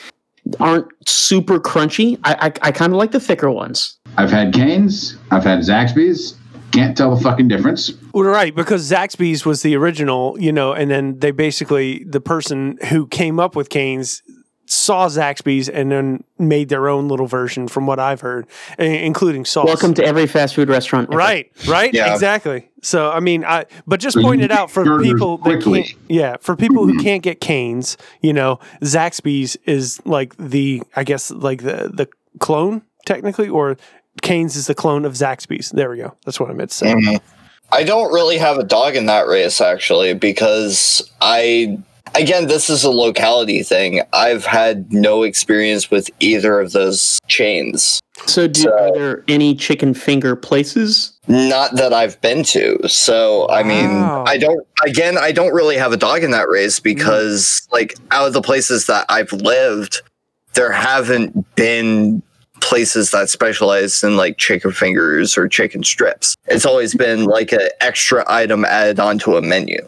aren't 0.59 0.87
super 1.07 1.59
crunchy. 1.61 2.19
I 2.25 2.35
I, 2.63 2.69
I 2.69 2.73
kind 2.73 2.93
of 2.93 2.99
like 2.99 3.13
the 3.13 3.21
thicker 3.21 3.51
ones. 3.51 3.99
I've 4.17 4.31
had 4.31 4.55
Cane's, 4.55 5.17
I've 5.31 5.45
had 5.45 5.61
Zaxby's. 5.61 6.37
Can't 6.73 6.97
tell 6.97 7.15
the 7.15 7.21
fucking 7.21 7.49
difference. 7.49 7.93
Well, 8.15 8.25
right, 8.25 8.55
because 8.55 8.89
Zaxby's 8.89 9.45
was 9.45 9.63
the 9.63 9.75
original, 9.75 10.37
you 10.39 10.53
know, 10.53 10.73
and 10.73 10.89
then 10.89 11.19
they 11.19 11.33
basically 11.33 12.05
the 12.05 12.21
person 12.21 12.79
who 12.91 13.09
came 13.09 13.41
up 13.41 13.57
with 13.57 13.71
Cane's 13.71 14.23
saw 14.71 15.09
Zaxby's 15.09 15.69
and 15.69 15.91
then 15.91 16.23
made 16.39 16.69
their 16.69 16.89
own 16.89 17.09
little 17.09 17.27
version, 17.27 17.67
from 17.67 17.87
what 17.89 17.99
I've 17.99 18.21
heard, 18.21 18.47
including 18.79 19.45
sauce. 19.45 19.67
Welcome 19.67 19.95
to 19.95 20.05
every 20.05 20.29
fast 20.29 20.55
food 20.55 20.69
restaurant. 20.69 21.09
ever. 21.09 21.19
Right, 21.19 21.51
right, 21.67 21.93
Yeah. 21.93 22.15
exactly. 22.15 22.71
So 22.81 23.11
I 23.11 23.19
mean, 23.21 23.45
I 23.45 23.67
but 23.87 23.99
just 24.01 24.15
So 24.15 24.23
point 24.23 24.43
it 24.43 24.53
out 24.53 24.71
for 24.71 25.03
people 25.03 25.39
that 25.39 25.63
can't, 25.63 25.93
yeah, 26.09 26.37
for 26.41 26.55
people 26.57 26.87
who 26.87 27.03
can't 27.03 27.23
get 27.23 27.41
Cane's, 27.41 27.97
you 28.23 28.33
know, 28.33 28.61
Zaxby's 28.81 29.57
is 29.67 30.01
like 30.07 30.37
the, 30.37 30.83
I 30.95 31.03
guess, 31.05 31.31
like 31.31 31.63
the 31.63 31.91
the 31.93 32.09
clone 32.39 32.83
technically, 33.07 33.49
or 33.49 33.77
Cane's 34.23 34.55
is 34.57 34.67
the 34.69 34.75
clone 34.75 35.05
of 35.05 35.15
Zaxby's. 35.15 35.71
There 35.71 35.91
we 35.91 35.97
go. 35.97 36.15
That's 36.25 36.39
what 36.39 36.49
I 36.49 36.53
meant 36.53 36.71
to 36.71 36.77
say. 36.77 37.19
I 37.73 37.83
don't 37.85 38.13
really 38.13 38.39
have 38.39 38.59
a 38.59 38.65
dog 38.65 38.97
in 38.97 39.07
that 39.07 39.27
race 39.27 39.61
actually 39.61 40.15
because 40.15 41.09
I 41.21 41.79
again 42.15 42.47
this 42.49 42.69
is 42.71 42.85
a 42.85 42.91
locality 42.91 43.63
thing. 43.63 44.03
I've 44.13 44.45
had 44.45 44.93
no 44.93 45.23
experience 45.23 45.91
with 45.91 46.11
either 46.21 46.61
of 46.61 46.73
those 46.73 47.19
chains. 47.29 48.01
So, 48.27 48.47
do, 48.49 48.61
So- 48.61 48.71
are 48.79 48.93
there 48.93 49.25
any 49.29 49.55
chicken 49.55 49.95
finger 49.95 50.37
places? 50.37 51.13
Not 51.27 51.77
that 51.77 51.93
I've 51.95 52.21
been 52.21 52.43
to. 52.45 52.79
So 52.89 53.49
I 53.49 53.63
mean 53.63 53.89
Wow. 53.89 54.25
I 54.27 54.37
don't 54.37 54.67
again 54.85 55.17
I 55.17 55.33
don't 55.33 55.53
really 55.55 55.77
have 55.77 55.93
a 55.93 55.97
dog 55.97 56.23
in 56.23 56.31
that 56.33 56.49
race 56.49 56.81
because 56.81 57.67
like 57.73 57.95
out 58.11 58.27
of 58.27 58.33
the 58.33 58.43
places 58.43 58.87
that 58.87 59.07
I've 59.09 59.33
lived 59.33 60.03
there 60.55 60.73
haven't 60.73 61.55
been 61.55 62.23
places 62.61 63.11
that 63.13 63.31
specialize 63.31 64.03
in 64.03 64.17
like 64.17 64.37
chicken 64.37 64.73
fingers 64.73 65.39
or 65.39 65.49
chicken 65.49 65.83
strips. 65.85 66.35
It's 66.47 66.67
always 66.67 66.95
been 66.95 67.25
like 67.25 67.53
an 67.53 67.69
extra 67.81 68.23
item 68.27 68.65
added 68.67 69.01
onto 69.01 69.37
a 69.37 69.41
menu. 69.41 69.79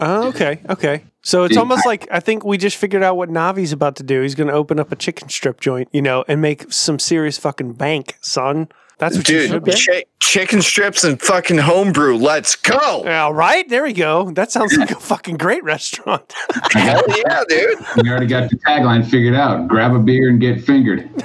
Oh, 0.00 0.28
okay, 0.28 0.60
okay. 0.68 1.04
So 1.22 1.44
it's 1.44 1.54
Yeah. 1.54 1.60
almost 1.60 1.84
like 1.86 2.08
I 2.10 2.20
think 2.20 2.44
we 2.44 2.56
just 2.58 2.76
figured 2.78 3.02
out 3.02 3.16
what 3.16 3.28
Navi's 3.28 3.72
about 3.72 3.96
to 3.96 4.02
do. 4.02 4.22
He's 4.22 4.34
going 4.34 4.48
to 4.48 4.54
open 4.54 4.80
up 4.80 4.90
a 4.90 4.96
chicken 4.96 5.28
strip 5.28 5.60
joint, 5.60 5.88
you 5.92 6.00
know, 6.02 6.24
and 6.26 6.40
make 6.40 6.72
some 6.72 6.98
serious 6.98 7.36
fucking 7.38 7.74
bank, 7.74 8.16
son. 8.20 8.68
That's 8.98 9.16
what 9.16 9.28
you 9.30 9.46
should 9.46 9.64
be. 9.64 9.72
chi- 9.72 10.04
chicken 10.20 10.60
strips 10.60 11.04
and 11.04 11.20
fucking 11.20 11.56
homebrew. 11.58 12.16
Let's 12.16 12.54
go. 12.54 13.06
All 13.08 13.32
right, 13.32 13.66
there 13.68 13.82
we 13.82 13.94
go. 13.94 14.30
That 14.30 14.52
sounds 14.52 14.76
like 14.76 14.90
a 14.90 14.94
fucking 15.00 15.38
great 15.38 15.64
restaurant. 15.64 16.32
Hell 16.72 17.02
yeah, 17.08 17.42
dude. 17.48 17.78
You 18.04 18.10
already 18.10 18.26
got 18.26 18.50
the 18.50 18.56
tagline 18.56 19.06
figured 19.08 19.34
out. 19.34 19.68
Grab 19.68 19.94
a 19.94 19.98
beer 19.98 20.28
and 20.28 20.40
get 20.40 20.62
fingered. 20.64 21.08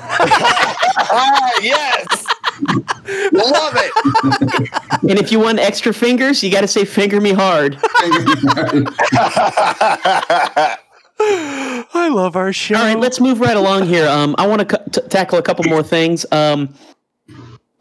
Ah, 1.07 1.51
yes. 1.61 2.24
Love 3.31 3.73
it. 3.77 4.69
And 5.07 5.19
if 5.19 5.31
you 5.31 5.39
want 5.39 5.59
extra 5.59 5.93
fingers, 5.93 6.41
you 6.43 6.49
got 6.51 6.61
to 6.61 6.67
say 6.67 6.83
"finger 6.83 7.21
me 7.21 7.31
hard." 7.31 7.77
I 11.19 12.09
love 12.09 12.35
our 12.35 12.51
show. 12.51 12.75
All 12.75 12.83
right, 12.83 12.97
let's 12.99 13.19
move 13.19 13.39
right 13.39 13.55
along 13.55 13.85
here. 13.85 14.07
Um, 14.07 14.35
I 14.37 14.47
want 14.47 14.67
to 14.67 14.75
c- 14.77 14.83
t- 15.01 15.07
tackle 15.09 15.37
a 15.37 15.41
couple 15.41 15.63
more 15.65 15.83
things. 15.83 16.25
Um, 16.31 16.73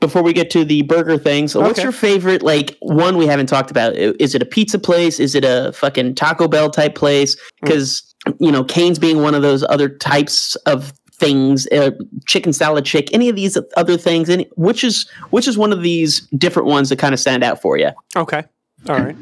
before 0.00 0.22
we 0.22 0.32
get 0.34 0.50
to 0.50 0.64
the 0.66 0.82
burger 0.82 1.16
things, 1.16 1.54
what's 1.54 1.82
your 1.82 1.92
favorite 1.92 2.42
like 2.42 2.76
one 2.80 3.16
we 3.16 3.26
haven't 3.26 3.46
talked 3.46 3.70
about? 3.70 3.94
Is 3.94 4.34
it 4.34 4.42
a 4.42 4.46
pizza 4.46 4.78
place? 4.78 5.18
Is 5.18 5.34
it 5.34 5.44
a 5.44 5.72
fucking 5.72 6.14
Taco 6.14 6.46
Bell 6.46 6.70
type 6.70 6.94
place? 6.94 7.36
Because 7.62 8.14
you 8.38 8.52
know, 8.52 8.64
Cane's 8.64 8.98
being 8.98 9.22
one 9.22 9.34
of 9.34 9.42
those 9.42 9.64
other 9.64 9.88
types 9.88 10.56
of 10.66 10.92
things, 11.16 11.66
uh, 11.68 11.92
chicken 12.26 12.52
salad 12.52 12.84
chick, 12.84 13.12
any 13.12 13.28
of 13.28 13.36
these 13.36 13.56
other 13.76 13.96
things. 13.96 14.28
Any, 14.28 14.48
which 14.56 14.84
is 14.84 15.08
which 15.30 15.48
is 15.48 15.56
one 15.56 15.72
of 15.72 15.82
these 15.82 16.20
different 16.36 16.68
ones 16.68 16.88
that 16.88 16.98
kind 16.98 17.14
of 17.14 17.20
stand 17.20 17.44
out 17.44 17.60
for 17.60 17.76
you? 17.76 17.90
Okay. 18.16 18.44
All 18.88 18.96
right. 18.96 19.16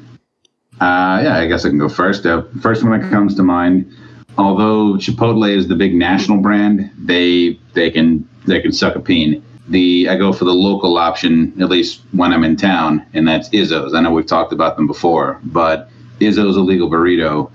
Uh, 0.81 1.23
yeah, 1.23 1.39
I 1.39 1.47
guess 1.47 1.65
I 1.65 1.69
can 1.69 1.79
go 1.79 1.89
first. 1.89 2.27
Uh, 2.27 2.43
first 2.61 2.83
one 2.83 2.99
that 2.99 3.09
comes 3.11 3.35
to 3.37 3.43
mind, 3.43 3.93
although 4.39 4.95
Chipotle 4.95 5.49
is 5.49 5.69
the 5.69 5.77
big 5.77 5.95
national 5.95 6.39
brand, 6.39 6.91
they 6.99 7.59
they 7.75 7.91
can 7.91 8.29
they 8.47 8.61
can 8.61 8.73
suck 8.73 8.97
a 8.97 9.01
peen. 9.01 9.45
The 9.69 10.09
I 10.09 10.17
go 10.17 10.33
for 10.33 10.45
the 10.45 10.55
local 10.55 10.99
option 10.99 11.53
at 11.63 11.69
least 11.69 12.01
when 12.13 12.33
I'm 12.33 12.43
in 12.43 12.57
town, 12.57 13.07
and 13.13 13.29
that's 13.29 13.49
Izzo's. 13.51 13.95
I 13.95 14.01
know 14.01 14.11
we've 14.11 14.27
talked 14.27 14.53
about 14.53 14.77
them 14.77 14.87
before, 14.87 15.41
but 15.45 15.89
Izzo's 16.21 16.57
Illegal 16.57 16.91
Burrito. 16.91 17.51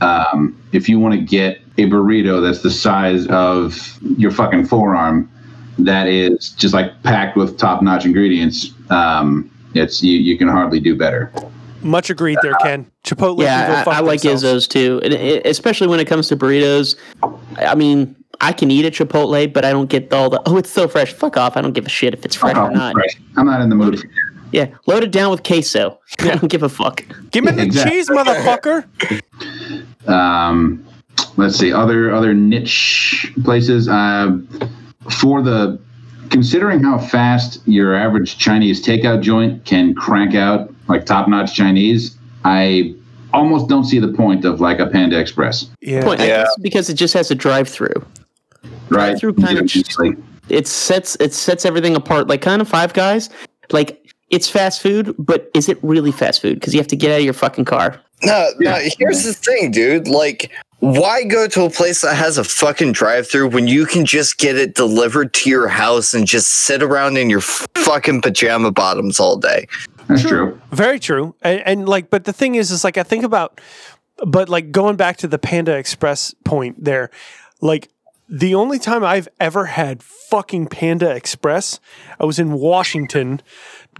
Um, 0.00 0.62
if 0.72 0.88
you 0.88 1.00
want 1.00 1.14
to 1.14 1.20
get 1.20 1.60
a 1.78 1.82
burrito 1.88 2.42
that's 2.42 2.62
the 2.62 2.70
size 2.70 3.26
of 3.28 3.98
your 4.18 4.30
fucking 4.30 4.66
forearm, 4.66 5.30
that 5.78 6.08
is 6.08 6.50
just 6.50 6.72
like 6.74 7.02
packed 7.02 7.36
with 7.36 7.58
top 7.58 7.82
notch 7.82 8.04
ingredients, 8.06 8.70
um, 8.90 9.50
it's 9.74 10.02
you, 10.02 10.18
you 10.18 10.38
can 10.38 10.48
hardly 10.48 10.80
do 10.80 10.96
better. 10.96 11.30
Much 11.82 12.08
agreed 12.08 12.38
there, 12.42 12.54
Ken. 12.62 12.90
Chipotle. 13.04 13.36
can 13.36 13.36
go 13.36 13.42
yeah, 13.42 13.84
fuck 13.84 13.94
I, 13.94 13.98
I 13.98 14.00
like 14.00 14.22
themselves. 14.22 14.64
Izzo's 14.64 14.68
too, 14.68 15.00
and 15.04 15.12
it, 15.12 15.46
especially 15.46 15.86
when 15.86 16.00
it 16.00 16.06
comes 16.06 16.28
to 16.28 16.36
burritos. 16.36 16.96
I 17.58 17.74
mean, 17.74 18.16
I 18.40 18.52
can 18.52 18.70
eat 18.70 18.86
a 18.86 18.90
Chipotle, 18.90 19.52
but 19.52 19.64
I 19.64 19.70
don't 19.72 19.88
get 19.90 20.12
all 20.12 20.30
the 20.30 20.40
oh, 20.46 20.56
it's 20.56 20.70
so 20.70 20.88
fresh. 20.88 21.12
Fuck 21.12 21.36
off! 21.36 21.56
I 21.56 21.60
don't 21.60 21.72
give 21.74 21.84
a 21.86 21.90
shit 21.90 22.14
if 22.14 22.24
it's 22.24 22.34
fresh 22.34 22.56
Oh, 22.56 22.64
or 22.66 22.70
not. 22.70 22.94
right. 22.96 23.14
I'm 23.36 23.44
not 23.46 23.60
in 23.60 23.68
the 23.68 23.76
mood. 23.76 24.02
Yeah, 24.52 24.68
load 24.86 25.04
it 25.04 25.10
down 25.12 25.30
with 25.30 25.42
queso. 25.42 26.00
I 26.20 26.36
don't 26.36 26.48
give 26.48 26.62
a 26.62 26.68
fuck. 26.68 27.04
Give 27.32 27.44
me 27.44 27.52
the 27.52 27.62
Exactly. 27.64 27.92
cheese, 27.96 28.08
motherfucker. 28.08 28.86
Um, 30.08 30.85
let's 31.36 31.56
see 31.56 31.72
other 31.72 32.12
other 32.14 32.34
niche 32.34 33.32
places. 33.44 33.88
Uh, 33.88 34.38
for 35.20 35.42
the 35.42 35.78
considering 36.30 36.82
how 36.82 36.98
fast 36.98 37.60
your 37.66 37.94
average 37.94 38.38
Chinese 38.38 38.84
takeout 38.84 39.22
joint 39.22 39.64
can 39.64 39.94
crank 39.94 40.34
out 40.34 40.72
like 40.88 41.06
top 41.06 41.28
notch 41.28 41.54
Chinese, 41.54 42.16
I 42.44 42.94
almost 43.32 43.68
don't 43.68 43.84
see 43.84 43.98
the 43.98 44.08
point 44.12 44.44
of 44.44 44.60
like 44.60 44.78
a 44.78 44.86
Panda 44.86 45.18
Express, 45.18 45.66
Yeah. 45.80 46.02
Point, 46.04 46.20
I 46.20 46.26
Yeah. 46.26 46.42
guess 46.44 46.56
because 46.62 46.88
it 46.90 46.94
just 46.94 47.14
has 47.14 47.30
a 47.30 47.34
drive-through. 47.34 48.04
right? 48.88 48.88
Drive-through 48.88 49.34
kind 49.34 49.58
of 49.58 49.74
You 49.74 49.82
just, 49.82 49.98
like, 49.98 50.16
It 50.48 50.66
sets 50.68 51.16
it 51.20 51.34
sets 51.34 51.64
everything 51.64 51.96
apart. 51.96 52.28
Like 52.28 52.40
kind 52.40 52.60
of 52.62 52.68
Five 52.68 52.92
Guys, 52.92 53.30
like 53.70 54.00
it's 54.30 54.48
fast 54.48 54.80
food, 54.82 55.14
but 55.18 55.50
is 55.54 55.68
it 55.68 55.78
really 55.82 56.10
fast 56.12 56.40
food? 56.42 56.54
Because 56.58 56.72
you 56.74 56.80
have 56.80 56.86
to 56.88 56.96
get 56.96 57.12
out 57.12 57.18
of 57.18 57.24
your 57.24 57.32
fucking 57.34 57.64
car. 57.64 58.00
No, 58.24 58.48
no, 58.58 58.78
here's 58.98 59.22
the 59.24 59.32
thing, 59.34 59.70
dude. 59.70 60.08
Like, 60.08 60.50
why 60.80 61.24
go 61.24 61.48
to 61.48 61.64
a 61.64 61.70
place 61.70 62.02
that 62.02 62.14
has 62.14 62.38
a 62.38 62.44
fucking 62.44 62.92
drive 62.92 63.28
through 63.28 63.48
when 63.48 63.66
you 63.66 63.86
can 63.86 64.04
just 64.04 64.38
get 64.38 64.56
it 64.56 64.74
delivered 64.74 65.32
to 65.34 65.50
your 65.50 65.68
house 65.68 66.12
and 66.12 66.26
just 66.26 66.48
sit 66.48 66.82
around 66.82 67.16
in 67.16 67.30
your 67.30 67.40
fucking 67.40 68.20
pajama 68.20 68.70
bottoms 68.70 69.18
all 69.18 69.36
day? 69.36 69.66
that's 70.08 70.22
true. 70.22 70.60
Very 70.70 70.98
true. 70.98 71.34
And, 71.42 71.60
and 71.60 71.88
like, 71.88 72.10
but 72.10 72.24
the 72.24 72.32
thing 72.32 72.54
is, 72.54 72.70
is 72.70 72.84
like 72.84 72.98
I 72.98 73.02
think 73.02 73.24
about, 73.24 73.60
but 74.24 74.48
like 74.48 74.70
going 74.70 74.96
back 74.96 75.16
to 75.18 75.28
the 75.28 75.38
Panda 75.38 75.76
Express 75.76 76.34
point 76.44 76.84
there, 76.84 77.10
like 77.60 77.90
the 78.28 78.54
only 78.54 78.78
time 78.78 79.04
I've 79.04 79.28
ever 79.40 79.66
had 79.66 80.02
fucking 80.02 80.66
Panda 80.66 81.10
Express, 81.10 81.80
I 82.18 82.24
was 82.24 82.38
in 82.38 82.52
Washington 82.52 83.40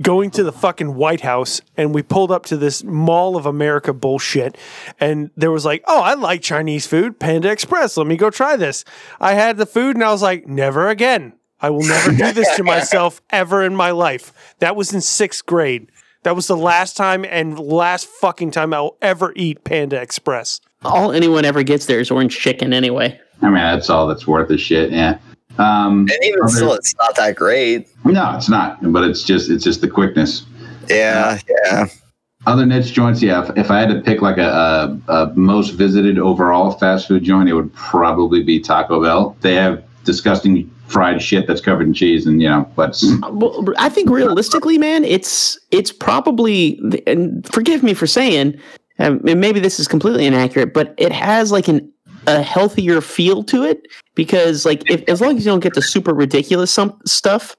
going 0.02 0.30
to 0.32 0.42
the 0.42 0.52
fucking 0.52 0.94
White 0.94 1.22
House 1.22 1.60
and 1.76 1.94
we 1.94 2.02
pulled 2.02 2.30
up 2.30 2.46
to 2.46 2.56
this 2.56 2.84
Mall 2.84 3.36
of 3.36 3.46
America 3.46 3.92
bullshit. 3.92 4.56
And 5.00 5.30
there 5.36 5.50
was 5.50 5.64
like, 5.64 5.82
oh, 5.86 6.02
I 6.02 6.14
like 6.14 6.42
Chinese 6.42 6.86
food, 6.86 7.18
Panda 7.18 7.50
Express. 7.50 7.96
Let 7.96 8.06
me 8.06 8.16
go 8.16 8.30
try 8.30 8.56
this. 8.56 8.84
I 9.20 9.34
had 9.34 9.56
the 9.56 9.66
food 9.66 9.96
and 9.96 10.04
I 10.04 10.12
was 10.12 10.22
like, 10.22 10.46
never 10.46 10.88
again. 10.88 11.34
I 11.60 11.70
will 11.70 11.84
never 11.84 12.12
do 12.12 12.32
this 12.32 12.54
to 12.56 12.62
myself 12.62 13.22
ever 13.30 13.62
in 13.62 13.74
my 13.74 13.90
life. 13.90 14.54
That 14.58 14.76
was 14.76 14.92
in 14.92 15.00
sixth 15.00 15.46
grade. 15.46 15.90
That 16.22 16.36
was 16.36 16.48
the 16.48 16.56
last 16.56 16.96
time 16.96 17.24
and 17.24 17.58
last 17.58 18.06
fucking 18.06 18.50
time 18.50 18.74
I'll 18.74 18.96
ever 19.00 19.32
eat 19.36 19.64
Panda 19.64 20.00
Express. 20.00 20.60
All 20.84 21.12
anyone 21.12 21.44
ever 21.44 21.62
gets 21.62 21.86
there 21.86 22.00
is 22.00 22.10
orange 22.10 22.38
chicken 22.38 22.72
anyway. 22.72 23.18
I 23.42 23.46
mean, 23.46 23.54
that's 23.54 23.88
all 23.88 24.06
that's 24.06 24.26
worth 24.26 24.50
a 24.50 24.58
shit. 24.58 24.90
Yeah. 24.90 25.18
Um, 25.58 26.00
And 26.10 26.18
even 26.24 26.40
other- 26.42 26.52
still, 26.52 26.72
it's 26.74 26.94
not 26.96 27.16
that 27.16 27.36
great. 27.36 27.88
no, 28.04 28.34
it's 28.36 28.48
not. 28.48 28.78
But 28.92 29.04
it's 29.04 29.22
just 29.22 29.50
it's 29.50 29.64
just 29.64 29.80
the 29.80 29.88
quickness. 29.88 30.44
Yeah, 30.88 31.38
yeah. 31.64 31.86
Other 32.46 32.64
niche 32.64 32.92
joints, 32.92 33.20
yeah. 33.22 33.42
If, 33.44 33.56
if 33.58 33.70
I 33.72 33.80
had 33.80 33.88
to 33.88 34.00
pick 34.00 34.22
like 34.22 34.38
a, 34.38 34.98
a, 35.08 35.12
a 35.12 35.32
most 35.34 35.70
visited 35.70 36.16
overall 36.18 36.70
fast 36.72 37.08
food 37.08 37.24
joint, 37.24 37.48
it 37.48 37.54
would 37.54 37.72
probably 37.74 38.42
be 38.44 38.60
Taco 38.60 39.02
Bell. 39.02 39.36
They 39.40 39.54
have 39.54 39.82
disgusting 40.04 40.70
fried 40.86 41.20
shit 41.20 41.48
that's 41.48 41.60
covered 41.60 41.88
in 41.88 41.94
cheese, 41.94 42.24
and 42.26 42.40
you 42.40 42.48
know, 42.48 42.70
but 42.76 43.02
Well, 43.32 43.64
I 43.78 43.88
think 43.88 44.08
realistically, 44.10 44.78
man, 44.78 45.04
it's 45.04 45.58
it's 45.72 45.90
probably 45.90 46.80
and 47.08 47.44
forgive 47.48 47.82
me 47.82 47.94
for 47.94 48.06
saying, 48.06 48.54
and 48.98 49.20
maybe 49.24 49.58
this 49.58 49.80
is 49.80 49.88
completely 49.88 50.26
inaccurate, 50.26 50.72
but 50.72 50.94
it 50.98 51.10
has 51.10 51.50
like 51.50 51.66
an 51.66 51.92
a 52.26 52.42
healthier 52.42 53.00
feel 53.00 53.42
to 53.44 53.62
it 53.62 53.86
because 54.14 54.64
like 54.64 54.88
if 54.90 55.02
as 55.08 55.20
long 55.20 55.36
as 55.36 55.44
you 55.44 55.50
don't 55.50 55.60
get 55.60 55.74
the 55.74 55.82
super 55.82 56.14
ridiculous 56.14 56.70
some 56.70 56.98
stuff. 57.04 57.56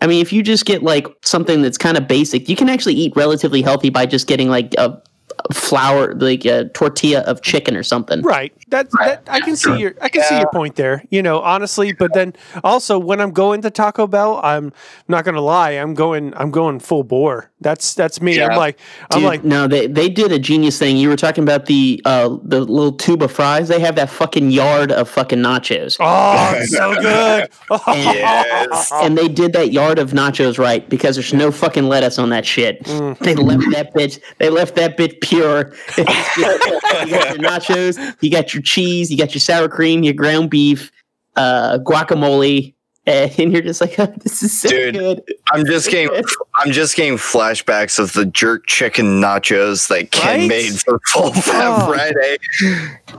I 0.00 0.08
mean, 0.08 0.20
if 0.20 0.32
you 0.32 0.42
just 0.42 0.64
get 0.64 0.82
like 0.82 1.06
something 1.22 1.62
that's 1.62 1.78
kind 1.78 1.96
of 1.96 2.08
basic, 2.08 2.48
you 2.48 2.56
can 2.56 2.68
actually 2.68 2.94
eat 2.94 3.12
relatively 3.14 3.62
healthy 3.62 3.88
by 3.88 4.04
just 4.04 4.26
getting 4.26 4.48
like 4.48 4.74
a, 4.76 5.00
a 5.48 5.54
flour, 5.54 6.14
like 6.16 6.44
a 6.44 6.68
tortilla 6.70 7.20
of 7.20 7.42
chicken 7.42 7.76
or 7.76 7.84
something. 7.84 8.20
Right. 8.22 8.52
That, 8.72 8.90
that 8.92 9.22
I 9.28 9.40
can 9.40 9.54
see 9.54 9.78
your 9.78 9.94
I 10.00 10.08
can 10.08 10.22
see 10.24 10.38
your 10.38 10.50
point 10.50 10.76
there. 10.76 11.04
You 11.10 11.22
know, 11.22 11.40
honestly, 11.40 11.92
but 11.92 12.12
then 12.14 12.34
also 12.64 12.98
when 12.98 13.20
I'm 13.20 13.30
going 13.30 13.60
to 13.62 13.70
Taco 13.70 14.06
Bell, 14.06 14.40
I'm 14.42 14.72
not 15.08 15.24
gonna 15.26 15.42
lie, 15.42 15.72
I'm 15.72 15.92
going 15.94 16.32
I'm 16.36 16.50
going 16.50 16.80
full 16.80 17.04
bore. 17.04 17.50
That's 17.60 17.92
that's 17.94 18.20
me. 18.22 18.40
I'm 18.42 18.50
Yeah. 18.52 18.56
like 18.56 18.78
I'm 19.10 19.20
Dude, 19.20 19.28
like 19.28 19.44
no, 19.44 19.68
they 19.68 19.86
they 19.86 20.08
did 20.08 20.32
a 20.32 20.38
genius 20.38 20.78
thing. 20.78 20.96
You 20.96 21.10
were 21.10 21.16
talking 21.16 21.44
about 21.44 21.66
the 21.66 22.00
uh 22.06 22.36
the 22.42 22.60
little 22.60 22.92
tube 22.92 23.22
of 23.22 23.30
fries. 23.30 23.68
They 23.68 23.78
have 23.80 23.94
that 23.96 24.08
fucking 24.08 24.50
yard 24.50 24.90
of 24.90 25.08
fucking 25.08 25.38
nachos. 25.40 25.98
Oh, 26.00 26.64
so 26.64 26.94
good. 27.00 27.48
Yes. 27.88 28.90
And 29.02 29.18
they 29.18 29.28
did 29.28 29.52
that 29.52 29.72
yard 29.72 29.98
of 29.98 30.12
nachos 30.12 30.58
right 30.58 30.88
because 30.88 31.16
there's 31.16 31.34
no 31.34 31.50
fucking 31.50 31.88
lettuce 31.88 32.18
on 32.18 32.30
that 32.30 32.46
shit. 32.46 32.82
Mm. 32.84 33.18
They 33.18 33.34
left 33.34 33.64
that 33.72 33.92
bitch. 33.94 34.20
They 34.38 34.48
left 34.48 34.76
that 34.76 34.96
bit 34.96 35.20
pure. 35.20 35.72
you 35.98 36.04
got 36.04 37.08
your 37.08 37.20
nachos. 37.38 38.16
You 38.20 38.30
got 38.30 38.54
your 38.54 38.61
cheese. 38.62 39.10
You 39.10 39.18
got 39.18 39.34
your 39.34 39.40
sour 39.40 39.68
cream. 39.68 40.02
Your 40.02 40.14
ground 40.14 40.50
beef. 40.50 40.90
Uh, 41.36 41.78
guacamole. 41.78 42.74
And 43.04 43.52
you're 43.52 43.62
just 43.62 43.80
like, 43.80 43.98
oh, 43.98 44.06
this 44.20 44.44
is 44.44 44.60
so 44.60 44.68
Dude. 44.68 44.94
good. 44.94 45.22
I'm 45.50 45.66
just 45.66 45.90
getting 45.90 46.22
I'm 46.54 46.70
just 46.70 46.94
getting 46.94 47.14
flashbacks 47.14 47.98
of 47.98 48.12
the 48.12 48.26
jerk 48.26 48.68
chicken 48.68 49.20
nachos 49.20 49.88
that 49.88 50.12
Ken 50.12 50.38
Right? 50.42 50.48
made 50.48 50.80
for 50.80 51.00
Full 51.08 51.32
Fat 51.32 51.82
Oh. 51.82 51.92
Friday. 51.92 52.36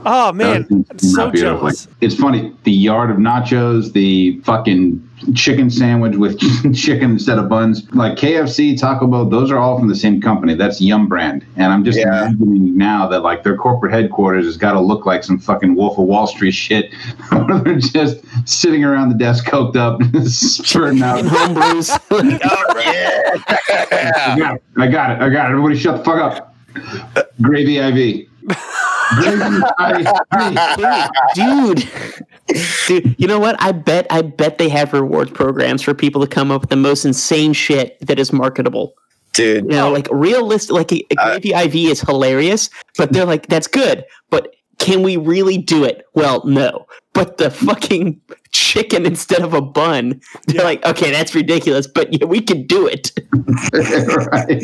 Oh 0.06 0.32
man, 0.32 0.66
Uh, 0.90 0.96
so 0.96 1.26
not 1.26 1.34
jealous. 1.34 1.86
It's 2.00 2.14
funny. 2.14 2.54
The 2.64 2.72
yard 2.72 3.10
of 3.10 3.18
nachos, 3.18 3.92
the 3.92 4.40
fucking 4.40 5.06
chicken 5.34 5.70
sandwich 5.70 6.16
with 6.16 6.38
chicken 6.74 7.12
instead 7.12 7.38
of 7.38 7.48
buns, 7.48 7.88
like 7.94 8.16
KFC, 8.18 8.78
Taco 8.78 9.06
Bell, 9.06 9.24
those 9.24 9.50
are 9.50 9.58
all 9.58 9.78
from 9.78 9.88
the 9.88 9.94
same 9.96 10.20
company. 10.20 10.54
That's 10.54 10.80
Yum 10.80 11.08
Brand. 11.08 11.44
And 11.56 11.72
I'm 11.72 11.84
just 11.84 11.98
Yeah. 11.98 12.26
imagining 12.26 12.76
now 12.76 13.06
that 13.08 13.20
like 13.22 13.42
their 13.44 13.56
corporate 13.56 13.92
headquarters 13.92 14.44
has 14.44 14.56
got 14.56 14.72
to 14.72 14.80
look 14.80 15.06
like 15.06 15.24
some 15.24 15.38
fucking 15.38 15.74
Wolf 15.74 15.98
of 15.98 16.04
Wall 16.06 16.26
Street 16.26 16.52
shit. 16.52 16.92
where 17.30 17.60
They're 17.64 17.76
just 17.78 18.18
sitting 18.46 18.84
around 18.84 19.08
the 19.10 19.14
desk, 19.16 19.46
coked 19.46 19.76
up, 19.76 20.00
spurting 20.26 21.02
out. 21.02 21.20
And 21.20 21.28
home 21.28 21.54
brews. 21.54 21.90
I 21.90 21.98
got 24.38 24.54
it. 24.56 24.62
I 24.76 24.86
got 24.88 25.10
it. 25.12 25.22
I 25.22 25.28
got 25.30 25.46
it. 25.46 25.52
Everybody 25.52 25.76
shut 25.76 25.98
the 25.98 26.04
fuck 26.04 26.20
up. 26.20 26.54
Gravy 27.40 27.78
IV. 27.78 28.28
Gravy 29.16 29.62
IV. 29.80 30.06
dude 31.34 31.88
dude 32.86 33.14
you 33.18 33.26
know 33.26 33.38
what? 33.38 33.56
I 33.60 33.72
bet 33.72 34.06
i 34.10 34.22
bet 34.22 34.58
they 34.58 34.68
have 34.68 34.92
rewards 34.92 35.30
programs 35.30 35.82
for 35.82 35.94
people 35.94 36.20
to 36.20 36.26
come 36.26 36.50
up 36.50 36.62
with 36.62 36.70
the 36.70 36.76
most 36.76 37.04
insane 37.04 37.52
shit 37.52 37.98
that 38.00 38.18
is 38.18 38.32
marketable. 38.32 38.94
Dude, 39.32 39.64
you 39.64 39.70
know 39.70 39.90
like 39.90 40.08
realistic 40.12 40.72
like 40.72 40.92
a, 40.92 41.04
a 41.18 41.20
Uh, 41.20 41.64
iv 41.64 41.74
is 41.74 42.00
hilarious 42.00 42.70
but 42.96 43.12
they're 43.12 43.24
like 43.24 43.46
that's 43.48 43.66
good 43.66 44.04
but 44.30 44.54
can 44.78 45.02
we 45.02 45.16
really 45.16 45.56
do 45.58 45.84
it? 45.84 46.04
Well 46.14 46.44
no. 46.44 46.86
But 47.12 47.38
the 47.38 47.50
fucking 47.50 48.20
chicken 48.50 49.06
instead 49.06 49.40
of 49.42 49.54
a 49.54 49.60
bun 49.60 50.20
they're 50.46 50.64
like 50.64 50.84
okay 50.84 51.10
that's 51.10 51.34
ridiculous 51.34 51.86
but 51.86 52.12
yeah 52.12 52.26
we 52.26 52.40
can 52.40 52.66
do 52.66 52.86
it. 52.86 53.12
Right. 53.72 54.62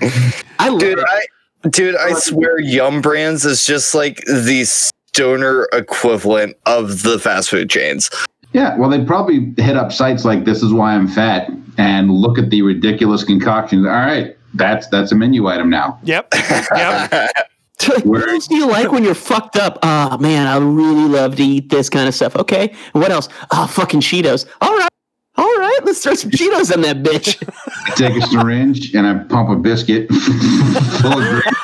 i 0.58 0.68
love 0.68 0.80
dude, 0.80 0.98
it. 0.98 1.04
I 1.08 1.68
dude, 1.68 1.96
I 1.96 2.12
swear 2.14 2.58
Yum 2.60 3.00
Brands 3.00 3.44
is 3.44 3.64
just 3.64 3.94
like 3.94 4.16
the 4.26 4.64
stoner 5.12 5.68
equivalent 5.72 6.56
of 6.66 7.02
the 7.02 7.18
fast 7.18 7.50
food 7.50 7.68
chains. 7.68 8.10
Yeah, 8.54 8.76
well, 8.76 8.88
they 8.88 9.04
probably 9.04 9.52
hit 9.56 9.76
up 9.76 9.92
sites 9.92 10.24
like 10.24 10.44
"This 10.44 10.62
is 10.62 10.72
why 10.72 10.94
I'm 10.94 11.08
fat" 11.08 11.50
and 11.78 12.10
look 12.10 12.38
at 12.38 12.50
the 12.50 12.62
ridiculous 12.62 13.24
concoctions. 13.24 13.86
All 13.86 13.92
right, 13.92 14.36
that's 14.54 14.88
that's 14.88 15.12
a 15.12 15.14
menu 15.14 15.46
item 15.46 15.70
now. 15.70 15.98
Yep. 16.04 16.34
Yep. 16.74 17.30
Like, 17.88 18.04
what 18.04 18.28
else 18.28 18.46
do 18.46 18.54
you 18.54 18.68
like 18.68 18.92
when 18.92 19.02
you're 19.02 19.12
fucked 19.12 19.56
up? 19.56 19.80
Oh 19.82 20.16
man, 20.18 20.46
I 20.46 20.56
really 20.58 21.08
love 21.08 21.34
to 21.34 21.42
eat 21.42 21.68
this 21.68 21.88
kind 21.88 22.06
of 22.06 22.14
stuff. 22.14 22.36
Okay, 22.36 22.72
what 22.92 23.10
else? 23.10 23.28
Oh, 23.50 23.66
fucking 23.66 23.98
Cheetos. 23.98 24.46
All 24.60 24.76
right, 24.78 24.88
all 25.36 25.58
right, 25.58 25.78
let's 25.84 26.02
throw 26.02 26.14
some 26.14 26.30
Cheetos 26.30 26.72
on 26.72 26.82
that 26.82 27.02
bitch. 27.02 27.42
I 27.86 27.94
take 27.94 28.22
a 28.22 28.26
syringe 28.26 28.94
and 28.94 29.06
I 29.06 29.24
pump 29.24 29.48
a 29.48 29.56
biscuit 29.56 30.08
full 30.12 31.12
of 31.12 31.18
gravy. 31.18 31.56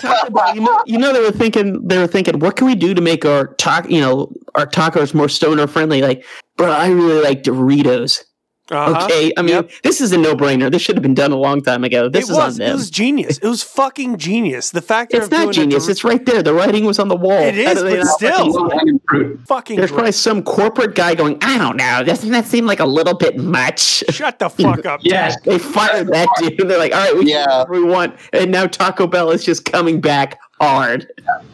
Taco 0.00 0.30
Bell, 0.30 0.54
you, 0.54 0.60
know, 0.62 0.82
you 0.86 0.98
know 0.98 1.12
they 1.12 1.20
were 1.20 1.30
thinking 1.30 1.86
they 1.86 1.98
were 1.98 2.06
thinking, 2.06 2.38
what 2.38 2.56
can 2.56 2.66
we 2.66 2.74
do 2.74 2.94
to 2.94 3.00
make 3.00 3.24
our 3.24 3.48
talk, 3.54 3.88
you 3.90 4.00
know, 4.00 4.32
our 4.54 4.66
tacos 4.66 5.14
more 5.14 5.28
stoner 5.28 5.66
friendly? 5.66 6.02
Like, 6.02 6.24
bro, 6.56 6.70
I 6.70 6.88
really 6.88 7.22
like 7.22 7.42
Doritos. 7.42 8.24
Uh-huh. 8.70 9.04
Okay, 9.06 9.32
I 9.36 9.42
mean, 9.42 9.54
Yep. 9.56 9.70
this 9.82 10.00
is 10.00 10.12
a 10.12 10.18
no 10.18 10.34
brainer. 10.34 10.70
This 10.70 10.80
should 10.82 10.94
have 10.96 11.02
been 11.02 11.14
done 11.14 11.32
a 11.32 11.36
long 11.36 11.60
time 11.60 11.82
ago. 11.84 12.08
This 12.08 12.28
it 12.28 12.32
is 12.32 12.36
was. 12.38 12.54
on 12.54 12.58
them. 12.58 12.70
It 12.70 12.74
was 12.74 12.90
genius. 12.90 13.38
It 13.38 13.46
was 13.48 13.62
fucking 13.62 14.16
genius. 14.18 14.70
The 14.70 14.80
fact 14.82 15.10
that 15.12 15.18
it's 15.18 15.26
of 15.26 15.32
not 15.32 15.52
genius. 15.54 15.88
It 15.88 15.92
It's 15.92 16.04
right 16.04 16.24
there. 16.24 16.42
The 16.42 16.54
writing 16.54 16.84
was 16.84 16.98
on 16.98 17.08
the 17.08 17.16
wall. 17.16 17.32
It 17.42 17.54
How 17.56 17.72
is, 17.72 17.78
do 17.78 17.84
they 17.84 17.96
but 17.96 18.06
still. 18.06 18.30
fucking 18.30 18.52
see 18.52 18.58
it? 18.58 18.62
Low-hanging 18.62 19.00
fruit. 19.08 19.40
fucking. 19.48 19.76
There's 19.76 19.90
great. 19.90 19.96
probably 19.96 20.12
some 20.12 20.42
corporate 20.42 20.94
guy 20.94 21.14
going, 21.14 21.36
I 21.42 21.58
don't 21.58 21.76
know. 21.76 22.02
Doesn't 22.04 22.30
that 22.30 22.44
seem 22.46 22.66
like 22.66 22.80
a 22.80 22.86
little 22.86 23.14
bit 23.14 23.36
much? 23.38 23.80
Shut 24.10 24.38
the 24.38 24.48
fuck 24.50 24.86
up. 24.86 25.00
Yes, 25.02 25.36
They 25.44 25.58
fired 25.58 26.08
that 26.08 26.28
dude. 26.38 26.60
And 26.60 26.70
they're 26.70 26.78
like, 26.78 26.94
all 26.94 27.00
right, 27.00 27.16
we 27.16 27.30
Yeah. 27.30 27.64
can 27.64 27.70
we 27.70 27.82
want. 27.82 28.14
And 28.32 28.50
now 28.52 28.66
Taco 28.66 29.06
Bell 29.06 29.30
is 29.30 29.42
just 29.44 29.64
coming 29.64 30.00
back 30.00 30.38
hard. 30.60 31.06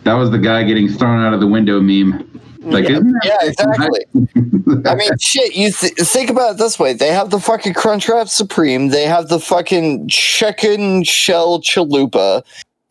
that 0.05 0.15
was 0.15 0.31
the 0.31 0.39
guy 0.39 0.65
getting 0.65 0.89
thrown 0.89 1.25
out 1.25 1.33
of 1.33 1.41
the 1.41 1.47
window 1.47 1.81
meme. 1.81 2.41
Like, 2.67 2.89
Yeah. 2.89 3.01
Yeah, 3.25 3.37
exactly. 3.43 4.01
I 4.85 4.95
mean, 4.97 5.11
shit. 5.21 5.55
You 5.55 5.71
th- 5.71 5.95
think 5.95 6.31
about 6.31 6.55
it 6.55 6.59
this 6.59 6.79
way: 6.79 6.93
they 6.93 7.13
have 7.13 7.31
the 7.31 7.39
fucking 7.41 7.75
Crunchwrap 7.75 8.29
Supreme. 8.29 8.89
They 8.89 9.05
have 9.05 9.29
the 9.29 9.39
fucking 9.41 10.09
chicken 10.09 11.05
shell 11.05 11.61
chalupa. 11.61 12.43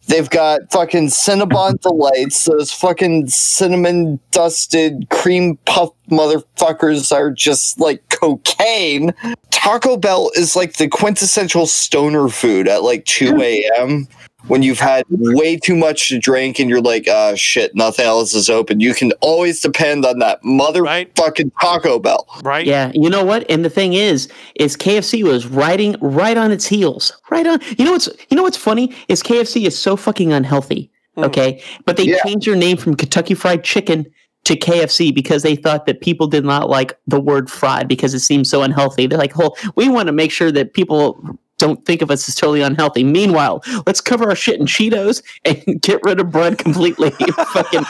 They've 0.07 0.29
got 0.29 0.71
fucking 0.71 1.07
Cinnabon 1.07 1.81
delights. 1.81 2.45
Those 2.45 2.71
fucking 2.71 3.27
cinnamon 3.27 4.19
dusted 4.31 5.09
cream 5.09 5.57
puff 5.65 5.89
motherfuckers 6.09 7.11
are 7.11 7.31
just 7.31 7.79
like 7.79 8.07
cocaine. 8.09 9.13
Taco 9.49 9.97
Bell 9.97 10.31
is 10.35 10.55
like 10.55 10.73
the 10.77 10.87
quintessential 10.87 11.65
stoner 11.65 12.29
food 12.29 12.67
at 12.67 12.83
like 12.83 13.03
two 13.05 13.35
a.m. 13.41 14.07
When 14.47 14.61
you've 14.61 14.79
had 14.79 15.03
way 15.09 15.57
too 15.57 15.75
much 15.75 16.09
to 16.09 16.19
drink 16.19 16.59
and 16.59 16.69
you're 16.69 16.81
like, 16.81 17.07
ah, 17.09 17.33
shit, 17.35 17.75
nothing 17.75 18.05
else 18.05 18.33
is 18.35 18.49
open. 18.49 18.79
You 18.79 18.93
can 18.93 19.11
always 19.21 19.59
depend 19.61 20.05
on 20.05 20.19
that 20.19 20.39
Right. 20.43 21.13
motherfucking 21.15 21.51
Taco 21.59 21.97
Bell. 21.99 22.27
Right. 22.43 22.65
Yeah, 22.65 22.91
you 22.93 23.09
know 23.09 23.23
what? 23.23 23.49
And 23.49 23.65
the 23.65 23.69
thing 23.69 23.93
is, 23.93 24.27
is 24.55 24.77
KFC 24.77 25.23
was 25.23 25.47
riding 25.47 25.95
right 25.99 26.37
on 26.37 26.51
its 26.51 26.67
heels, 26.67 27.11
right 27.31 27.45
on. 27.47 27.59
You 27.77 27.85
know 27.85 27.93
what's 27.93 28.09
you 28.29 28.37
know 28.37 28.43
what's 28.43 28.57
funny 28.57 28.93
is 29.07 29.23
KFC 29.23 29.65
is 29.65 29.77
so 29.77 29.95
fucking 29.95 30.31
unhealthy. 30.31 30.91
Mm. 31.17 31.25
Okay, 31.25 31.61
but 31.85 31.97
they 31.97 32.03
Yeah. 32.03 32.17
changed 32.25 32.45
their 32.47 32.55
name 32.55 32.77
from 32.77 32.95
Kentucky 32.95 33.33
Fried 33.33 33.63
Chicken 33.63 34.05
to 34.43 34.55
KFC 34.55 35.11
because 35.11 35.41
they 35.41 35.55
thought 35.55 35.87
that 35.87 36.01
people 36.01 36.27
did 36.27 36.45
not 36.45 36.69
like 36.69 36.95
the 37.07 37.19
word 37.19 37.49
fried 37.49 37.87
because 37.87 38.13
it 38.13 38.19
seemed 38.19 38.45
so 38.45 38.61
unhealthy. 38.61 39.07
They're 39.07 39.17
like, 39.17 39.35
"Well, 39.37 39.57
we 39.75 39.89
want 39.89 40.05
to 40.07 40.13
make 40.13 40.31
sure 40.31 40.51
that 40.51 40.73
people." 40.73 41.17
Don't 41.57 41.85
think 41.85 42.01
of 42.01 42.11
us 42.11 42.27
as 42.27 42.35
totally 42.35 42.61
unhealthy. 42.61 43.03
Meanwhile, 43.03 43.63
let's 43.85 44.01
cover 44.01 44.29
our 44.29 44.35
shit 44.35 44.59
in 44.59 44.65
Cheetos 44.65 45.23
and 45.45 45.81
get 45.81 46.01
rid 46.03 46.19
of 46.19 46.31
bread 46.31 46.57
completely. 46.57 47.09
fucking 47.53 47.85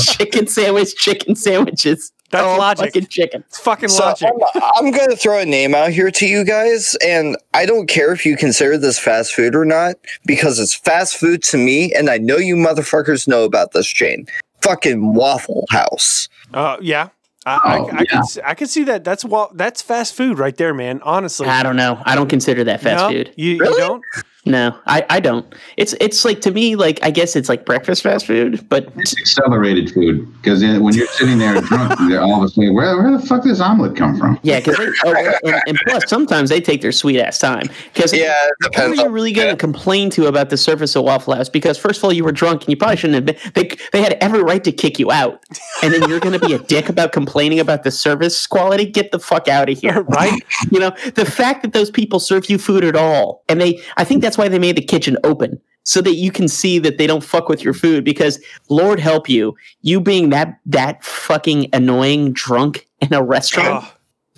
chicken 0.00 0.46
sandwich, 0.46 0.96
chicken 0.96 1.36
sandwiches. 1.36 2.12
That's 2.30 2.44
All 2.44 2.58
logic. 2.58 2.86
Fucking 2.86 3.08
chicken. 3.08 3.44
It's 3.46 3.58
fucking 3.58 3.90
So 3.90 4.04
logic. 4.04 4.30
I'm, 4.54 4.62
I'm 4.76 4.90
going 4.90 5.10
to 5.10 5.16
throw 5.16 5.38
a 5.38 5.44
name 5.44 5.74
out 5.74 5.90
here 5.90 6.10
to 6.10 6.26
you 6.26 6.44
guys, 6.44 6.96
and 7.04 7.36
I 7.52 7.66
don't 7.66 7.86
care 7.86 8.10
if 8.12 8.24
you 8.24 8.38
consider 8.38 8.78
this 8.78 8.98
fast 8.98 9.34
food 9.34 9.54
or 9.54 9.66
not, 9.66 9.96
because 10.24 10.58
it's 10.58 10.74
fast 10.74 11.18
food 11.18 11.42
to 11.44 11.58
me, 11.58 11.92
and 11.92 12.08
I 12.08 12.16
know 12.16 12.38
you 12.38 12.56
motherfuckers 12.56 13.28
know 13.28 13.44
about 13.44 13.72
this 13.72 13.86
chain. 13.86 14.26
Fucking 14.62 15.12
Waffle 15.14 15.66
House. 15.68 16.30
Uh, 16.54 16.78
yeah. 16.80 17.08
I, 17.44 17.54
I, 17.54 17.78
Oh, 17.78 17.88
I, 17.88 17.98
yeah. 17.98 18.04
can, 18.04 18.24
see- 18.24 18.40
I 18.44 18.54
can 18.54 18.66
see 18.68 18.84
that. 18.84 19.04
That's 19.04 19.24
wa- 19.24 19.50
that's 19.54 19.82
fast 19.82 20.14
food 20.14 20.38
right 20.38 20.56
there, 20.56 20.72
man. 20.74 21.00
Honestly. 21.02 21.46
I 21.48 21.62
don't 21.62 21.76
know. 21.76 22.00
I 22.04 22.14
don't 22.14 22.28
consider 22.28 22.64
that 22.64 22.80
fast 22.80 23.02
no, 23.02 23.08
food. 23.10 23.32
You, 23.36 23.52
you 23.52 23.76
don't? 23.76 24.04
No, 24.44 24.76
I, 24.86 25.06
I 25.08 25.20
don't. 25.20 25.46
It's 25.76 25.94
it's 26.00 26.24
like 26.24 26.40
to 26.40 26.50
me 26.50 26.74
like 26.74 26.98
I 27.04 27.12
guess 27.12 27.36
it's 27.36 27.48
like 27.48 27.64
breakfast 27.64 28.02
fast 28.02 28.26
food, 28.26 28.68
but 28.68 28.92
It's 28.96 29.16
accelerated 29.16 29.92
food 29.92 30.26
because 30.42 30.62
when 30.62 30.94
you're 30.94 31.06
sitting 31.06 31.38
there 31.38 31.60
drunk, 31.60 31.96
they're 32.08 32.20
all 32.20 32.38
of 32.38 32.42
a 32.42 32.48
sudden, 32.48 32.74
where, 32.74 33.00
where 33.00 33.16
the 33.16 33.24
fuck 33.24 33.44
does 33.44 33.60
omelet 33.60 33.94
come 33.96 34.18
from? 34.18 34.40
yeah, 34.42 34.58
because 34.58 34.80
oh, 35.04 35.34
and, 35.44 35.62
and 35.68 35.78
plus 35.86 36.08
sometimes 36.08 36.50
they 36.50 36.60
take 36.60 36.82
their 36.82 36.90
sweet 36.90 37.20
ass 37.20 37.38
time. 37.38 37.68
Because 37.94 38.12
Yeah, 38.12 38.34
it 38.34 38.52
Who 38.62 38.68
depends. 38.70 38.98
are 38.98 39.04
you 39.04 39.10
really 39.10 39.30
going 39.32 39.50
to 39.50 39.56
complain 39.56 40.10
to 40.10 40.26
about 40.26 40.50
the 40.50 40.56
service 40.56 40.96
of 40.96 41.04
Waffle 41.04 41.36
House? 41.36 41.48
Because 41.48 41.78
first 41.78 41.98
of 42.00 42.04
all, 42.04 42.12
you 42.12 42.24
were 42.24 42.32
drunk 42.32 42.62
and 42.62 42.70
you 42.70 42.76
probably 42.76 42.96
shouldn't 42.96 43.14
have 43.14 43.24
been. 43.26 43.52
They, 43.54 43.76
they 43.92 44.02
had 44.02 44.14
every 44.14 44.42
right 44.42 44.64
to 44.64 44.72
kick 44.72 44.98
you 44.98 45.12
out, 45.12 45.40
and 45.84 45.94
then 45.94 46.08
you're 46.08 46.18
going 46.18 46.38
to 46.38 46.44
be 46.44 46.52
a 46.52 46.58
dick 46.58 46.88
about 46.88 47.12
complaining 47.12 47.60
about 47.60 47.84
the 47.84 47.92
service 47.92 48.44
quality. 48.48 48.86
Get 48.86 49.12
the 49.12 49.20
fuck 49.20 49.46
out 49.46 49.68
of 49.68 49.78
here, 49.78 50.02
Right? 50.08 50.42
You 50.72 50.80
know 50.80 50.90
the 51.14 51.24
fact 51.24 51.62
that 51.62 51.72
those 51.72 51.92
people 51.92 52.18
serve 52.18 52.50
you 52.50 52.58
food 52.58 52.82
at 52.82 52.96
all, 52.96 53.44
and 53.48 53.60
they. 53.60 53.80
I 53.96 54.02
think 54.02 54.20
that's 54.20 54.31
why 54.38 54.48
they 54.48 54.58
made 54.58 54.76
the 54.76 54.82
kitchen 54.82 55.16
open 55.24 55.60
so 55.84 56.00
that 56.00 56.14
you 56.14 56.30
can 56.30 56.46
see 56.48 56.78
that 56.78 56.98
they 56.98 57.06
don't 57.06 57.24
fuck 57.24 57.48
with 57.48 57.64
your 57.64 57.74
food. 57.74 58.04
Because 58.04 58.42
Lord 58.68 59.00
help 59.00 59.28
you, 59.28 59.56
you 59.82 60.00
being 60.00 60.30
that 60.30 60.58
that 60.66 61.04
fucking 61.04 61.68
annoying 61.72 62.32
drunk 62.32 62.86
in 63.00 63.12
a 63.12 63.22
restaurant. 63.22 63.84
Ugh. 63.84 63.90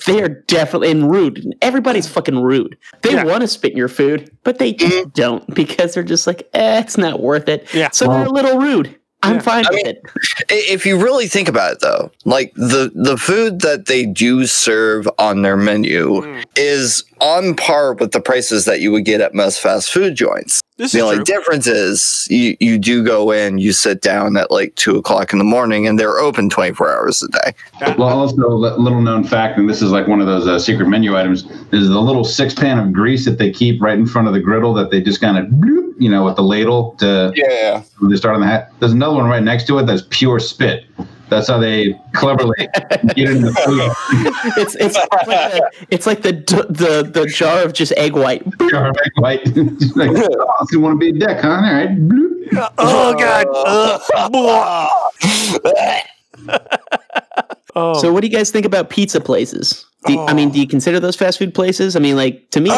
They 0.07 0.21
are 0.23 0.29
definitely 0.29 0.91
and 0.91 1.09
rude. 1.11 1.55
Everybody's 1.63 2.09
fucking 2.09 2.41
rude. 2.43 2.77
They 3.03 3.13
Yeah. 3.13 3.25
want 3.25 3.43
to 3.43 3.49
spit 3.49 3.73
in 3.73 3.79
your 3.79 3.89
food, 3.89 4.29
but 4.43 4.59
they 4.59 4.73
just 4.73 5.13
don't 5.13 5.55
because 5.55 5.95
they're 5.95 6.03
just 6.03 6.27
like, 6.27 6.49
eh, 6.53 6.81
it's 6.81 6.99
not 6.99 7.21
worth 7.21 7.49
it. 7.49 7.73
Yeah. 7.73 7.91
So 7.93 8.07
they're 8.09 8.27
a 8.27 8.31
little 8.31 8.59
rude. 8.59 8.97
I'm 9.25 9.37
Yeah. 9.37 9.41
fine 9.43 9.67
I 9.67 9.71
with 9.71 9.77
mean- 9.85 9.87
it. 9.87 10.03
If 10.77 10.87
you 10.87 10.99
really 10.99 11.27
think 11.29 11.49
about 11.49 11.73
it 11.73 11.81
though 11.81 12.11
like 12.25 12.53
the 12.55 12.91
the 12.95 13.17
food 13.17 13.61
that 13.61 13.87
they 13.87 14.05
do 14.07 14.47
serve 14.47 15.09
on 15.19 15.43
their 15.43 15.57
menu 15.57 16.23
Mm. 16.23 16.45
is 16.57 17.05
on 17.21 17.55
par 17.55 17.95
with 17.95 18.13
the 18.13 18.21
prices 18.21 18.65
that 18.67 18.81
you 18.81 18.93
would 18.93 19.05
get 19.05 19.21
at 19.21 19.35
most 19.35 19.61
fast 19.61 19.91
food 19.91 20.15
joints 20.15 20.61
This 20.77 20.91
the 20.91 20.99
is 20.99 21.05
only 21.05 21.17
true. 21.17 21.25
difference 21.25 21.67
is 21.69 22.27
you, 22.31 22.57
you 22.59 22.79
do 22.79 23.05
go 23.05 23.31
in 23.31 23.59
you 23.59 23.73
sit 23.73 24.01
down 24.01 24.37
at 24.37 24.51
like 24.51 24.75
two 24.75 24.97
o'clock 24.97 25.33
in 25.33 25.39
the 25.39 25.45
morning 25.45 25.87
and 25.87 26.01
they're 26.01 26.19
open 26.19 26.51
24 26.51 26.97
hours 26.97 27.23
a 27.23 27.29
day 27.29 27.55
Well, 27.97 28.03
also, 28.09 28.37
a 28.37 28.81
little 28.81 29.01
known 29.01 29.23
fact, 29.23 29.57
and 29.57 29.71
this 29.71 29.83
is 29.83 29.93
like 29.93 30.09
one 30.09 30.21
of 30.21 30.27
those 30.27 30.49
uh, 30.49 30.59
secret 30.59 30.89
menu 30.89 31.17
items, 31.17 31.45
is 31.73 31.89
the 31.89 32.01
little 32.01 32.25
six 32.25 32.55
pan 32.55 32.79
of 32.79 32.93
grease 32.93 33.25
that 33.25 33.39
they 33.39 33.51
keep 33.53 33.81
right 33.81 33.97
in 33.97 34.07
front 34.07 34.27
of 34.27 34.35
the 34.35 34.41
griddle 34.41 34.75
that 34.75 34.91
they 34.91 35.01
just 35.01 35.21
kind 35.21 35.39
of, 35.39 35.47
you 35.99 36.11
know, 36.11 36.25
with 36.25 36.35
the 36.37 36.43
ladle 36.43 36.97
to 36.99 37.33
yeah 37.37 37.83
they 38.03 38.17
start 38.17 38.35
on 38.35 38.41
the 38.41 38.47
hat. 38.47 38.73
There's 38.81 38.93
another 38.93 39.15
one 39.17 39.27
right 39.27 39.43
next 39.43 39.67
to 39.69 39.79
it 39.79 39.87
that's 39.87 40.03
pure 40.11 40.41
spit. 40.41 40.85
That's 41.35 41.49
how 41.49 41.59
they 41.59 41.95
cleverly 42.15 42.69
get 42.77 43.17
it 43.17 43.31
in 43.31 43.43
the 43.43 43.53
food. 43.53 43.91
It's 44.57 44.75
it's 44.77 44.95
like 44.97 45.11
the, 45.27 45.71
it's 45.91 46.07
like 46.07 46.23
the 46.23 46.33
the 46.71 47.03
the 47.11 47.27
jar 47.27 47.63
of 47.65 47.73
just 47.73 47.93
egg 47.97 48.15
white. 48.15 48.43
Jar 48.71 48.89
of 48.91 48.97
egg 49.05 49.13
white. 49.17 49.41
Like, 49.97 50.11
oh, 50.15 50.67
you 50.73 50.81
want 50.81 50.95
to 50.95 50.99
be 50.99 51.09
a 51.11 51.13
dick, 51.27 51.41
huh? 51.41 51.49
All 51.49 51.63
right. 51.63 51.89
Bloop. 51.91 52.73
Oh 52.79 53.15
god. 53.15 53.47
Oh. 57.77 57.95
So 58.01 58.13
what 58.13 58.21
do 58.23 58.29
you 58.29 58.33
guys 58.33 58.51
think 58.53 58.65
about 58.67 58.89
pizza 58.91 59.21
places? 59.21 59.85
Do 60.07 60.13
you- 60.13 60.21
I 60.27 60.33
mean, 60.35 60.51
Oh. 60.51 60.53
do 60.53 60.61
you 60.61 60.67
consider 60.69 61.01
those 61.01 61.17
fast 61.17 61.39
food 61.39 61.53
places? 61.55 61.97
I 61.97 61.99
mean, 61.99 62.15
like 62.17 62.49
to 62.51 62.61
me, 62.61 62.71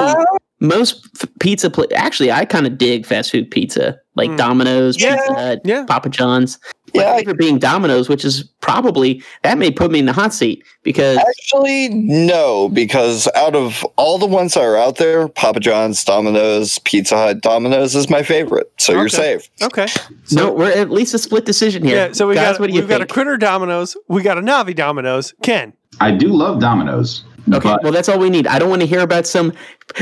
most 0.61 1.07
f- 1.23 1.29
pizza 1.39 1.69
pla- 1.69 1.85
actually 1.95 2.33
I 2.33 2.47
kind 2.47 2.67
of 2.67 2.79
dig 2.79 3.05
fast 3.05 3.31
food 3.31 3.51
pizza, 3.51 3.99
like 4.15 4.31
Mm. 4.31 4.37
Domino's, 4.39 4.99
Yeah. 5.01 5.17
Pizza 5.17 5.35
Hut, 5.35 5.61
Yeah. 5.65 5.85
Papa 5.85 6.09
John's. 6.09 6.59
My 6.95 7.03
Yeah, 7.03 7.31
I- 7.31 7.33
being 7.35 7.59
Domino's, 7.59 8.09
which 8.09 8.25
is 8.25 8.45
probably 8.61 9.23
that 9.43 9.59
may 9.59 9.71
put 9.71 9.91
me 9.91 9.99
in 9.99 10.07
the 10.07 10.13
hot 10.13 10.35
seat 10.35 10.65
because 10.83 11.19
actually 11.19 11.89
no 11.91 12.69
because 12.69 13.29
out 13.37 13.55
of 13.55 13.85
all 13.97 14.19
the 14.19 14.27
ones 14.27 14.55
that 14.55 14.63
are 14.65 14.77
out 14.77 14.97
there 14.97 15.29
papa 15.29 15.61
john's 15.61 16.03
domino's 16.05 16.79
pizza 16.81 17.17
hut 17.17 17.41
domino's 17.43 17.95
is 17.95 18.11
my 18.11 18.25
favorite 18.25 18.73
so 18.77 18.93
you're 18.93 19.09
safe 19.09 19.49
okay. 19.63 19.87
no, 20.33 20.53
we're 20.53 20.71
at 20.73 20.91
least 20.91 21.15
a 21.15 21.19
split 21.19 21.45
decision 21.45 21.85
here. 21.85 21.97
Yeah, 22.09 22.13
so 22.13 22.27
we 22.27 22.35
Guys, 22.35 22.53
got 22.55 22.61
what 22.61 22.67
do 22.69 22.75
you 22.75 22.81
we've 22.81 22.89
got 22.89 22.97
a 22.97 23.05
think? 23.05 23.11
critter 23.11 23.37
Domino's, 23.37 23.97
we 24.09 24.23
got 24.23 24.37
a 24.37 24.41
Navi 24.41 24.75
Domino's. 24.75 25.33
Ken. 25.43 25.73
I 26.01 26.11
do 26.11 26.29
love 26.29 26.61
Domino's. 26.61 27.25
Okay, 27.53 27.69
but 27.69 27.83
well 27.85 27.93
that's 27.93 28.09
all 28.09 28.19
we 28.19 28.29
need. 28.31 28.47
I 28.47 28.59
don't 28.59 28.69
want 28.71 28.81
to 28.83 28.87
hear 28.89 29.01
about 29.01 29.27
some. 29.27 29.53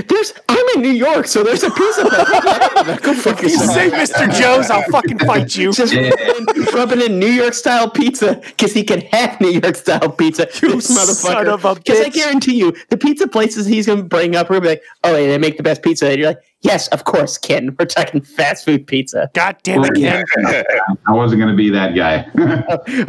There's 0.09 0.32
I'm 0.49 0.66
in 0.76 0.82
New 0.82 0.92
York, 0.92 1.26
so 1.26 1.42
there's 1.45 1.62
a 1.62 1.70
pizza. 1.70 2.07
place. 2.09 3.01
Go 3.01 3.12
fuck 3.14 3.42
You 3.42 3.49
yourself. 3.49 3.72
say 3.74 3.90
Mr. 3.90 4.32
Joe's, 4.32 4.70
I'll 4.70 4.82
fucking 4.90 5.18
fight 5.18 5.55
you. 5.55 5.72
Just 5.72 5.92
Yeah. 5.92 6.09
rubbing 6.11 6.57
in, 6.57 6.64
rubbing 6.74 7.01
in 7.03 7.18
New 7.18 7.26
York 7.28 7.53
style 7.53 7.90
pizza 7.90 8.40
because 8.47 8.72
he 8.72 8.82
can 8.82 9.03
have 9.12 9.38
New 9.42 9.51
York 9.51 9.76
style 9.76 10.09
pizza. 10.11 10.49
You 10.62 10.76
this 10.76 10.86
son 10.95 11.07
motherfucker. 11.45 11.53
of 11.55 11.64
a 11.66 11.74
Because 11.74 12.01
I 12.01 12.09
guarantee 12.09 12.55
you, 12.57 12.74
the 12.88 12.97
pizza 12.97 13.28
places 13.28 13.66
he's 13.66 13.86
going 13.86 13.99
to 13.99 14.05
bring 14.05 14.34
up 14.36 14.47
are 14.47 14.55
going 14.59 14.62
to 14.62 14.66
be 14.66 14.68
like, 14.70 14.82
oh, 15.05 15.14
yeah, 15.16 15.26
they 15.26 15.38
make 15.38 15.59
the 15.59 15.62
best 15.62 15.82
pizza. 15.82 16.07
And 16.09 16.18
you're 16.18 16.28
like, 16.28 16.40
yes, 16.62 16.88
of 16.88 17.05
course, 17.05 17.36
Ken. 17.36 17.76
We're 17.78 17.84
talking 17.84 18.22
fast 18.22 18.64
food 18.64 18.86
pizza. 18.86 19.30
God 19.34 19.57
damn 19.62 19.84
it, 19.84 19.95
Ken. 19.95 20.24
I 21.07 21.12
wasn't 21.12 21.40
going 21.42 21.51
to 21.53 21.57
be 21.57 21.68
that 21.70 21.95
guy. 21.95 22.26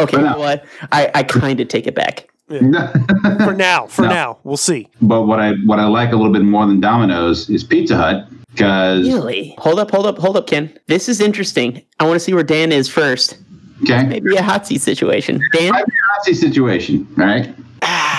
Okay, 0.01 0.17
you 0.17 0.23
no. 0.23 0.33
know 0.33 0.39
what? 0.39 0.65
I, 0.91 1.09
I 1.15 1.23
kind 1.23 1.61
of 1.61 1.69
take 1.69 1.87
it 1.87 1.95
back. 1.95 2.27
For 2.49 3.53
now, 3.53 3.87
for 3.87 4.03
No. 4.03 4.07
now. 4.09 4.37
We'll 4.43 4.55
see. 4.57 4.87
but 5.01 5.23
what 5.23 5.39
I 5.39 5.53
what 5.65 5.79
I 5.79 5.85
like 5.87 6.11
a 6.11 6.15
little 6.15 6.31
bit 6.31 6.43
more 6.43 6.65
than 6.67 6.79
Domino's 6.79 7.49
is 7.49 7.63
Pizza 7.63 7.95
Hut 7.97 8.27
because 8.51 9.07
Really? 9.07 9.55
Hold 9.57 9.79
up, 9.79 9.89
hold 9.89 10.05
up, 10.05 10.17
hold 10.19 10.37
up, 10.37 10.45
Ken. 10.45 10.71
This 10.87 11.09
is 11.09 11.19
interesting. 11.19 11.81
I 11.99 12.03
want 12.03 12.15
to 12.15 12.19
see 12.19 12.33
where 12.35 12.43
Dan 12.43 12.71
is 12.71 12.87
first. 12.87 13.37
okay, 13.83 14.03
Maybe 14.05 14.35
a 14.35 14.43
hot 14.43 14.67
seat 14.67 14.81
situation. 14.81 15.41
Dan, 15.53 15.71
might 15.71 15.85
be 15.87 15.91
a 15.93 16.17
Nazi 16.19 16.33
situation, 16.35 17.07
all 17.17 17.25
right? 17.25 17.53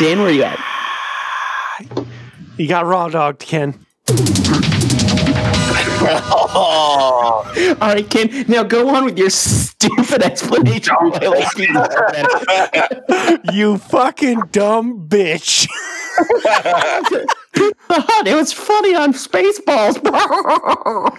Dan, 0.01 0.21
where 0.21 0.31
you 0.33 0.43
at? 0.43 0.59
You 2.59 2.67
got 2.69 2.87
raw 2.87 3.09
dogged, 3.11 3.41
Ken. 3.41 3.75
All 6.55 7.45
right, 7.81 8.09
Ken. 8.09 8.45
Now 8.49 8.63
go 8.63 8.95
on 8.95 9.05
with 9.05 9.19
your 9.19 9.31
stupid 9.31 10.23
explanation. 10.23 10.95
why 10.99 11.19
I 11.23 11.27
like 11.29 11.55
pizza 11.57 11.89
better. 12.13 13.53
You 13.53 13.79
fucking 13.79 14.41
dumb 14.53 15.09
bitch. 15.09 15.69
it 17.57 18.35
was 18.35 18.53
funny 18.53 18.95
on 18.95 19.13
Spaceballs. 19.13 20.03
Bro. 20.03 21.17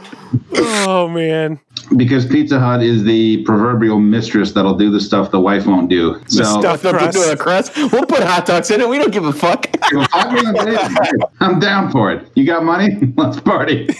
Oh 0.88 1.08
man. 1.08 1.60
Because 1.96 2.26
Pizza 2.26 2.60
Hut 2.60 2.82
is 2.84 3.04
the 3.04 3.44
proverbial 3.44 4.00
mistress 4.00 4.52
that'll 4.52 4.78
do 4.78 4.90
the 4.92 5.00
stuff 5.00 5.32
the 5.32 5.40
wife 5.40 5.66
won't 5.66 5.90
do. 5.90 6.22
So 6.28 6.44
stuff- 6.60 6.82
Crust. 6.82 7.40
crust. 7.40 7.76
We'll 7.92 8.06
put 8.06 8.24
hot 8.24 8.46
dogs 8.46 8.70
in 8.72 8.82
it. 8.82 8.90
We 8.90 8.98
don't 8.98 9.12
give 9.12 9.26
a 9.26 9.34
fuck. 9.34 9.68
I'm 11.40 11.60
down 11.60 11.92
for 11.92 12.12
it. 12.12 12.28
You 12.36 12.46
got 12.46 12.64
money? 12.64 13.14
Let's 13.18 13.40
party. 13.40 13.88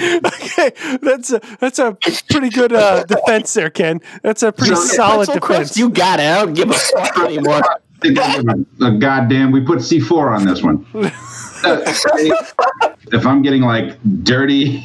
Okay, 0.00 0.72
that's 1.00 1.32
a 1.32 1.40
that's 1.60 1.78
a 1.78 1.96
pretty 2.28 2.50
good 2.50 2.72
uh, 2.72 3.04
defense 3.04 3.54
there, 3.54 3.70
Ken. 3.70 4.00
That's 4.22 4.42
a 4.42 4.52
pretty 4.52 4.74
So- 4.74 4.82
solid 4.96 5.26
defense. 5.26 5.44
crust, 5.44 5.76
you 5.76 5.88
got 5.88 6.18
it. 6.20 6.24
I 6.24 6.44
don't 6.44 6.52
give 6.54 6.68
a 6.70 6.74
fuck 6.74 7.18
anymore. 7.20 7.62
A 8.04 8.92
goddamn. 8.92 9.50
We 9.50 9.60
put 9.60 9.78
C4 9.78 10.36
on 10.36 10.46
this 10.46 10.62
one. 10.62 10.86
If 13.10 13.26
I'm 13.26 13.42
getting 13.42 13.62
like 13.62 13.98
dirty, 14.22 14.84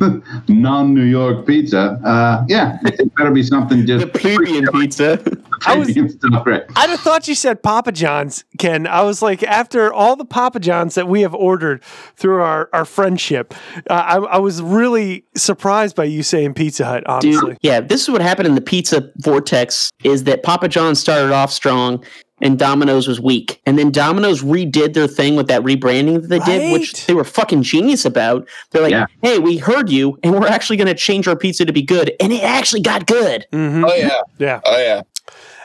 non-New 0.48 1.04
York 1.04 1.46
pizza, 1.46 1.98
uh, 2.04 2.44
yeah, 2.48 2.78
it 2.84 3.14
better 3.14 3.30
be 3.30 3.42
something 3.42 3.86
just 3.86 4.12
The 4.12 4.18
plebeian 4.18 4.66
pizza. 4.72 5.22
I 5.66 5.76
was- 5.76 5.88
stuff, 5.92 6.46
right? 6.46 6.64
I'd 6.76 6.90
have 6.90 7.00
thought 7.00 7.28
you 7.28 7.34
said 7.34 7.62
Papa 7.62 7.92
John's, 7.92 8.44
Ken. 8.58 8.86
I 8.86 9.02
was 9.02 9.22
like, 9.22 9.42
after 9.44 9.92
all 9.92 10.16
the 10.16 10.24
Papa 10.24 10.58
John's 10.60 10.96
that 10.96 11.08
we 11.08 11.22
have 11.22 11.34
ordered 11.34 11.84
through 12.16 12.42
our, 12.42 12.68
our 12.72 12.84
friendship, 12.84 13.54
uh, 13.88 13.92
I, 13.94 14.16
I 14.18 14.38
was 14.38 14.60
really 14.60 15.24
surprised 15.36 15.94
by 15.94 16.04
you 16.04 16.22
saying 16.22 16.54
Pizza 16.54 16.84
Hut, 16.84 17.04
honestly. 17.06 17.50
Dude, 17.52 17.58
yeah, 17.62 17.80
this 17.80 18.02
is 18.02 18.10
what 18.10 18.20
happened 18.22 18.48
in 18.48 18.54
the 18.54 18.60
pizza 18.60 19.10
vortex 19.18 19.92
is 20.04 20.24
that 20.24 20.42
Papa 20.42 20.68
John 20.68 20.94
started 20.94 21.32
off 21.32 21.52
strong 21.52 22.04
and 22.42 22.58
Domino's 22.58 23.08
was 23.08 23.18
weak. 23.20 23.62
And 23.64 23.78
then 23.78 23.90
Domino's 23.90 24.42
redid 24.42 24.92
their 24.92 25.06
thing 25.06 25.36
with 25.36 25.46
that 25.48 25.62
rebranding 25.62 26.20
that 26.20 26.28
they 26.28 26.38
did, 26.40 26.72
which 26.72 27.06
they 27.06 27.14
were 27.14 27.24
fucking 27.24 27.62
genius 27.62 28.04
about. 28.04 28.46
They're 28.70 28.82
like, 28.82 28.90
Yeah. 28.90 29.06
hey, 29.22 29.38
we 29.38 29.56
heard 29.56 29.88
you 29.88 30.18
and 30.22 30.34
we're 30.34 30.46
actually 30.48 30.76
going 30.76 30.88
to 30.88 30.94
change 30.94 31.26
our 31.26 31.36
pizza 31.36 31.64
to 31.64 31.72
be 31.72 31.82
good. 31.82 32.12
And 32.20 32.32
it 32.32 32.42
actually 32.42 32.82
got 32.82 33.06
good. 33.06 33.46
Mhm. 33.52 33.88
oh 33.88 33.94
yeah 33.94 34.20
Yeah. 34.38 34.60
oh 34.66 34.78
yeah 34.78 35.02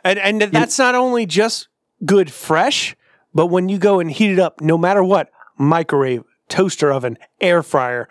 And, 0.06 0.20
and 0.20 0.42
that's 0.42 0.80
not 0.80 0.96
only 0.96 1.26
just 1.26 1.68
good 2.06 2.32
fresh, 2.32 2.96
but 3.34 3.48
when 3.48 3.68
you 3.68 3.78
go 3.78 4.00
and 4.00 4.10
heat 4.10 4.32
it 4.32 4.40
up, 4.40 4.62
no 4.62 4.78
matter 4.78 5.04
what, 5.04 5.30
microwave, 5.58 6.24
toaster 6.48 6.92
oven, 6.94 7.18
air 7.42 7.62
fryer, 7.64 8.08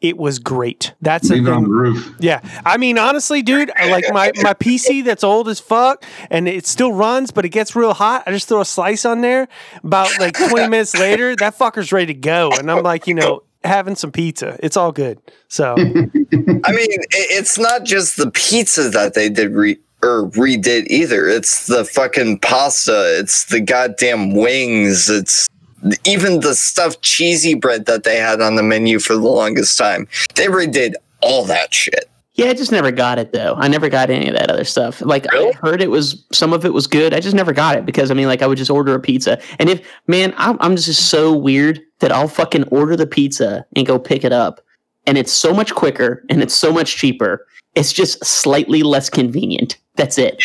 it 0.00 0.18
was 0.18 0.38
great. 0.38 0.94
That's 1.00 1.28
the 1.28 1.36
Leave 1.36 1.46
it 1.46 1.52
on 1.52 1.64
the 1.64 1.70
roof. 1.70 2.14
Yeah, 2.20 2.40
I 2.64 2.76
mean, 2.76 2.98
honestly, 2.98 3.42
dude, 3.42 3.70
I 3.76 3.90
like 3.90 4.04
my 4.10 4.32
my 4.42 4.54
PC 4.54 5.04
that's 5.04 5.24
old 5.24 5.48
as 5.48 5.58
fuck, 5.58 6.04
and 6.30 6.46
it 6.46 6.66
still 6.66 6.92
runs, 6.92 7.30
but 7.30 7.44
it 7.44 7.48
gets 7.50 7.74
real 7.74 7.94
hot. 7.94 8.24
I 8.26 8.32
just 8.32 8.48
throw 8.48 8.60
a 8.60 8.64
slice 8.64 9.04
on 9.04 9.22
there. 9.22 9.48
About 9.82 10.10
like 10.18 10.36
twenty 10.36 10.68
minutes 10.68 10.94
later, 10.98 11.34
that 11.36 11.58
fucker's 11.58 11.92
ready 11.92 12.06
to 12.06 12.14
go, 12.14 12.50
and 12.52 12.70
I'm 12.70 12.82
like, 12.82 13.06
you 13.06 13.14
know, 13.14 13.42
having 13.64 13.96
some 13.96 14.12
pizza. 14.12 14.58
It's 14.62 14.76
all 14.76 14.92
good. 14.92 15.20
So 15.48 15.74
I 15.78 15.78
mean, 15.78 16.88
it's 17.10 17.58
not 17.58 17.84
just 17.84 18.16
the 18.16 18.30
pizza 18.30 18.88
that 18.90 19.14
they 19.14 19.28
did 19.28 19.52
re 19.52 19.78
or 20.02 20.28
redid 20.30 20.86
either. 20.88 21.26
It's 21.26 21.66
the 21.66 21.84
fucking 21.84 22.40
pasta. 22.40 23.18
It's 23.18 23.46
the 23.46 23.60
goddamn 23.60 24.34
wings. 24.34 25.08
It's 25.08 25.48
even 26.04 26.40
the 26.40 26.54
stuffed 26.54 27.02
cheesy 27.02 27.54
bread 27.54 27.86
that 27.86 28.04
they 28.04 28.16
had 28.16 28.40
on 28.40 28.56
the 28.56 28.62
menu 28.62 28.98
for 28.98 29.14
the 29.14 29.20
longest 29.20 29.76
time. 29.78 30.08
They 30.34 30.46
redid 30.46 30.94
all 31.20 31.44
that 31.44 31.72
shit. 31.72 32.08
Yeah, 32.36 32.50
I 32.50 32.54
just 32.54 32.70
never 32.70 32.90
got 32.90 33.18
it 33.18 33.32
though. 33.32 33.54
I 33.56 33.66
never 33.66 33.88
got 33.88 34.10
any 34.10 34.28
of 34.28 34.34
that 34.34 34.50
other 34.50 34.64
stuff. 34.64 35.00
Like 35.00 35.30
Really? 35.32 35.54
I 35.54 35.56
heard 35.56 35.80
it 35.80 35.90
was 35.90 36.22
some 36.32 36.52
of 36.52 36.66
it 36.66 36.74
was 36.74 36.86
good. 36.86 37.14
I 37.14 37.20
just 37.20 37.34
never 37.34 37.52
got 37.52 37.76
it 37.76 37.86
because 37.86 38.10
I 38.10 38.14
mean, 38.14 38.26
like 38.26 38.42
I 38.42 38.46
would 38.46 38.58
just 38.58 38.70
order 38.70 38.94
a 38.94 39.00
pizza, 39.00 39.40
and 39.58 39.70
if 39.70 39.86
man, 40.06 40.34
I'm, 40.36 40.58
I'm 40.60 40.76
just 40.76 41.08
so 41.08 41.34
weird 41.34 41.80
that 42.00 42.12
I'll 42.12 42.28
fucking 42.28 42.64
order 42.64 42.94
the 42.94 43.06
pizza 43.06 43.64
and 43.74 43.86
go 43.86 43.98
pick 43.98 44.22
it 44.22 44.32
up, 44.32 44.60
and 45.06 45.16
it's 45.16 45.32
so 45.32 45.54
much 45.54 45.74
quicker 45.74 46.22
and 46.28 46.42
it's 46.42 46.54
so 46.54 46.72
much 46.72 46.96
cheaper. 46.96 47.46
It's 47.74 47.92
just 47.92 48.22
slightly 48.24 48.82
less 48.82 49.08
convenient. 49.08 49.78
That's 49.96 50.18
it. 50.18 50.42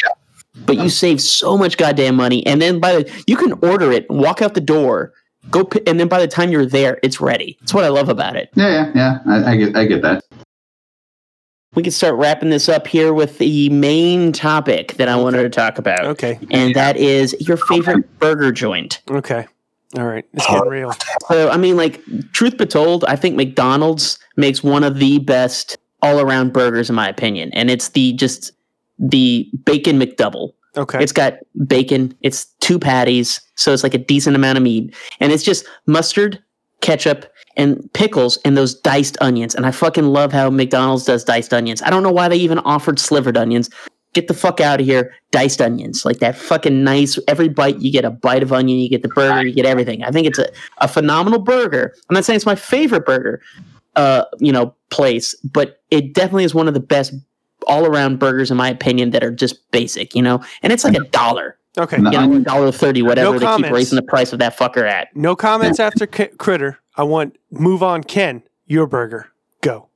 But 0.65 0.77
you 0.77 0.89
save 0.89 1.21
so 1.21 1.57
much 1.57 1.77
goddamn 1.77 2.15
money, 2.15 2.45
and 2.45 2.61
then 2.61 2.79
by 2.79 2.95
the 2.95 3.23
you 3.27 3.35
can 3.35 3.53
order 3.61 3.91
it, 3.91 4.09
walk 4.09 4.41
out 4.41 4.53
the 4.53 4.61
door, 4.61 5.13
go, 5.49 5.65
pi- 5.65 5.81
and 5.87 5.99
then 5.99 6.07
by 6.07 6.19
the 6.19 6.27
time 6.27 6.51
you're 6.51 6.65
there, 6.65 6.99
it's 7.03 7.19
ready. 7.19 7.57
That's 7.61 7.73
what 7.73 7.83
I 7.83 7.89
love 7.89 8.09
about 8.09 8.35
it. 8.35 8.49
Yeah, 8.55 8.69
yeah, 8.69 8.91
yeah. 8.95 9.19
I, 9.25 9.51
I 9.51 9.55
get, 9.57 9.75
I 9.75 9.85
get 9.85 10.01
that. 10.03 10.23
we 11.75 11.83
can 11.83 11.91
start 11.91 12.15
wrapping 12.15 12.49
this 12.49 12.67
up 12.67 12.85
here 12.85 13.13
with 13.13 13.37
the 13.37 13.69
main 13.69 14.33
topic 14.33 14.93
that 14.93 15.07
I 15.07 15.15
wanted 15.15 15.43
to 15.43 15.49
talk 15.49 15.77
about. 15.77 16.05
Okay. 16.05 16.37
And 16.49 16.75
that 16.75 16.97
is 16.97 17.35
your 17.39 17.57
favorite 17.57 18.19
burger 18.19 18.51
joint. 18.51 19.01
Okay. 19.09 19.47
All 19.97 20.05
right. 20.05 20.25
It's 20.33 20.45
getting 20.47 20.69
real. 20.69 20.93
So, 21.27 21.49
I 21.49 21.57
mean, 21.57 21.77
like, 21.77 22.01
truth 22.33 22.57
be 22.57 22.65
told, 22.65 23.05
I 23.05 23.15
think 23.15 23.35
McDonald's 23.35 24.19
makes 24.35 24.63
one 24.63 24.83
of 24.83 24.99
the 24.99 25.19
best 25.19 25.77
all 26.01 26.19
around 26.19 26.51
burgers, 26.51 26.89
in 26.89 26.95
my 26.95 27.07
opinion. 27.07 27.51
And 27.53 27.69
it's 27.69 27.89
the 27.89 28.13
just 28.13 28.51
the 28.99 29.49
bacon 29.65 29.99
McDouble. 29.99 30.53
Okay. 30.77 31.03
It's 31.03 31.11
got 31.11 31.33
bacon, 31.67 32.15
it's 32.21 32.45
two 32.61 32.79
patties, 32.79 33.41
so 33.55 33.73
it's 33.73 33.83
like 33.83 33.93
a 33.93 33.97
decent 33.97 34.35
amount 34.35 34.57
of 34.57 34.63
meat. 34.63 34.95
And 35.19 35.31
it's 35.31 35.43
just 35.43 35.65
mustard, 35.85 36.41
ketchup, 36.81 37.31
and 37.57 37.91
pickles 37.93 38.37
and 38.45 38.57
those 38.57 38.73
diced 38.73 39.17
onions. 39.21 39.55
And 39.55 39.65
I 39.65 39.71
fucking 39.71 40.05
love 40.05 40.31
how 40.31 40.49
McDonald's 40.49 41.05
does 41.05 41.23
diced 41.23 41.53
onions. 41.53 41.81
I 41.81 41.89
don't 41.89 42.03
know 42.03 42.11
why 42.11 42.27
they 42.27 42.37
even 42.37 42.59
offered 42.59 42.99
slivered 42.99 43.37
onions. 43.37 43.69
Get 44.13 44.27
the 44.27 44.33
fuck 44.33 44.59
out 44.59 44.81
of 44.81 44.85
here. 44.85 45.13
Diced 45.31 45.61
onions. 45.61 46.05
Like 46.05 46.19
that 46.19 46.37
fucking 46.37 46.83
nice. 46.83 47.17
Every 47.27 47.49
bite, 47.49 47.79
you 47.79 47.91
get 47.91 48.05
a 48.05 48.09
bite 48.09 48.43
of 48.43 48.51
onion, 48.51 48.79
you 48.79 48.89
get 48.89 49.03
the 49.03 49.09
burger, 49.09 49.45
you 49.45 49.53
get 49.53 49.65
everything. 49.65 50.03
I 50.03 50.11
think 50.11 50.27
it's 50.27 50.39
a, 50.39 50.49
a 50.79 50.87
phenomenal 50.87 51.39
burger. 51.39 51.93
I'm 52.09 52.13
not 52.13 52.25
saying 52.25 52.37
it's 52.37 52.45
my 52.45 52.55
favorite 52.55 53.05
burger, 53.05 53.41
uh, 53.95 54.25
you 54.39 54.51
know, 54.51 54.75
place, 54.89 55.33
but 55.43 55.81
it 55.91 56.13
definitely 56.13 56.43
is 56.43 56.55
one 56.55 56.67
of 56.67 56.73
the 56.73 56.81
best 56.81 57.13
all 57.67 57.85
around 57.85 58.19
burgers, 58.19 58.51
in 58.51 58.57
my 58.57 58.69
opinion, 58.69 59.11
that 59.11 59.23
are 59.23 59.31
just 59.31 59.69
basic, 59.71 60.15
you 60.15 60.21
know? 60.21 60.41
And 60.63 60.71
it's 60.73 60.83
like 60.83 60.95
a 60.95 61.03
dollar. 61.09 61.57
okay. 61.77 61.97
You 61.97 62.03
know, 62.03 62.35
a 62.35 62.39
dollar 62.39 62.71
thirty, 62.71 63.01
whatever 63.01 63.33
No 63.33 63.39
they 63.39 63.45
comments. 63.45 63.67
keep 63.69 63.73
raising 63.75 63.95
the 63.95 64.01
price 64.03 64.33
of 64.33 64.39
that 64.39 64.57
fucker 64.57 64.89
at. 64.89 65.15
No 65.15 65.35
comments 65.35 65.79
after 65.79 66.05
K- 66.07 66.29
Critter. 66.37 66.79
I 66.97 67.03
want 67.03 67.37
move 67.51 67.83
on. 67.83 68.03
Ken, 68.03 68.43
your 68.67 68.87
burger. 68.87 69.27
Go. 69.61 69.87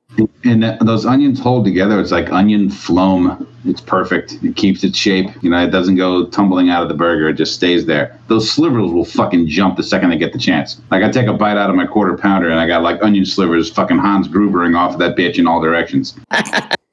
And 0.45 0.63
those 0.81 1.05
onions 1.05 1.39
hold 1.41 1.65
together. 1.65 1.99
It's 1.99 2.11
like 2.11 2.31
onion 2.31 2.69
phloem. 2.69 3.45
It's 3.65 3.81
perfect. 3.81 4.37
It 4.43 4.55
keeps 4.55 4.83
its 4.83 4.97
shape. 4.97 5.29
You 5.43 5.49
know, 5.49 5.61
it 5.61 5.71
doesn't 5.71 5.95
go 5.95 6.27
tumbling 6.27 6.69
out 6.69 6.83
of 6.83 6.87
the 6.87 6.93
burger. 6.95 7.27
It 7.27 7.33
just 7.33 7.55
stays 7.55 7.85
there. 7.85 8.17
Those 8.27 8.49
slivers 8.49 8.91
will 8.91 9.03
fucking 9.03 9.47
jump 9.47 9.75
the 9.75 9.83
second 9.83 10.11
they 10.11 10.17
get 10.17 10.31
the 10.31 10.39
chance. 10.39 10.79
Like 10.91 11.03
I 11.03 11.11
take 11.11 11.27
a 11.27 11.33
bite 11.33 11.57
out 11.57 11.69
of 11.69 11.75
my 11.75 11.85
quarter 11.87 12.15
pounder 12.15 12.49
and 12.49 12.59
I 12.59 12.67
got 12.67 12.83
like 12.83 13.01
onion 13.01 13.25
slivers 13.25 13.69
fucking 13.71 13.97
Hans 13.97 14.29
Grubering 14.29 14.77
off 14.77 14.93
of 14.93 14.99
that 14.99 15.17
bitch 15.17 15.37
in 15.39 15.47
all 15.47 15.59
directions. 15.59 16.15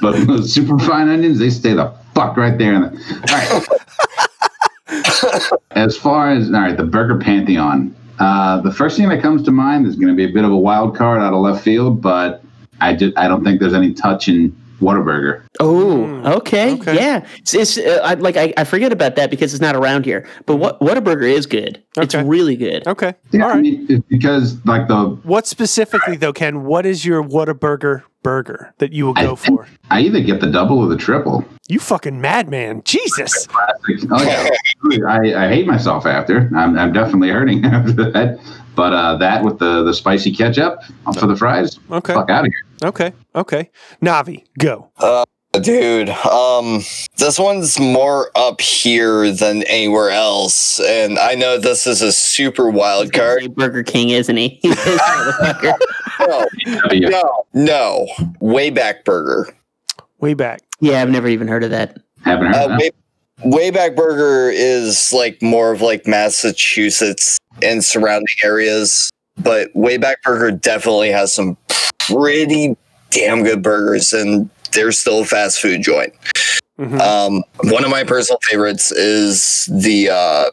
but 0.00 0.26
those 0.26 0.52
super 0.54 0.78
fine 0.78 1.08
onions, 1.08 1.38
they 1.38 1.50
stay 1.50 1.74
the 1.74 1.94
fuck 2.14 2.36
right 2.36 2.58
there. 2.58 2.74
In 2.74 2.82
the, 2.82 2.88
all 3.28 3.38
right. 3.38 3.68
as 5.72 5.96
far 5.96 6.30
as 6.30 6.48
all 6.48 6.60
right, 6.60 6.76
the 6.76 6.84
burger 6.84 7.18
pantheon. 7.18 7.94
Uh, 8.18 8.60
the 8.60 8.72
first 8.72 8.96
thing 8.96 9.08
that 9.08 9.22
comes 9.22 9.42
to 9.42 9.50
mind 9.50 9.86
is 9.86 9.96
going 9.96 10.08
to 10.08 10.14
be 10.14 10.24
a 10.24 10.32
bit 10.32 10.44
of 10.44 10.52
a 10.52 10.56
wild 10.56 10.96
card 10.96 11.20
out 11.20 11.32
of 11.32 11.40
left 11.40 11.64
field, 11.64 12.00
but 12.00 12.42
I 12.80 12.94
just 12.94 13.16
I 13.16 13.28
don't 13.28 13.44
think 13.44 13.60
there's 13.60 13.74
any 13.74 13.94
touch 13.94 14.28
in 14.28 14.56
Whataburger. 14.82 15.42
Oh, 15.60 15.96
Mm, 16.02 16.26
okay. 16.38 16.74
okay. 16.74 16.94
Yeah. 16.96 17.24
It's, 17.38 17.54
it's 17.54 17.78
uh, 17.78 18.00
I, 18.02 18.14
like 18.14 18.36
I, 18.36 18.52
I 18.56 18.64
forget 18.64 18.92
about 18.92 19.16
that 19.16 19.30
because 19.30 19.54
it's 19.54 19.60
not 19.60 19.76
around 19.76 20.04
here. 20.04 20.26
But 20.46 20.56
what 20.56 20.80
Whataburger 20.80 21.22
is 21.30 21.46
good. 21.46 21.82
It's 21.96 22.14
really 22.14 22.56
good. 22.56 22.86
Okay. 22.86 23.14
Yeah, 23.30 23.44
All 23.44 23.52
I 23.52 23.60
mean, 23.60 23.86
it's 23.88 24.04
because 24.08 24.62
like 24.66 24.88
the 24.88 25.10
What 25.22 25.46
specifically 25.46 26.16
though, 26.16 26.32
Ken? 26.32 26.64
What 26.64 26.84
is 26.84 27.04
your 27.06 27.22
Whataburger 27.22 28.02
burger 28.22 28.72
that 28.78 28.92
you 28.92 29.04
will 29.06 29.14
go 29.14 29.36
for? 29.36 29.66
I 29.90 30.00
either 30.00 30.20
get 30.20 30.40
the 30.40 30.46
double 30.50 30.78
or 30.78 30.88
the 30.88 30.96
triple. 30.96 31.44
You 31.68 31.78
fucking 31.78 32.20
madman. 32.20 32.82
Jesus. 32.84 33.46
Oh 34.10 34.22
yeah, 34.22 34.48
I, 35.08 35.46
I 35.46 35.48
hate 35.48 35.66
myself 35.66 36.06
after. 36.06 36.50
I'm, 36.56 36.76
I'm 36.78 36.92
definitely 36.92 37.30
hurting 37.30 37.64
after 37.66 37.92
that. 37.92 38.38
But 38.74 38.92
uh, 38.92 39.16
that 39.18 39.44
with 39.44 39.58
the 39.58 39.82
the 39.84 39.92
spicy 39.94 40.32
ketchup 40.32 40.78
for 41.18 41.26
the 41.26 41.36
fries, 41.36 41.78
Okay. 41.90 42.14
fuck 42.14 42.30
out 42.30 42.46
of 42.46 42.52
here. 42.52 42.88
Okay. 42.88 43.12
Okay. 43.34 43.70
Navi, 44.00 44.44
go. 44.58 44.90
Uh, 44.98 45.24
Dude, 45.60 46.08
um, 46.08 46.80
this 47.18 47.38
one's 47.38 47.78
more 47.78 48.30
up 48.34 48.62
here 48.62 49.30
than 49.30 49.62
anywhere 49.64 50.08
else, 50.08 50.80
and 50.80 51.18
I 51.18 51.34
know 51.34 51.58
this 51.58 51.86
is 51.86 52.00
a 52.00 52.10
super 52.10 52.70
wild 52.70 53.12
card. 53.12 53.40
Say 53.42 53.46
Burger 53.48 53.82
King, 53.82 54.08
isn't 54.08 54.34
he? 54.38 54.48
He's 54.62 54.82
this. 54.82 55.00
No, 56.20 56.46
yeah. 56.90 57.08
no, 57.10 57.44
no, 57.52 58.06
Wayback 58.40 59.04
Burger. 59.04 59.54
Way 60.20 60.32
back. 60.32 60.62
yeah, 60.80 61.02
I've 61.02 61.10
never 61.10 61.28
even 61.28 61.48
heard 61.48 61.64
of 61.64 61.70
that. 61.70 61.98
Haven't 62.24 62.46
heard 62.46 62.54
Uh, 62.56 62.68
that. 62.68 62.78
Way, 62.80 62.90
Wayback 63.44 63.96
Burger 63.96 64.50
is 64.50 65.12
like 65.12 65.40
more 65.42 65.72
of 65.72 65.82
like 65.82 66.06
Massachusetts 66.06 67.38
and 67.62 67.84
surrounding 67.84 68.26
areas, 68.44 69.10
but 69.38 69.72
Wayback 69.74 70.16
Burger 70.24 70.50
definitely 70.50 71.10
has 71.10 71.32
some 71.34 71.56
pretty 71.98 72.76
damn 73.10 73.42
good 73.42 73.62
burgers, 73.62 74.12
and 74.12 74.48
they're 74.72 74.92
still 74.92 75.20
a 75.20 75.24
fast 75.24 75.60
food 75.60 75.82
joint. 75.82 76.12
Mhm. 76.80 77.00
Um, 77.00 77.44
one 77.70 77.84
of 77.84 77.90
my 77.90 78.04
personal 78.04 78.38
favorites 78.48 78.90
is 78.92 79.68
the 79.70 80.08
uh, 80.10 80.44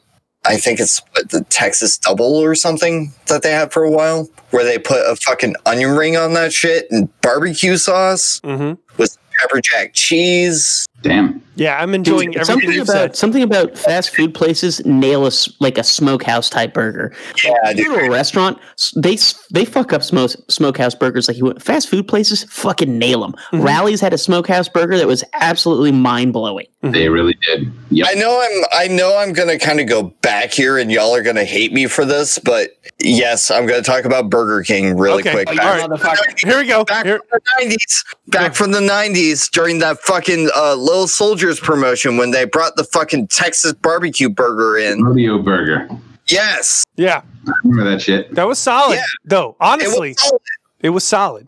I 0.46 0.58
think 0.58 0.80
it's 0.80 1.02
what, 1.12 1.30
the 1.30 1.44
Texas 1.46 1.98
Double 1.98 2.36
or 2.38 2.56
something 2.56 3.14
that 3.28 3.42
they 3.44 3.52
had 3.52 3.72
for 3.72 3.84
a 3.84 3.92
while, 3.92 4.28
where 4.52 4.64
they 4.64 4.78
put 4.78 5.00
a 5.10 5.16
fucking 5.16 5.56
onion 5.66 5.92
ring 5.92 6.18
on 6.18 6.34
that 6.34 6.52
shit 6.54 6.88
and 6.92 7.10
barbecue 7.22 7.78
sauce 7.78 8.40
Mhm. 8.44 8.78
with 8.98 9.18
pepper 9.40 9.62
jack 9.62 9.94
cheese. 9.94 10.86
Damn. 11.02 11.42
Yeah, 11.56 11.78
I'm 11.82 11.94
enjoying 11.94 12.30
everything 12.38 12.46
something 12.46 12.80
about 12.80 12.88
said. 12.88 13.16
something 13.18 13.44
about 13.44 13.78
fast 13.78 14.16
food 14.16 14.34
places 14.34 14.86
nail 14.86 15.26
a 15.26 15.28
s- 15.28 15.50
like 15.60 15.78
a 15.78 15.84
smokehouse 15.84 16.50
type 16.50 16.74
burger. 16.74 17.14
Yeah, 17.44 17.72
You 17.72 17.86
go 17.90 18.00
to 18.00 18.06
a 18.06 18.10
restaurant, 18.10 18.58
they 18.96 19.18
they 19.52 19.66
fuck 19.66 19.92
up 19.92 20.02
smoke, 20.02 20.32
smokehouse 20.50 20.96
burgers 20.96 21.28
like 21.28 21.36
you 21.38 21.44
would. 21.46 21.62
Fast 21.62 21.90
food 21.90 22.08
places 22.08 22.46
fucking 22.46 22.98
nail 22.98 23.20
them. 23.22 23.34
Mhm. 23.52 23.66
Rally's 23.66 24.00
had 24.00 24.14
a 24.14 24.18
smokehouse 24.18 24.70
burger 24.70 24.98
that 24.98 25.08
was 25.08 25.22
absolutely 25.34 25.92
mind 25.92 26.32
blowing. 26.32 26.68
They 26.82 27.10
really 27.10 27.38
did. 27.46 27.70
Yep. 27.92 28.08
I 28.10 28.14
know 28.14 28.40
I'm 28.42 28.64
I 28.74 28.88
know 28.88 29.18
I'm 29.18 29.34
gonna 29.34 29.60
kind 29.60 29.82
of 29.82 29.88
go 29.88 30.04
back 30.22 30.54
here 30.54 30.78
and 30.78 30.90
y'all 30.90 31.14
are 31.14 31.22
gonna 31.24 31.44
hate 31.44 31.74
me 31.74 31.88
for 31.88 32.06
this, 32.06 32.40
but 32.40 32.70
yes, 33.00 33.52
I'm 33.52 33.66
gonna 33.66 33.82
talk 33.82 34.06
about 34.06 34.30
Burger 34.30 34.64
King 34.64 34.96
really 34.98 35.24
Okay, 35.24 35.32
quick. 35.34 35.50
all 35.50 35.56
Back, 35.56 35.90
right. 36.04 36.40
Here 36.40 36.58
we 36.58 36.68
go. 36.68 36.86
back 36.86 37.06
Here, 37.06 37.20
from 37.30 37.40
the 37.40 37.42
nineties. 37.60 38.04
Back 38.28 38.56
from 38.56 38.72
the 38.72 38.80
nineties 38.82 39.50
during 39.50 39.80
that 39.80 40.00
fucking 40.04 40.50
uh, 40.56 40.76
Little 40.90 41.08
Soldiers 41.08 41.60
promotion 41.60 42.18
when 42.18 42.32
they 42.32 42.46
brought 42.46 42.76
the 42.76 42.84
fucking 42.84 43.28
Texas 43.28 43.74
barbecue 43.74 44.30
burger 44.30 44.78
in. 44.78 45.04
Rodeo 45.04 45.40
burger. 45.40 45.88
Yes. 46.28 46.84
yeah, 46.96 47.22
I 47.48 47.52
remember 47.64 47.90
that 47.92 48.02
shit. 48.02 48.34
that 48.36 48.48
was 48.48 48.60
solid. 48.60 48.96
Yeah. 48.96 49.04
Though 49.26 49.50
It 49.52 49.56
honestly, 49.62 50.10
was 50.10 50.34
it 50.82 50.90
was 50.90 51.04
solid. 51.04 51.48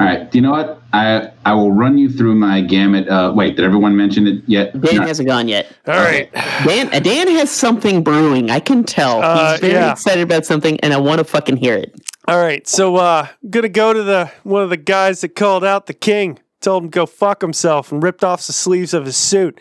All 0.00 0.06
right. 0.06 0.32
You 0.34 0.40
know 0.42 0.52
what? 0.52 0.80
I 0.92 1.30
I 1.44 1.54
will 1.54 1.72
run 1.72 1.98
you 1.98 2.08
through 2.08 2.34
my 2.36 2.60
gamut. 2.60 3.08
Uh, 3.08 3.32
wait, 3.34 3.56
did 3.56 3.64
everyone 3.64 3.96
mention 3.96 4.26
it 4.26 4.44
yet? 4.46 4.80
Dan 4.80 4.96
No. 4.96 5.02
hasn't 5.02 5.28
gone 5.28 5.48
yet. 5.48 5.66
All 5.86 5.94
right. 5.96 6.32
Dan 6.64 7.02
Dan 7.02 7.28
has 7.28 7.50
something 7.50 8.02
brewing. 8.04 8.48
I 8.50 8.60
can 8.60 8.84
tell. 8.84 9.20
Uh, 9.22 9.52
He's 9.52 9.60
very 9.60 9.72
yeah. 9.74 9.92
excited 9.92 10.22
about 10.22 10.46
something, 10.46 10.78
and 10.80 10.92
I 10.94 10.98
want 10.98 11.18
to 11.18 11.24
fucking 11.24 11.56
hear 11.56 11.74
it. 11.74 11.94
All 12.28 12.38
right, 12.40 12.66
so 12.68 12.96
uh 12.96 13.26
I'm 13.42 13.50
gonna 13.50 13.68
go 13.70 13.92
to 13.92 14.02
the 14.02 14.30
one 14.44 14.62
of 14.62 14.70
the 14.70 14.76
guys 14.76 15.22
that 15.22 15.30
called 15.34 15.64
out 15.64 15.86
the 15.86 15.94
king, 15.94 16.38
told 16.60 16.84
him 16.84 16.90
to 16.90 16.94
go 16.94 17.06
fuck 17.06 17.40
himself, 17.40 17.92
and 17.92 18.02
ripped 18.02 18.24
off 18.24 18.46
the 18.46 18.52
sleeves 18.52 18.94
of 18.94 19.04
his 19.04 19.16
suit. 19.16 19.60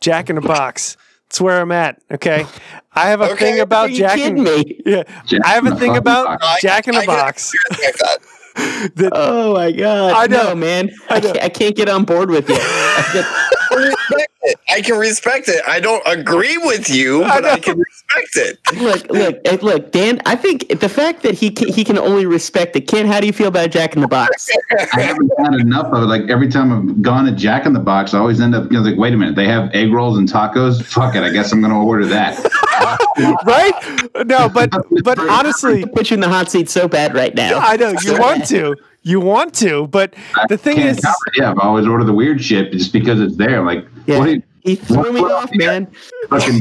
Jack 0.00 0.28
in 0.30 0.36
the 0.36 0.42
Box. 0.42 0.96
That's 1.28 1.40
where 1.40 1.60
I'm 1.60 1.72
at. 1.72 2.00
Okay, 2.10 2.46
I 2.94 3.08
have 3.10 3.20
a 3.20 3.30
Okay, 3.32 3.52
thing 3.52 3.60
about 3.60 3.90
Jack. 3.90 4.16
kidding 4.16 4.38
In, 4.38 4.44
me? 4.44 4.80
yeah, 4.86 5.02
Jack 5.26 5.40
I 5.44 5.48
have 5.50 5.66
in 5.66 5.72
a 5.72 5.74
the 5.74 5.80
thing 5.80 5.88
fucking 5.90 5.98
about 5.98 6.40
box. 6.40 6.62
Jack 6.62 6.88
in 6.88 6.94
the 6.94 7.02
Box. 7.06 7.52
that. 7.70 8.18
that- 8.96 9.12
Oh 9.14 9.54
my 9.54 9.70
god! 9.72 10.12
I 10.12 10.26
know. 10.26 10.48
No, 10.50 10.54
man. 10.54 10.90
I, 11.10 11.16
I 11.16 11.20
can't, 11.20 11.42
I 11.44 11.48
can't 11.48 11.76
get 11.76 11.88
on 11.88 12.04
board 12.04 12.30
with 12.30 12.48
you. 12.48 12.56
I 13.78 13.88
respect 13.88 14.32
it. 14.42 14.58
I 14.70 14.80
can 14.80 14.98
respect 14.98 15.48
it. 15.48 15.62
I 15.66 15.80
don't 15.80 16.02
agree 16.06 16.58
with 16.58 16.88
you, 16.88 17.20
but 17.20 17.44
I, 17.44 17.58
can 17.58 17.78
respect 17.78 18.36
it. 18.36 18.58
Look, 18.80 19.10
look, 19.10 19.40
eh, 19.44 19.58
look, 19.60 19.92
Dan. 19.92 20.20
I 20.26 20.36
think 20.36 20.80
the 20.80 20.88
fact 20.88 21.22
that 21.22 21.34
he 21.34 21.50
can, 21.50 21.68
he 21.68 21.84
can 21.84 21.98
only 21.98 22.26
respect 22.26 22.76
it. 22.76 22.82
Ken, 22.82 23.06
how 23.06 23.20
do 23.20 23.26
you 23.26 23.32
feel 23.32 23.48
about 23.48 23.70
Jack 23.70 23.94
in 23.94 24.02
the 24.02 24.08
Box? 24.08 24.48
I 24.94 25.00
haven't 25.00 25.30
had 25.38 25.54
enough 25.54 25.86
of 25.86 26.04
it. 26.04 26.06
Like 26.06 26.30
every 26.30 26.48
time 26.48 26.72
I've 26.72 27.02
gone 27.02 27.24
to 27.26 27.32
Jack 27.32 27.66
in 27.66 27.72
the 27.72 27.80
Box, 27.80 28.14
I 28.14 28.18
always 28.18 28.40
end 28.40 28.54
up 28.54 28.70
you 28.70 28.78
know, 28.78 28.88
like, 28.88 28.96
wait 28.96 29.12
a 29.12 29.16
minute, 29.16 29.34
they 29.34 29.46
have 29.46 29.70
egg 29.74 29.92
rolls 29.92 30.18
and 30.18 30.28
tacos. 30.28 30.82
Fuck 30.82 31.14
it, 31.14 31.22
I 31.22 31.30
guess 31.30 31.52
I'm 31.52 31.60
going 31.60 31.72
to 31.72 31.78
order 31.78 32.06
that. 32.06 32.38
right? 33.46 34.26
No, 34.26 34.48
but 34.48 34.70
but 35.02 35.18
honestly, 35.18 35.84
Put 35.86 36.10
you 36.10 36.14
in 36.14 36.20
the 36.20 36.28
hot 36.28 36.50
seat 36.50 36.68
so 36.70 36.88
bad 36.88 37.14
right 37.14 37.34
now. 37.34 37.58
I 37.58 37.76
know 37.76 37.92
you 38.02 38.18
want 38.18 38.46
to, 38.46 38.76
you 39.08 39.20
want 39.20 39.54
to, 39.54 39.86
but 39.88 40.14
the 40.48 40.58
thing 40.58 40.78
is, 40.78 40.98
it. 40.98 41.04
yeah, 41.36 41.50
I've 41.50 41.58
always 41.58 41.86
ordered 41.86 42.04
the 42.06 42.12
weird 42.14 42.42
shit 42.42 42.72
just 42.72 42.92
because 42.92 43.20
it's 43.20 43.36
there. 43.36 43.62
Like, 43.64 43.84
Yeah. 44.06 44.18
what 44.18 44.28
you, 44.30 44.42
He 44.62 44.74
threw 44.74 44.96
what- 44.98 45.14
me 45.14 45.20
what 45.22 45.32
off, 45.32 45.42
else 45.44 45.50
you 45.52 45.60
got? 45.60 45.66
man. 45.66 45.88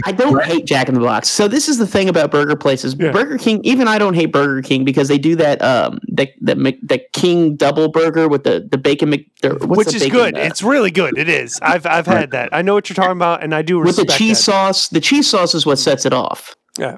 I 0.05 0.11
don't 0.13 0.33
bread? 0.33 0.47
hate 0.47 0.65
Jack 0.65 0.87
in 0.87 0.93
the 0.93 1.01
Box. 1.01 1.27
So 1.27 1.47
this 1.49 1.67
is 1.67 1.77
the 1.77 1.87
thing 1.87 2.07
about 2.07 2.31
burger 2.31 2.55
places. 2.55 2.95
Yeah. 2.97 3.11
Burger 3.11 3.37
King, 3.37 3.59
even 3.63 3.87
I 3.89 3.97
don't 3.97 4.13
hate 4.13 4.31
Burger 4.31 4.61
King 4.61 4.85
because 4.85 5.07
they 5.09 5.17
do 5.17 5.35
that 5.35 5.61
um 5.61 5.99
the 6.07 6.29
the, 6.39 6.55
Mc- 6.55 6.79
the 6.87 6.99
King 7.11 7.55
double 7.57 7.89
burger 7.89 8.29
with 8.29 8.43
the 8.45 8.65
the 8.71 8.77
bacon 8.77 9.09
Mc, 9.09 9.25
the, 9.41 9.49
what's 9.55 9.65
which 9.65 9.87
the 9.89 9.95
is 9.95 10.03
bacon, 10.03 10.17
good. 10.17 10.37
uh, 10.37 10.41
It's 10.41 10.63
really 10.63 10.91
good. 10.91 11.17
It 11.17 11.27
is. 11.27 11.59
I've 11.61 11.85
I've 11.85 12.05
had 12.07 12.31
that. 12.31 12.49
I 12.53 12.61
know 12.61 12.75
what 12.75 12.87
you're 12.89 12.95
talking 12.95 13.11
about, 13.17 13.43
and 13.43 13.53
I 13.53 13.61
do 13.61 13.79
with 13.79 13.97
the 13.97 14.05
cheese 14.05 14.37
that. 14.37 14.43
sauce. 14.43 14.87
The 14.87 15.01
cheese 15.01 15.27
sauce 15.29 15.53
is 15.53 15.65
what 15.65 15.77
sets 15.79 16.05
it 16.05 16.13
off. 16.13 16.55
Yeah. 16.79 16.97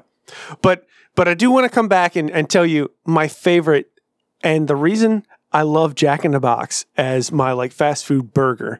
But 0.62 0.84
but 1.16 1.26
I 1.26 1.34
do 1.34 1.50
want 1.50 1.64
to 1.64 1.70
come 1.70 1.88
back 1.88 2.14
and, 2.14 2.30
and 2.30 2.48
tell 2.48 2.64
you 2.66 2.90
my 3.04 3.26
favorite 3.26 3.86
and 4.44 4.68
the 4.68 4.76
reason 4.76 5.24
I 5.52 5.62
love 5.62 5.94
Jack 5.94 6.24
in 6.24 6.32
the 6.32 6.40
Box 6.40 6.86
as 6.96 7.32
my 7.32 7.52
like 7.52 7.72
fast 7.72 8.04
food 8.04 8.32
burger 8.32 8.78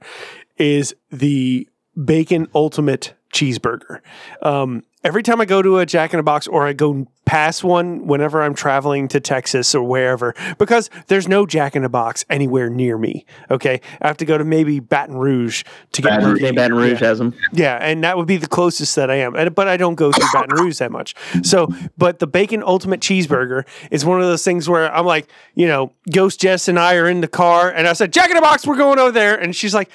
is 0.57 0.95
the 1.11 1.69
bacon 2.05 2.49
ultimate 2.55 3.15
cheeseburger. 3.33 4.01
Um, 4.43 4.85
every 5.03 5.23
time 5.23 5.41
I 5.41 5.45
go 5.45 5.63
to 5.63 5.79
a 5.79 5.87
Jack 5.87 6.13
in 6.13 6.19
the 6.19 6.23
Box 6.23 6.47
or 6.47 6.67
I 6.67 6.73
go 6.73 7.07
past 7.31 7.63
one 7.63 8.09
whenever 8.09 8.43
I'm 8.43 8.55
traveling 8.55 9.07
to 9.07 9.21
Texas 9.21 9.73
or 9.73 9.85
wherever, 9.85 10.35
because 10.59 10.91
there's 11.07 11.29
no 11.29 11.47
Jack 11.47 11.77
in 11.77 11.83
the 11.83 11.89
Box 11.89 12.25
anywhere 12.29 12.69
near 12.69 12.99
me. 12.99 13.25
Okay. 13.53 13.81
I 14.03 14.09
have 14.09 14.17
to 14.17 14.25
go 14.25 14.37
to 14.37 14.43
maybe 14.43 14.81
Baton 14.81 15.17
Rouge 15.17 15.63
to 15.93 16.03
get 16.03 16.11
Baton 16.11 16.33
Rouge. 16.33 16.41
Baton 16.57 16.75
Rouge 16.77 16.99
has 16.99 17.19
them. 17.19 17.33
yeah, 17.53 17.79
and 17.81 18.03
that 18.03 18.17
would 18.17 18.27
be 18.27 18.37
the 18.37 18.49
closest 18.49 18.97
that 18.97 19.13
I 19.13 19.15
am. 19.21 19.37
And, 19.37 19.55
but 19.55 19.69
I 19.69 19.77
don't 19.77 19.95
go 19.95 20.11
through 20.11 20.27
Baton 20.33 20.57
Rouge 20.57 20.79
that 20.79 20.91
much. 20.91 21.15
So, 21.45 21.69
but 21.97 22.19
the 22.19 22.27
bacon 22.27 22.65
ultimate 22.65 22.99
cheeseburger 22.99 23.65
is 23.93 24.05
one 24.05 24.21
of 24.21 24.27
those 24.27 24.43
things 24.43 24.69
where 24.69 24.93
I'm 24.93 25.07
like, 25.07 25.31
you 25.55 25.69
know, 25.69 25.93
Ghost 26.11 26.41
Jess 26.41 26.67
and 26.67 26.81
I 26.81 26.97
are 26.97 27.09
in 27.09 27.21
the 27.21 27.29
car, 27.29 27.71
and 27.71 27.87
I 27.87 27.93
said, 27.93 28.13
Jack 28.13 28.31
in 28.31 28.35
the 28.35 28.43
Box, 28.43 28.67
we're 28.67 28.77
going 28.77 28.99
over 28.99 29.13
there, 29.13 29.39
and 29.41 29.55
she's 29.55 29.73
like, 29.73 29.89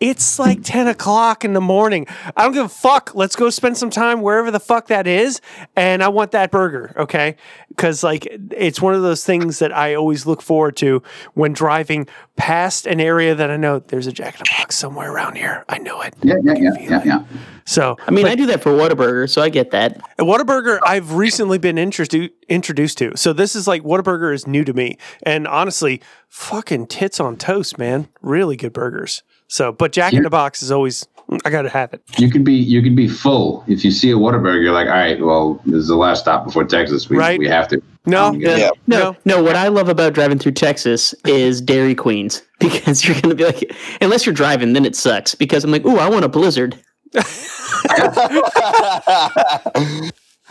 it's 0.00 0.38
like 0.38 0.62
ten 0.62 0.88
o'clock 0.88 1.44
in 1.44 1.52
the 1.52 1.60
morning. 1.60 2.06
I 2.34 2.44
don't 2.44 2.54
give 2.54 2.64
a 2.64 2.70
fuck. 2.70 3.14
Let's 3.14 3.36
go 3.36 3.50
spend 3.50 3.76
some 3.76 3.90
time 3.90 4.22
wherever 4.22 4.50
the 4.50 4.58
fuck 4.58 4.86
that 4.86 5.06
is, 5.06 5.42
and 5.76 6.02
I 6.02 6.08
want 6.08 6.30
that 6.30 6.50
burger, 6.50 6.79
okay? 6.96 7.36
Because 7.68 8.02
like 8.02 8.28
it's 8.50 8.80
one 8.80 8.94
of 8.94 9.02
those 9.02 9.24
things 9.24 9.58
that 9.58 9.72
I 9.72 9.94
always 9.94 10.26
look 10.26 10.42
forward 10.42 10.76
to 10.78 11.02
when 11.34 11.52
driving 11.52 12.06
past 12.36 12.86
an 12.86 13.00
area 13.00 13.34
that 13.34 13.50
I 13.50 13.56
know 13.56 13.80
there's 13.80 14.06
a 14.06 14.12
Jack 14.12 14.34
in 14.34 14.40
the 14.40 14.50
Box 14.58 14.76
somewhere 14.76 15.12
around 15.12 15.36
here. 15.36 15.64
I 15.68 15.78
know 15.78 16.00
it. 16.02 16.14
Yeah, 16.22 16.36
yeah, 16.42 16.54
yeah, 16.56 16.72
yeah, 16.80 17.02
yeah. 17.04 17.24
So 17.64 17.96
I 18.06 18.10
mean, 18.10 18.26
I 18.26 18.34
do 18.34 18.46
that 18.46 18.62
for 18.62 18.72
Whataburger, 18.72 19.28
so 19.28 19.42
I 19.42 19.48
get 19.48 19.70
that. 19.72 20.00
a 20.18 20.24
Whataburger 20.24 20.78
I've 20.84 21.12
recently 21.14 21.58
been 21.58 21.78
introduced 21.78 22.32
introduced 22.48 22.98
to. 22.98 23.16
So 23.16 23.32
this 23.32 23.54
is 23.54 23.68
like 23.68 23.82
Whataburger 23.82 24.34
is 24.34 24.46
new 24.46 24.64
to 24.64 24.72
me. 24.72 24.98
And 25.22 25.46
honestly, 25.46 26.02
fucking 26.28 26.88
tits 26.88 27.20
on 27.20 27.36
toast, 27.36 27.78
man. 27.78 28.08
Really 28.20 28.56
good 28.56 28.72
burgers. 28.72 29.22
So 29.48 29.72
but 29.72 29.92
Jack 29.92 30.12
in 30.12 30.22
the 30.22 30.30
Box 30.30 30.62
is 30.62 30.70
always 30.70 31.06
I 31.44 31.50
gotta 31.50 31.68
have 31.70 31.92
it. 31.94 32.02
You 32.18 32.30
could 32.30 32.44
be 32.44 32.54
you 32.54 32.82
could 32.82 32.96
be 32.96 33.06
full 33.08 33.62
if 33.68 33.84
you 33.84 33.90
see 33.90 34.10
a 34.10 34.14
Whataburger. 34.14 34.62
You're 34.62 34.72
like, 34.72 34.88
all 34.88 34.94
right, 34.94 35.20
well, 35.20 35.60
this 35.64 35.76
is 35.76 35.88
the 35.88 35.96
last 35.96 36.20
stop 36.20 36.44
before 36.44 36.64
Texas. 36.64 37.08
We 37.08 37.16
Right. 37.18 37.38
we 37.38 37.46
have 37.46 37.68
to. 37.68 37.80
No, 38.06 38.32
Yeah. 38.32 38.56
Yeah. 38.56 38.70
No, 38.86 38.98
No. 38.98 39.16
no. 39.36 39.42
What 39.42 39.56
I 39.56 39.68
love 39.68 39.88
about 39.88 40.12
driving 40.14 40.38
through 40.38 40.52
Texas 40.52 41.14
is 41.26 41.60
Dairy 41.60 41.94
Queens 41.94 42.42
because 42.60 43.04
you're 43.06 43.14
going 43.20 43.30
to 43.30 43.34
be 43.36 43.44
like, 43.44 43.72
unless 44.00 44.24
you're 44.26 44.34
driving, 44.34 44.72
then 44.72 44.84
it 44.84 44.96
sucks. 44.96 45.34
Because 45.34 45.62
I'm 45.64 45.70
like, 45.70 45.84
ooh, 45.84 45.98
I 45.98 46.08
want 46.08 46.24
a 46.24 46.28
Blizzard. 46.28 46.76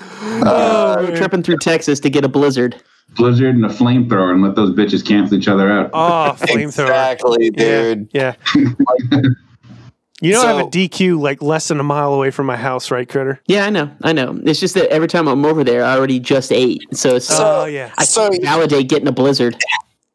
Oh, 0.01 0.95
I'm 0.99 1.15
tripping 1.15 1.43
through 1.43 1.57
Texas 1.57 1.99
to 2.01 2.09
get 2.09 2.23
a 2.23 2.29
Blizzard. 2.29 2.81
Blizzard 3.15 3.55
and 3.55 3.65
a 3.65 3.69
flamethrower 3.69 4.31
and 4.31 4.41
let 4.41 4.55
those 4.55 4.71
bitches 4.75 5.05
cancel 5.05 5.37
each 5.37 5.47
other 5.49 5.69
out. 5.69 5.89
Oh, 5.93 6.35
flamethrower. 6.39 6.67
Exactly, 7.11 7.51
Yeah, 7.57 7.93
dude. 7.95 8.09
Yeah. 8.13 8.35
You 10.21 10.33
don't 10.33 10.45
have 10.45 10.67
a 10.67 10.69
DQ 10.69 11.19
like 11.19 11.41
less 11.41 11.67
than 11.69 11.79
a 11.79 11.83
mile 11.83 12.13
away 12.13 12.31
from 12.31 12.45
my 12.45 12.57
house, 12.57 12.91
right, 12.91 13.07
Critter? 13.07 13.39
Yeah, 13.47 13.65
I 13.65 13.69
know, 13.69 13.89
I 14.03 14.11
know. 14.13 14.39
It's 14.43 14.59
just 14.59 14.73
that 14.75 14.91
every 14.91 15.07
time 15.07 15.27
I'm 15.27 15.45
over 15.45 15.63
there, 15.63 15.83
I 15.85 15.95
already 15.95 16.19
just 16.19 16.51
ate, 16.51 16.81
so 16.95 17.15
it's 17.15 17.29
oh 17.31 17.65
yeah. 17.65 17.91
I 17.97 18.03
So- 18.03 18.29
can 18.29 18.41
validate 18.41 18.89
getting 18.89 19.07
a 19.07 19.11
Blizzard. 19.13 19.55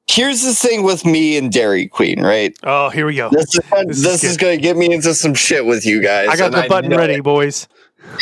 Here's 0.07 0.43
the 0.43 0.53
thing 0.55 0.83
with 0.83 1.07
me 1.07 1.39
and 1.39 1.51
Dairy 1.51 1.89
Queen, 1.89 2.23
right? 2.23 2.55
Oh, 2.63 2.91
here 2.91 3.07
we 3.07 3.15
go. 3.17 3.31
This 3.31 3.55
is 3.55 3.61
This 3.87 4.03
this, 4.03 4.25
is 4.25 4.31
is, 4.33 4.37
going 4.37 4.59
to 4.59 4.63
get 4.63 4.77
me 4.77 4.93
into 4.93 5.15
some 5.15 5.33
shit 5.33 5.65
with 5.65 5.87
you 5.87 6.03
guys. 6.03 6.29
I 6.29 6.37
got 6.37 6.53
and 6.55 6.63
the 6.63 6.69
button 6.69 6.91
ready, 6.91 7.15
it. 7.15 7.23
boys. 7.25 7.67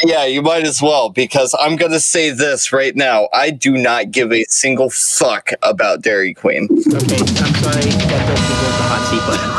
Yeah, 0.04 0.24
you 0.24 0.42
might 0.42 0.62
as 0.62 0.80
well 0.80 1.08
because 1.10 1.56
I'm 1.58 1.74
going 1.74 1.90
to 1.90 1.98
say 1.98 2.30
this 2.30 2.72
right 2.72 2.94
now. 2.94 3.28
I 3.34 3.50
do 3.50 3.72
not 3.76 4.12
give 4.12 4.32
a 4.32 4.44
single 4.44 4.90
fuck 4.90 5.50
about 5.64 6.02
Dairy 6.02 6.34
Queen. 6.34 6.68
Okay, 6.70 6.76
I'm 6.86 6.96
sorry, 6.96 7.82
that 7.82 8.28
does 8.28 8.38
deserve 8.38 8.76
the 8.78 8.84
hot 8.86 9.08
seat 9.10 9.26
button. 9.26 9.51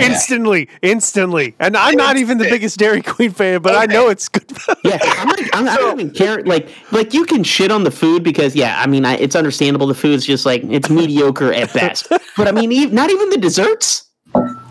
Instantly, 0.00 0.68
instantly. 0.82 1.54
And 1.58 1.76
I'm 1.76 1.96
not 1.96 2.16
even 2.16 2.38
the 2.38 2.44
biggest 2.44 2.78
Dairy 2.78 3.02
Queen 3.02 3.30
fan, 3.30 3.62
but 3.62 3.74
I 3.74 3.86
know 3.86 4.08
it's 4.08 4.28
good. 4.28 4.50
Yeah, 4.84 4.98
I'm 5.02 5.28
not, 5.28 5.40
I'm 5.52 5.64
not 5.64 5.80
even 5.80 6.10
care. 6.10 6.42
Like, 6.42 6.68
like 6.92 7.14
you 7.14 7.24
can 7.24 7.44
shit 7.44 7.70
on 7.70 7.84
the 7.84 7.90
food 7.90 8.22
because, 8.22 8.54
yeah, 8.54 8.80
I 8.80 8.86
mean, 8.86 9.04
I, 9.04 9.16
it's 9.16 9.36
understandable. 9.36 9.86
The 9.86 9.94
food's 9.94 10.26
just 10.26 10.46
like 10.46 10.62
it's 10.64 10.90
mediocre 10.90 11.52
at 11.52 11.72
best. 11.72 12.08
But 12.36 12.48
I 12.48 12.52
mean, 12.52 12.72
e- 12.72 12.86
not 12.86 13.10
even 13.10 13.30
the 13.30 13.38
desserts. 13.38 14.10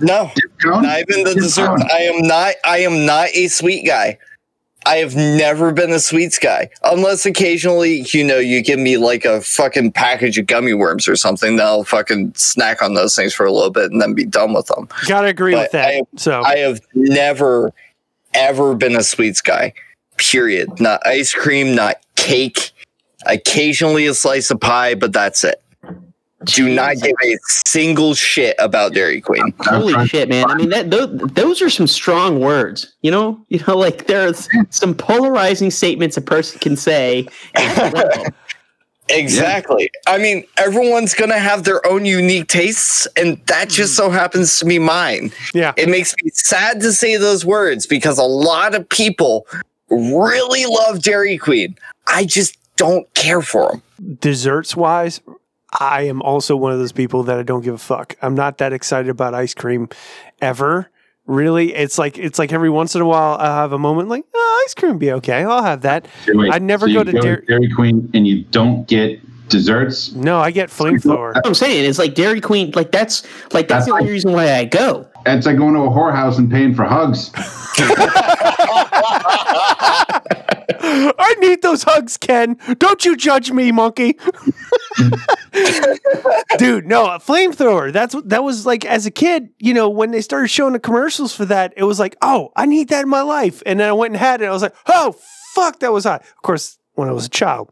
No, 0.02 0.30
not 0.66 1.00
even 1.00 1.24
the 1.24 1.34
Good 1.34 1.42
dessert. 1.42 1.80
I 1.92 2.02
am 2.02 2.28
not. 2.28 2.56
I 2.66 2.80
am 2.80 3.06
not 3.06 3.30
a 3.34 3.48
sweet 3.48 3.86
guy. 3.86 4.18
I 4.86 4.98
have 4.98 5.16
never 5.16 5.72
been 5.72 5.92
a 5.92 6.00
sweets 6.00 6.38
guy, 6.38 6.70
unless 6.84 7.26
occasionally, 7.26 8.06
you 8.10 8.24
know, 8.24 8.38
you 8.38 8.62
give 8.62 8.80
me 8.80 8.98
like 8.98 9.24
a 9.26 9.42
fucking 9.42 9.94
package 9.94 10.38
of 10.38 10.46
gummy 10.48 10.74
worms 10.74 11.08
or 11.08 11.16
something. 11.16 11.56
Then 11.56 11.66
I'll 11.66 11.84
fucking 11.84 12.34
snack 12.36 12.82
on 12.82 12.94
those 12.94 13.16
things 13.16 13.34
for 13.34 13.46
a 13.46 13.52
little 13.52 13.72
bit 13.72 13.92
and 13.92 14.02
then 14.02 14.14
be 14.14 14.26
done 14.26 14.54
with 14.54 14.68
them. 14.68 14.90
Gotta 15.08 15.28
agree 15.28 15.54
But 15.54 15.62
with 15.64 15.72
that. 15.72 15.88
I- 15.88 16.02
so 16.18 16.42
I 16.44 16.58
have 16.58 16.82
never, 16.94 17.72
ever 18.34 18.76
been 18.76 18.96
a 18.96 19.04
sweets 19.04 19.42
guy. 19.42 19.74
Period. 20.18 20.80
Not 20.80 21.06
ice 21.08 21.34
cream, 21.34 21.74
not 21.76 21.98
cake. 22.16 22.72
Occasionally 23.26 24.06
a 24.06 24.14
slice 24.14 24.52
of 24.52 24.60
pie, 24.60 24.96
but 24.96 25.14
that's 25.14 25.46
it. 25.46 25.63
Do 26.46 26.74
not 26.74 26.98
give 26.98 27.16
a 27.24 27.38
single 27.66 28.14
shit 28.14 28.56
about 28.60 28.94
Dairy 28.94 29.22
Queen. 29.22 29.54
Holy 29.60 30.08
shit, 30.08 30.30
man! 30.30 30.50
I 30.50 30.56
mean, 30.56 30.70
that 30.70 30.92
those, 30.92 31.18
those 31.34 31.62
are 31.62 31.70
some 31.70 31.88
strong 31.88 32.40
words. 32.40 32.94
You 33.02 33.12
know, 33.12 33.46
you 33.50 33.60
know, 33.68 33.78
like 33.78 34.08
there's 34.08 34.48
some 34.70 34.94
polarizing 34.94 35.72
statements 35.72 36.18
a 36.18 36.22
person 36.22 36.60
can 36.60 36.76
say. 36.76 37.28
and, 37.56 37.94
well, 37.94 38.26
Exactly. 39.10 39.92
I 40.08 40.18
mean, 40.18 40.46
everyone's 40.58 41.14
going 41.14 41.30
to 41.30 41.38
have 41.38 41.64
their 41.64 41.86
own 41.86 42.06
unique 42.06 42.48
tastes, 42.48 43.08
and 43.18 43.42
that 43.48 43.70
just 43.70 43.94
mm. 43.94 43.98
so 43.98 44.10
happens 44.10 44.60
to 44.60 44.66
be 44.66 44.80
mine. 44.80 45.32
yeah. 45.54 45.74
It 45.76 45.90
makes 45.90 46.16
me 46.24 46.30
sad 46.34 46.80
to 46.82 46.94
say 46.94 47.18
those 47.18 47.46
words 47.46 47.86
because 47.86 48.18
a 48.18 48.24
lot 48.24 48.76
of 48.76 48.88
people 48.88 49.46
really 49.90 50.66
love 50.66 51.02
Dairy 51.02 51.38
Queen. 51.38 51.78
I 52.08 52.26
just 52.26 52.58
don't 52.76 53.12
care 53.14 53.42
for 53.42 53.72
them. 53.72 54.18
desserts 54.20 54.76
wise, 54.76 55.22
I 55.80 56.04
am 56.04 56.22
also 56.22 56.56
one 56.56 56.72
of 56.72 56.80
those 56.80 56.92
people 56.92 57.24
that 57.24 57.40
I 57.40 57.44
don't 57.44 57.62
give 57.62 57.74
a 57.74 57.80
fuck. 57.80 58.16
I'm 58.22 58.36
not 58.36 58.60
that 58.60 58.74
excited 58.74 59.10
about 59.10 59.34
ice 59.34 59.54
cream 59.54 59.90
ever. 60.42 60.90
Really, 61.26 61.74
it's 61.74 61.98
like 61.98 62.18
it's 62.18 62.38
like 62.38 62.52
every 62.52 62.70
once 62.70 62.96
in 62.96 63.02
a 63.02 63.06
while 63.06 63.38
I 63.40 63.46
have 63.46 63.72
a 63.72 63.80
moment 63.80 64.10
like, 64.10 64.26
oh, 64.34 64.64
ice 64.68 64.74
cream 64.74 64.98
be 64.98 65.12
okay. 65.14 65.44
I'll 65.44 65.64
have 65.64 65.82
that. 65.82 66.06
Wait, 66.28 66.52
I'd 66.52 66.62
never 66.62 66.88
so 66.88 66.96
go 66.96 67.04
to 67.06 67.12
go 67.14 67.22
Dairy- 67.22 67.46
Dairy 67.48 67.70
Queen 67.74 68.10
and 68.14 68.28
you 68.28 68.44
don't 68.46 68.86
get 68.88 69.22
desserts. 69.48 70.12
No, 70.14 70.40
I 70.40 70.52
get 70.52 70.70
flamethrower. 70.70 71.34
what 71.36 71.48
I'm 71.48 71.54
saying 71.54 71.86
it's 71.90 71.98
like 72.00 72.14
Dairy 72.14 72.42
Queen, 72.42 72.72
like 72.76 72.92
that's 72.92 73.24
like 73.54 73.70
that's 73.70 73.86
the 73.86 73.94
only 73.94 74.10
reason 74.12 74.34
why 74.34 74.52
I 74.54 74.66
go. 74.66 75.08
It's 75.26 75.46
like 75.46 75.56
going 75.58 75.74
to 75.76 75.82
a 75.82 75.90
whorehouse 75.90 76.38
and 76.38 76.52
paying 76.52 76.76
for 76.76 76.84
hugs. 76.84 77.32
I 80.86 81.36
need 81.40 81.62
those 81.62 81.84
hugs, 81.84 82.18
Ken. 82.18 82.58
Don't 82.78 83.06
you 83.06 83.16
judge 83.16 83.52
me, 83.52 83.72
monkey. 83.72 84.14
Dude, 86.58 86.86
no, 86.86 87.06
a 87.06 87.20
flamethrower. 87.20 87.92
That's 87.94 88.14
what 88.14 88.30
that 88.30 88.44
was 88.44 88.66
like 88.66 88.84
as 88.84 89.06
a 89.06 89.12
kid, 89.12 89.50
you 89.60 89.74
know, 89.74 89.90
when 89.90 90.12
they 90.12 90.22
started 90.22 90.50
showing 90.50 90.74
the 90.74 90.80
commercials 90.80 91.34
for 91.34 91.46
that, 91.46 91.74
it 91.78 91.84
was 91.84 92.00
like, 92.00 92.18
oh, 92.22 92.52
I 92.56 92.66
need 92.66 92.90
that 92.90 93.04
in 93.04 93.10
my 93.10 93.22
life. 93.22 93.64
And 93.66 93.80
then 93.80 93.88
I 93.88 93.94
went 93.94 94.14
and 94.14 94.20
had 94.20 94.42
it. 94.42 94.46
I 94.46 94.52
was 94.52 94.62
like, 94.62 94.76
oh, 94.88 95.16
fuck, 95.56 95.80
that 95.80 95.94
was 95.94 96.04
hot. 96.04 96.22
Of 96.22 96.42
course, 96.42 96.78
when 96.96 97.08
I 97.08 97.14
was 97.14 97.26
a 97.28 97.30
child, 97.30 97.72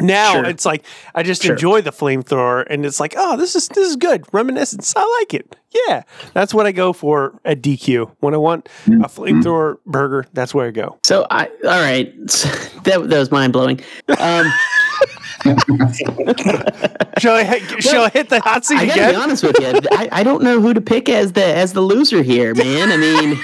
Now 0.00 0.32
Sure. 0.32 0.44
it's 0.46 0.64
like 0.64 0.84
I 1.14 1.22
just 1.22 1.42
Sure. 1.42 1.52
enjoy 1.52 1.82
the 1.82 1.90
flamethrower, 1.92 2.64
and 2.70 2.86
it's 2.86 2.98
like, 2.98 3.14
oh, 3.16 3.36
this 3.36 3.54
is 3.54 3.68
this 3.68 3.88
is 3.88 3.96
good. 3.96 4.24
Reminiscence, 4.32 4.94
I 4.96 5.18
like 5.20 5.34
it. 5.34 5.54
Yeah, 5.88 6.02
that's 6.34 6.52
what 6.54 6.66
I 6.66 6.72
go 6.72 6.92
for 6.92 7.38
at 7.44 7.60
DQ 7.62 8.10
when 8.20 8.32
I 8.34 8.38
want 8.38 8.68
Mm-hmm. 8.86 9.02
a 9.04 9.08
flamethrower 9.08 9.76
burger. 9.86 10.26
That's 10.32 10.54
where 10.54 10.66
I 10.66 10.70
go. 10.70 10.98
So 11.04 11.26
I 11.30 11.46
all 11.64 11.80
right, 11.80 12.10
that, 12.28 13.04
that 13.06 13.18
was 13.18 13.30
mind 13.30 13.52
blowing. 13.52 13.80
Um, 14.18 14.50
Shall 15.42 17.34
I 17.36 17.58
shall 17.80 18.04
I 18.04 18.10
hit 18.10 18.28
the 18.28 18.40
hot 18.40 18.64
seat 18.64 18.78
I 18.78 18.86
gotta 18.86 19.00
be 19.00 19.06
again? 19.06 19.20
honest 19.20 19.42
with 19.42 19.58
you. 19.60 19.72
I, 19.92 20.08
I 20.12 20.22
don't 20.22 20.42
know 20.42 20.60
who 20.60 20.72
to 20.72 20.80
pick 20.80 21.08
as 21.08 21.32
the 21.32 21.44
as 21.44 21.72
the 21.72 21.80
loser 21.80 22.22
here, 22.22 22.54
man. 22.54 22.92
I 22.92 22.96
mean, 22.96 23.38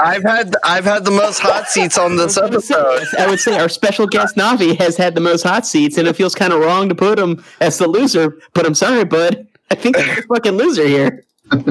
I've 0.00 0.22
had 0.22 0.54
I've 0.64 0.84
had 0.84 1.04
the 1.04 1.10
most 1.10 1.40
hot 1.40 1.66
seats 1.68 1.98
on 1.98 2.16
this 2.16 2.38
I 2.38 2.48
would, 2.48 2.62
say, 2.62 2.74
episode. 2.74 3.18
I 3.18 3.26
would 3.28 3.40
say 3.40 3.58
our 3.58 3.68
special 3.68 4.06
guest 4.06 4.36
Navi 4.36 4.78
has 4.78 4.96
had 4.96 5.14
the 5.16 5.20
most 5.20 5.42
hot 5.42 5.66
seats, 5.66 5.98
and 5.98 6.06
it 6.06 6.14
feels 6.14 6.34
kind 6.34 6.52
of 6.52 6.60
wrong 6.60 6.88
to 6.88 6.94
put 6.94 7.18
him 7.18 7.42
as 7.60 7.78
the 7.78 7.88
loser. 7.88 8.38
But 8.54 8.66
I'm 8.66 8.74
sorry, 8.74 9.04
bud. 9.04 9.46
I 9.70 9.74
think 9.74 9.98
I'm 9.98 10.16
the 10.16 10.22
fucking 10.22 10.52
loser 10.52 10.86
here. 10.86 11.24
I'll 11.50 11.62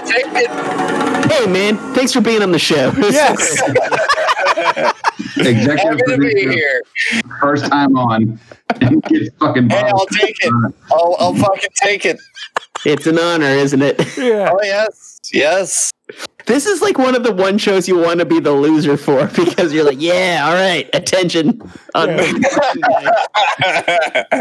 take 0.00 0.26
it. 0.26 0.50
Hey, 1.30 1.46
man, 1.46 1.76
thanks 1.94 2.12
for 2.12 2.20
being 2.20 2.42
on 2.42 2.50
the 2.52 2.58
show. 2.58 2.92
Yes. 2.98 3.62
Executive 5.46 5.86
I'm 5.92 5.96
gonna 5.98 6.18
be 6.18 6.32
producer, 6.32 6.52
here. 6.52 6.82
first 7.40 7.66
time 7.66 7.96
on, 7.96 8.38
and 8.80 9.02
gets 9.04 9.30
fucking. 9.38 9.70
Hey, 9.70 9.90
I'll 9.94 10.06
take 10.06 10.36
it. 10.44 10.52
I'll, 10.92 11.16
I'll 11.18 11.34
fucking 11.34 11.70
take 11.76 12.04
it. 12.06 12.18
it's 12.84 13.06
an 13.06 13.18
honor, 13.18 13.46
isn't 13.46 13.82
it? 13.82 13.98
yeah. 14.16 14.50
Oh 14.52 14.58
yes, 14.62 15.20
yes. 15.32 15.90
This 16.44 16.66
is 16.66 16.82
like 16.82 16.98
one 16.98 17.14
of 17.14 17.22
the 17.22 17.32
one 17.32 17.56
shows 17.56 17.86
you 17.86 17.96
want 17.96 18.18
to 18.18 18.24
be 18.26 18.40
the 18.40 18.50
loser 18.50 18.96
for 18.96 19.26
because 19.36 19.72
you're 19.72 19.84
like, 19.84 20.00
yeah, 20.00 20.42
all 20.44 20.52
right, 20.54 20.90
attention. 20.92 21.62
On 21.94 22.08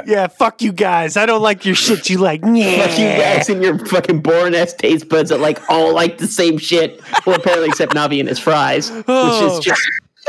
Yeah, 0.08 0.28
fuck 0.28 0.62
you 0.62 0.72
guys. 0.74 1.16
I 1.16 1.26
don't 1.26 1.42
like 1.42 1.66
your 1.66 1.76
shit. 1.76 2.10
You 2.10 2.18
like, 2.18 2.42
Fuck 2.42 2.50
you 2.56 3.06
guys 3.06 3.50
and 3.50 3.62
your 3.64 3.78
fucking 3.86 4.22
boring 4.22 4.56
ass 4.56 4.74
taste 4.74 5.10
buds 5.10 5.30
that 5.30 5.40
like 5.40 5.60
all 5.70 5.94
like 5.94 6.18
the 6.18 6.28
same 6.28 6.58
shit. 6.58 7.00
Well, 7.26 7.36
apparently 7.40 7.68
except 7.70 7.94
Navi 7.94 8.20
and 8.20 8.28
his 8.28 8.40
fries, 8.40 8.90
which 8.92 9.06
Oh. 9.08 9.58
is 9.60 9.64
just 9.64 9.82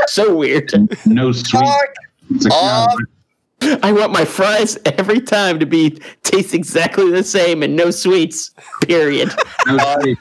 so 0.07 0.35
weird. 0.35 0.71
No 1.05 1.31
sweet. 1.31 1.63
Fuck 1.63 1.89
It's. 2.31 2.47
I 3.81 3.91
want 3.93 4.11
my 4.11 4.25
fries 4.25 4.77
every 4.85 5.21
time 5.21 5.59
to 5.59 5.65
be 5.65 5.91
taste 6.23 6.53
exactly 6.53 7.09
the 7.11 7.23
same 7.23 7.63
and 7.63 7.75
no 7.75 7.91
sweets. 7.91 8.51
Period. 8.81 9.31
No 9.67 9.77
sweet. 10.01 10.17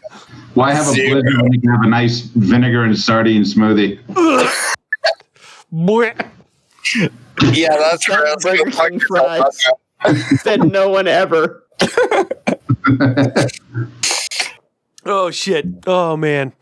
Why 0.55 0.75
have 0.75 0.87
a 0.87 0.91
Zero. 0.91 1.21
blizzard 1.21 1.43
when 1.43 1.53
you 1.53 1.61
can 1.61 1.71
have 1.71 1.83
a 1.83 1.89
nice 1.89 2.21
vinegar 2.21 2.85
and 2.85 2.97
sardine 2.97 3.43
smoothie? 3.43 3.99
Boy. 5.73 6.13
Yeah, 7.53 7.77
that's 7.77 8.09
right. 8.09 8.23
Let's 8.23 8.45
go 8.45 8.57
Burger 8.57 8.71
King 8.71 9.01
yourself. 9.01 9.57
Said 10.41 10.71
no 10.71 10.89
one 10.91 11.09
ever. 11.09 11.65
Oh 15.05 15.33
shit. 15.33 15.67
Oh 15.87 16.17
man. 16.17 16.53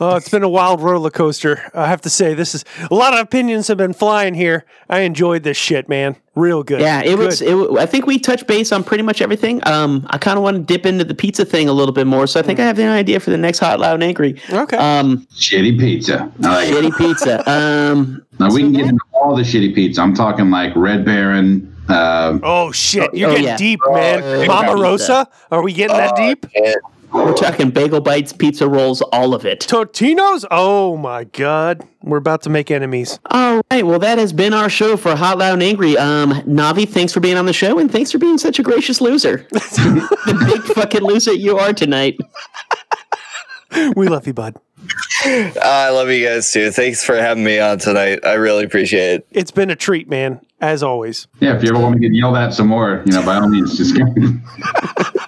Oh, 0.00 0.16
it's 0.16 0.30
been 0.30 0.42
a 0.42 0.48
wild 0.48 0.80
roller 0.80 1.10
coaster. 1.10 1.70
I 1.74 1.86
have 1.86 2.00
to 2.02 2.10
say, 2.10 2.32
this 2.32 2.54
is 2.54 2.64
a 2.90 2.94
lot 2.94 3.12
of 3.12 3.20
opinions 3.20 3.68
have 3.68 3.76
been 3.76 3.92
flying 3.92 4.32
here. 4.32 4.64
I 4.88 5.00
enjoyed 5.00 5.42
this 5.42 5.58
shit, 5.58 5.86
man. 5.88 6.16
Real 6.34 6.62
good. 6.62 6.80
Yeah, 6.80 7.02
it 7.04 7.18
was. 7.18 7.42
It, 7.42 7.54
I 7.78 7.84
think 7.84 8.06
we 8.06 8.18
touched 8.18 8.46
base 8.46 8.72
on 8.72 8.84
pretty 8.84 9.02
much 9.04 9.20
everything. 9.20 9.60
Um, 9.68 10.06
I 10.10 10.16
kind 10.18 10.38
of 10.38 10.42
want 10.42 10.56
to 10.56 10.62
dip 10.62 10.86
into 10.86 11.04
the 11.04 11.14
pizza 11.14 11.44
thing 11.44 11.68
a 11.68 11.72
little 11.72 11.92
bit 11.92 12.06
more, 12.06 12.26
so 12.26 12.40
I 12.40 12.42
think 12.42 12.58
I 12.58 12.64
have 12.64 12.78
an 12.78 12.88
idea 12.88 13.20
for 13.20 13.30
the 13.30 13.36
next 13.38 13.58
Hot 13.58 13.78
Loud 13.78 13.94
and 13.94 14.02
Angry. 14.02 14.40
Okay. 14.50 14.76
Um, 14.78 15.26
Shitty 15.34 15.78
pizza. 15.78 16.32
I 16.42 16.54
like 16.56 16.68
it. 16.70 16.74
shitty 16.92 16.96
pizza. 16.98 17.44
Um, 17.50 18.24
Now 18.40 18.50
we 18.52 18.62
can 18.62 18.72
get 18.72 18.86
into 18.86 19.00
all 19.12 19.36
the 19.36 19.42
shitty 19.42 19.74
pizza. 19.74 20.00
I'm 20.00 20.14
talking 20.14 20.50
like 20.50 20.74
Red 20.74 21.04
Baron. 21.04 21.70
Uh, 21.88 22.38
oh 22.42 22.72
shit. 22.72 23.12
You're 23.14 23.28
oh, 23.28 23.32
getting 23.32 23.46
yeah. 23.46 23.56
deep, 23.58 23.78
Oh, 23.86 23.92
man. 23.94 24.40
yeah. 24.40 24.46
Mama 24.46 24.74
Rosa? 24.80 25.28
Are 25.50 25.62
we 25.62 25.72
getting 25.74 25.96
that 25.98 26.14
Oh, 26.14 26.16
deep? 26.16 26.46
shit. 26.52 26.76
We're 27.14 27.32
talking 27.32 27.70
bagel 27.70 28.00
bites, 28.00 28.32
pizza 28.32 28.68
rolls, 28.68 29.00
all 29.00 29.34
of 29.34 29.46
it. 29.46 29.60
Totino's? 29.60 30.44
Oh 30.50 30.96
my 30.96 31.24
god. 31.24 31.86
We're 32.02 32.18
about 32.18 32.42
to 32.42 32.50
make 32.50 32.70
enemies. 32.70 33.18
All 33.26 33.62
right. 33.70 33.86
Well, 33.86 33.98
that 34.00 34.18
has 34.18 34.32
been 34.32 34.52
our 34.52 34.68
show 34.68 34.96
for 34.96 35.14
Hot 35.14 35.38
Loud 35.38 35.54
and 35.54 35.62
Angry. 35.62 35.96
Um, 35.96 36.32
Navi, 36.42 36.88
thanks 36.88 37.12
for 37.12 37.20
being 37.20 37.36
on 37.36 37.46
the 37.46 37.52
show, 37.52 37.78
and 37.78 37.90
thanks 37.90 38.12
for 38.12 38.18
being 38.18 38.36
such 38.36 38.58
a 38.58 38.62
gracious 38.62 39.00
loser. 39.00 39.46
the 39.50 40.44
big 40.52 40.62
fucking 40.74 41.02
loser 41.02 41.32
you 41.32 41.56
are 41.56 41.72
tonight. 41.72 42.18
We 43.96 44.08
love 44.08 44.26
you, 44.26 44.34
bud. 44.34 44.56
I 45.24 45.90
love 45.90 46.10
you 46.10 46.26
guys 46.26 46.52
too. 46.52 46.70
Thanks 46.70 47.02
for 47.02 47.16
having 47.16 47.42
me 47.44 47.58
on 47.58 47.78
tonight. 47.78 48.20
I 48.24 48.34
really 48.34 48.64
appreciate 48.64 49.14
it. 49.14 49.26
It's 49.30 49.50
been 49.50 49.70
a 49.70 49.76
treat, 49.76 50.08
man, 50.08 50.40
as 50.60 50.82
always. 50.82 51.26
yeah, 51.40 51.56
if 51.56 51.62
you 51.62 51.70
ever 51.70 51.78
want 51.80 51.94
me 51.96 52.02
to 52.02 52.08
get 52.08 52.16
yelled 52.16 52.36
at 52.36 52.52
some 52.52 52.68
more, 52.68 53.02
you 53.06 53.12
know, 53.12 53.24
by 53.24 53.36
all 53.36 53.48
means, 53.48 53.78
just 53.78 53.96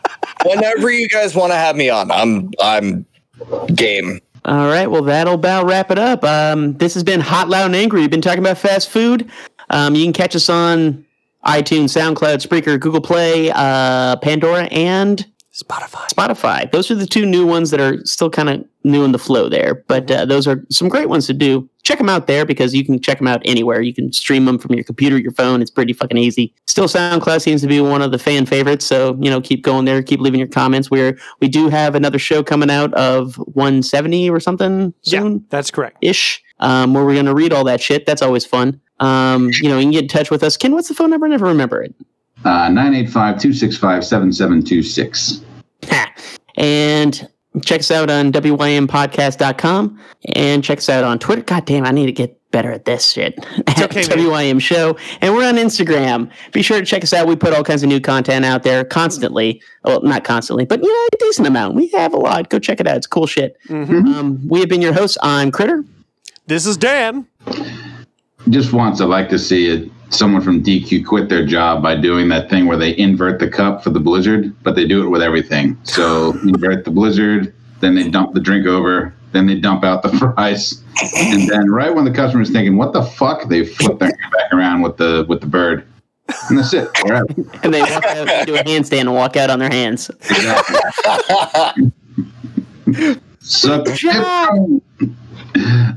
Whenever 0.49 0.90
you 0.90 1.09
guys 1.09 1.34
want 1.34 1.53
to 1.53 1.57
have 1.57 1.76
me 1.76 1.90
on, 1.90 2.11
I'm 2.11 2.51
I'm 2.61 3.07
game. 3.74 4.20
All 4.44 4.66
right. 4.68 4.86
Well, 4.86 5.03
that'll 5.03 5.34
about 5.34 5.66
wrap 5.66 5.90
it 5.90 5.99
up. 5.99 6.22
Um, 6.22 6.74
this 6.74 6.94
has 6.94 7.03
been 7.03 7.20
Hot 7.20 7.49
Loud 7.49 7.66
and 7.66 7.76
Angry. 7.76 8.01
We've 8.01 8.11
been 8.11 8.20
talking 8.20 8.38
about 8.38 8.59
fast 8.59 8.90
food. 8.90 9.28
Um, 9.70 9.97
you 9.97 10.05
can 10.05 10.12
catch 10.12 10.36
us 10.36 10.49
on 10.49 11.05
iTunes, 11.44 11.90
SoundCloud, 11.97 12.47
Spreaker, 12.47 12.78
Google 12.78 13.01
Play, 13.01 13.51
uh, 13.53 14.16
Pandora, 14.16 14.64
and 14.64 15.26
Spotify. 15.57 16.07
Spotify. 16.12 16.70
Those 16.70 16.90
are 16.90 16.94
the 16.94 17.07
two 17.07 17.24
new 17.24 17.46
ones 17.46 17.70
that 17.70 17.80
are 17.80 18.04
still 18.04 18.28
kind 18.28 18.50
of 18.50 18.64
new 18.84 19.04
in 19.04 19.12
the 19.12 19.18
flow 19.18 19.48
there, 19.48 19.76
but 19.88 20.11
uh, 20.11 20.26
those 20.26 20.46
are 20.46 20.62
some 20.70 20.88
great 20.88 21.09
ones 21.09 21.26
to 21.28 21.32
do. 21.32 21.66
Check 21.82 21.96
them 21.96 22.11
out 22.11 22.26
there 22.26 22.44
because 22.44 22.74
you 22.74 22.84
can 22.84 23.00
check 23.00 23.18
them 23.18 23.26
out 23.26 23.40
anywhere. 23.46 23.80
You 23.80 23.94
can 23.94 24.12
stream 24.12 24.44
them 24.44 24.59
from 24.59 24.74
your 24.74 24.84
computer, 24.84 25.16
your 25.18 25.32
phone. 25.32 25.62
It's 25.62 25.70
pretty 25.70 25.94
fucking 25.94 26.18
easy. 26.18 26.54
Still, 26.66 26.88
SoundCloud 26.88 27.40
seems 27.40 27.62
to 27.62 27.68
be 27.68 27.80
one 27.80 28.02
of 28.02 28.11
the 28.12 28.18
fan 28.18 28.44
favorites, 28.44 28.84
so 28.84 29.16
you 29.18 29.30
know, 29.30 29.40
keep 29.40 29.64
going 29.64 29.86
there, 29.86 30.02
keep 30.02 30.20
leaving 30.20 30.40
your 30.40 30.48
comments. 30.48 30.90
We're 30.90 31.18
we 31.40 31.48
do 31.48 31.68
have 31.70 31.94
another 31.94 32.18
show 32.18 32.42
coming 32.42 32.70
out 32.70 32.92
of 32.92 33.36
170 33.54 34.28
or 34.28 34.40
something 34.40 34.92
soon. 35.00 35.14
Yeah, 35.14 35.20
soon 35.20 35.44
that's 35.48 35.70
correct. 35.70 35.96
ish, 36.02 36.42
um, 36.61 36.92
where 36.92 37.04
we're 37.04 37.14
going 37.14 37.26
to 37.26 37.34
read 37.34 37.52
all 37.54 37.64
that 37.64 37.80
shit. 37.80 38.04
That's 38.04 38.20
always 38.20 38.44
fun. 38.44 38.78
Um, 39.00 39.50
you 39.54 39.68
know, 39.70 39.78
you 39.78 39.84
can 39.84 39.90
get 39.92 40.02
in 40.02 40.09
touch 40.09 40.30
with 40.30 40.42
us. 40.42 40.57
Ken, 40.59 40.72
what's 40.74 40.88
the 40.88 40.94
phone 40.94 41.09
number? 41.11 41.26
I 41.26 41.30
never 41.30 41.46
remember 41.46 41.82
it. 41.82 41.94
uh, 42.44 42.68
985 42.68 43.12
265 43.40 44.04
7726. 44.04 45.40
Ha. 45.89 46.12
And 46.57 47.28
check 47.62 47.80
us 47.80 47.91
out 47.91 48.11
on 48.11 48.32
WYMpodcast.com 48.32 50.01
and 50.34 50.64
check 50.64 50.78
us 50.78 50.89
out 50.89 51.05
on 51.05 51.18
Twitter. 51.18 51.43
God 51.43 51.64
damn, 51.64 51.84
I 51.84 51.91
need 51.91 52.07
to 52.07 52.12
get 52.12 52.39
better 52.51 52.70
at 52.70 52.84
this 52.84 53.11
shit. 53.11 53.39
At 53.66 53.82
okay, 53.82 54.07
man. 54.09 54.18
WYM 54.18 54.61
Show. 54.61 54.97
And 55.20 55.34
we're 55.34 55.47
on 55.47 55.57
Instagram. 55.57 56.30
Be 56.53 56.62
sure 56.62 56.80
to 56.80 56.87
check 56.87 57.03
us 57.03 57.12
out. 57.12 57.26
We 57.26 57.37
put 57.37 57.53
all 57.53 57.64
kinds 57.64 57.82
of 57.82 57.89
new 57.89 58.01
content 58.01 58.45
out 58.45 58.62
there 58.62 58.84
constantly. 58.84 59.61
Well, 59.84 60.01
not 60.03 60.24
constantly, 60.24 60.64
but 60.64 60.82
you 60.82 60.89
know, 60.89 61.09
a 61.12 61.16
decent 61.18 61.47
amount. 61.47 61.74
We 61.74 61.89
have 61.89 62.14
a 62.14 62.16
lot. 62.16 62.49
Go 62.49 62.59
check 62.59 62.80
it 62.80 62.87
out. 62.87 62.97
It's 62.97 63.07
cool 63.07 63.26
shit. 63.26 63.59
Um, 63.68 64.41
we 64.49 64.61
have 64.61 64.68
been 64.68 64.80
your 64.80 64.95
hosts. 64.95 65.18
I'm 65.22 65.51
Critter. 65.51 65.84
This 66.47 66.64
is 66.64 66.76
Dan. 66.76 67.26
Just 68.49 68.72
once, 68.72 69.01
I'd 69.01 69.09
like 69.09 69.28
to 69.30 69.39
see 69.39 69.68
it. 69.68 69.91
Someone 70.11 70.40
from 70.40 70.62
DQ 70.62 71.04
quit 71.04 71.28
their 71.28 71.44
job 71.44 71.82
by 71.82 71.96
doing 71.96 72.28
that 72.28 72.48
thing 72.48 72.66
where 72.66 72.76
they 72.76 72.96
invert 72.96 73.40
the 73.40 73.48
cup 73.48 73.82
for 73.82 73.90
the 73.90 74.00
blizzard, 74.00 74.54
but 74.62 74.76
they 74.76 74.86
do 74.86 75.04
it 75.04 75.09
with 75.09 75.22
everything. 75.22 75.76
So 75.82 76.30
invert 76.42 76.84
the 76.84 76.90
blizzard, 76.90 77.52
then 77.80 77.94
they 77.94 78.09
dump 78.09 78.32
the 78.34 78.40
drink 78.40 78.66
over, 78.66 79.12
then 79.32 79.46
they 79.46 79.57
dump 79.57 79.84
out 79.84 80.02
the 80.02 80.11
fries, 80.18 80.82
and 81.16 81.48
then 81.48 81.70
right 81.70 81.94
when 81.94 82.04
the 82.04 82.12
customer's 82.12 82.50
thinking, 82.50 82.76
"What 82.76 82.92
the 82.92 83.02
fuck?" 83.02 83.48
they 83.48 83.66
flip 83.66 83.98
their 83.98 84.09
hand 84.09 84.32
back 84.32 84.52
around 84.52 84.82
with 84.82 84.96
the 84.96 85.26
with 85.28 85.40
the 85.40 85.46
bird, 85.46 85.86
and 86.48 86.59
that's 86.59 86.72
it. 86.72 86.88
We're 87.04 87.14
out. 87.14 87.30
And 87.64 87.74
they 87.74 87.80
walk 87.80 88.04
out, 88.04 88.46
do 88.46 88.54
a 88.54 88.62
handstand 88.62 89.00
and 89.00 89.14
walk 89.14 89.36
out 89.36 89.50
on 89.50 89.59
their 89.59 89.70
hands. 89.70 90.09
Exactly. 90.09 90.76
Suck 93.40 93.86
it. 93.86 94.82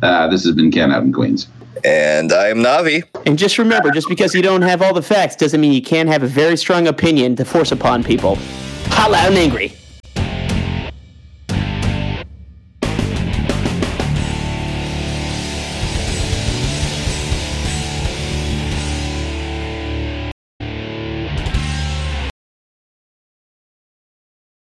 Uh, 0.01 0.27
this 0.29 0.43
has 0.43 0.55
been 0.55 0.71
Ken 0.71 0.91
out 0.91 1.03
in 1.03 1.13
Queens. 1.13 1.47
And 1.83 2.31
I 2.31 2.47
am 2.47 2.57
Navi. 2.57 3.03
And 3.25 3.37
just 3.37 3.57
remember, 3.57 3.91
just 3.91 4.09
because 4.09 4.33
you 4.33 4.41
don't 4.41 4.61
have 4.61 4.81
all 4.81 4.93
the 4.93 5.01
facts 5.01 5.35
doesn't 5.35 5.59
mean 5.59 5.73
you 5.73 5.81
can't 5.81 6.09
have 6.09 6.23
a 6.23 6.27
very 6.27 6.57
strong 6.57 6.87
opinion 6.87 7.35
to 7.37 7.45
force 7.45 7.71
upon 7.71 8.03
people. 8.03 8.37
Hot 8.89 9.11
loud 9.11 9.29
and 9.29 9.37
angry. 9.37 9.73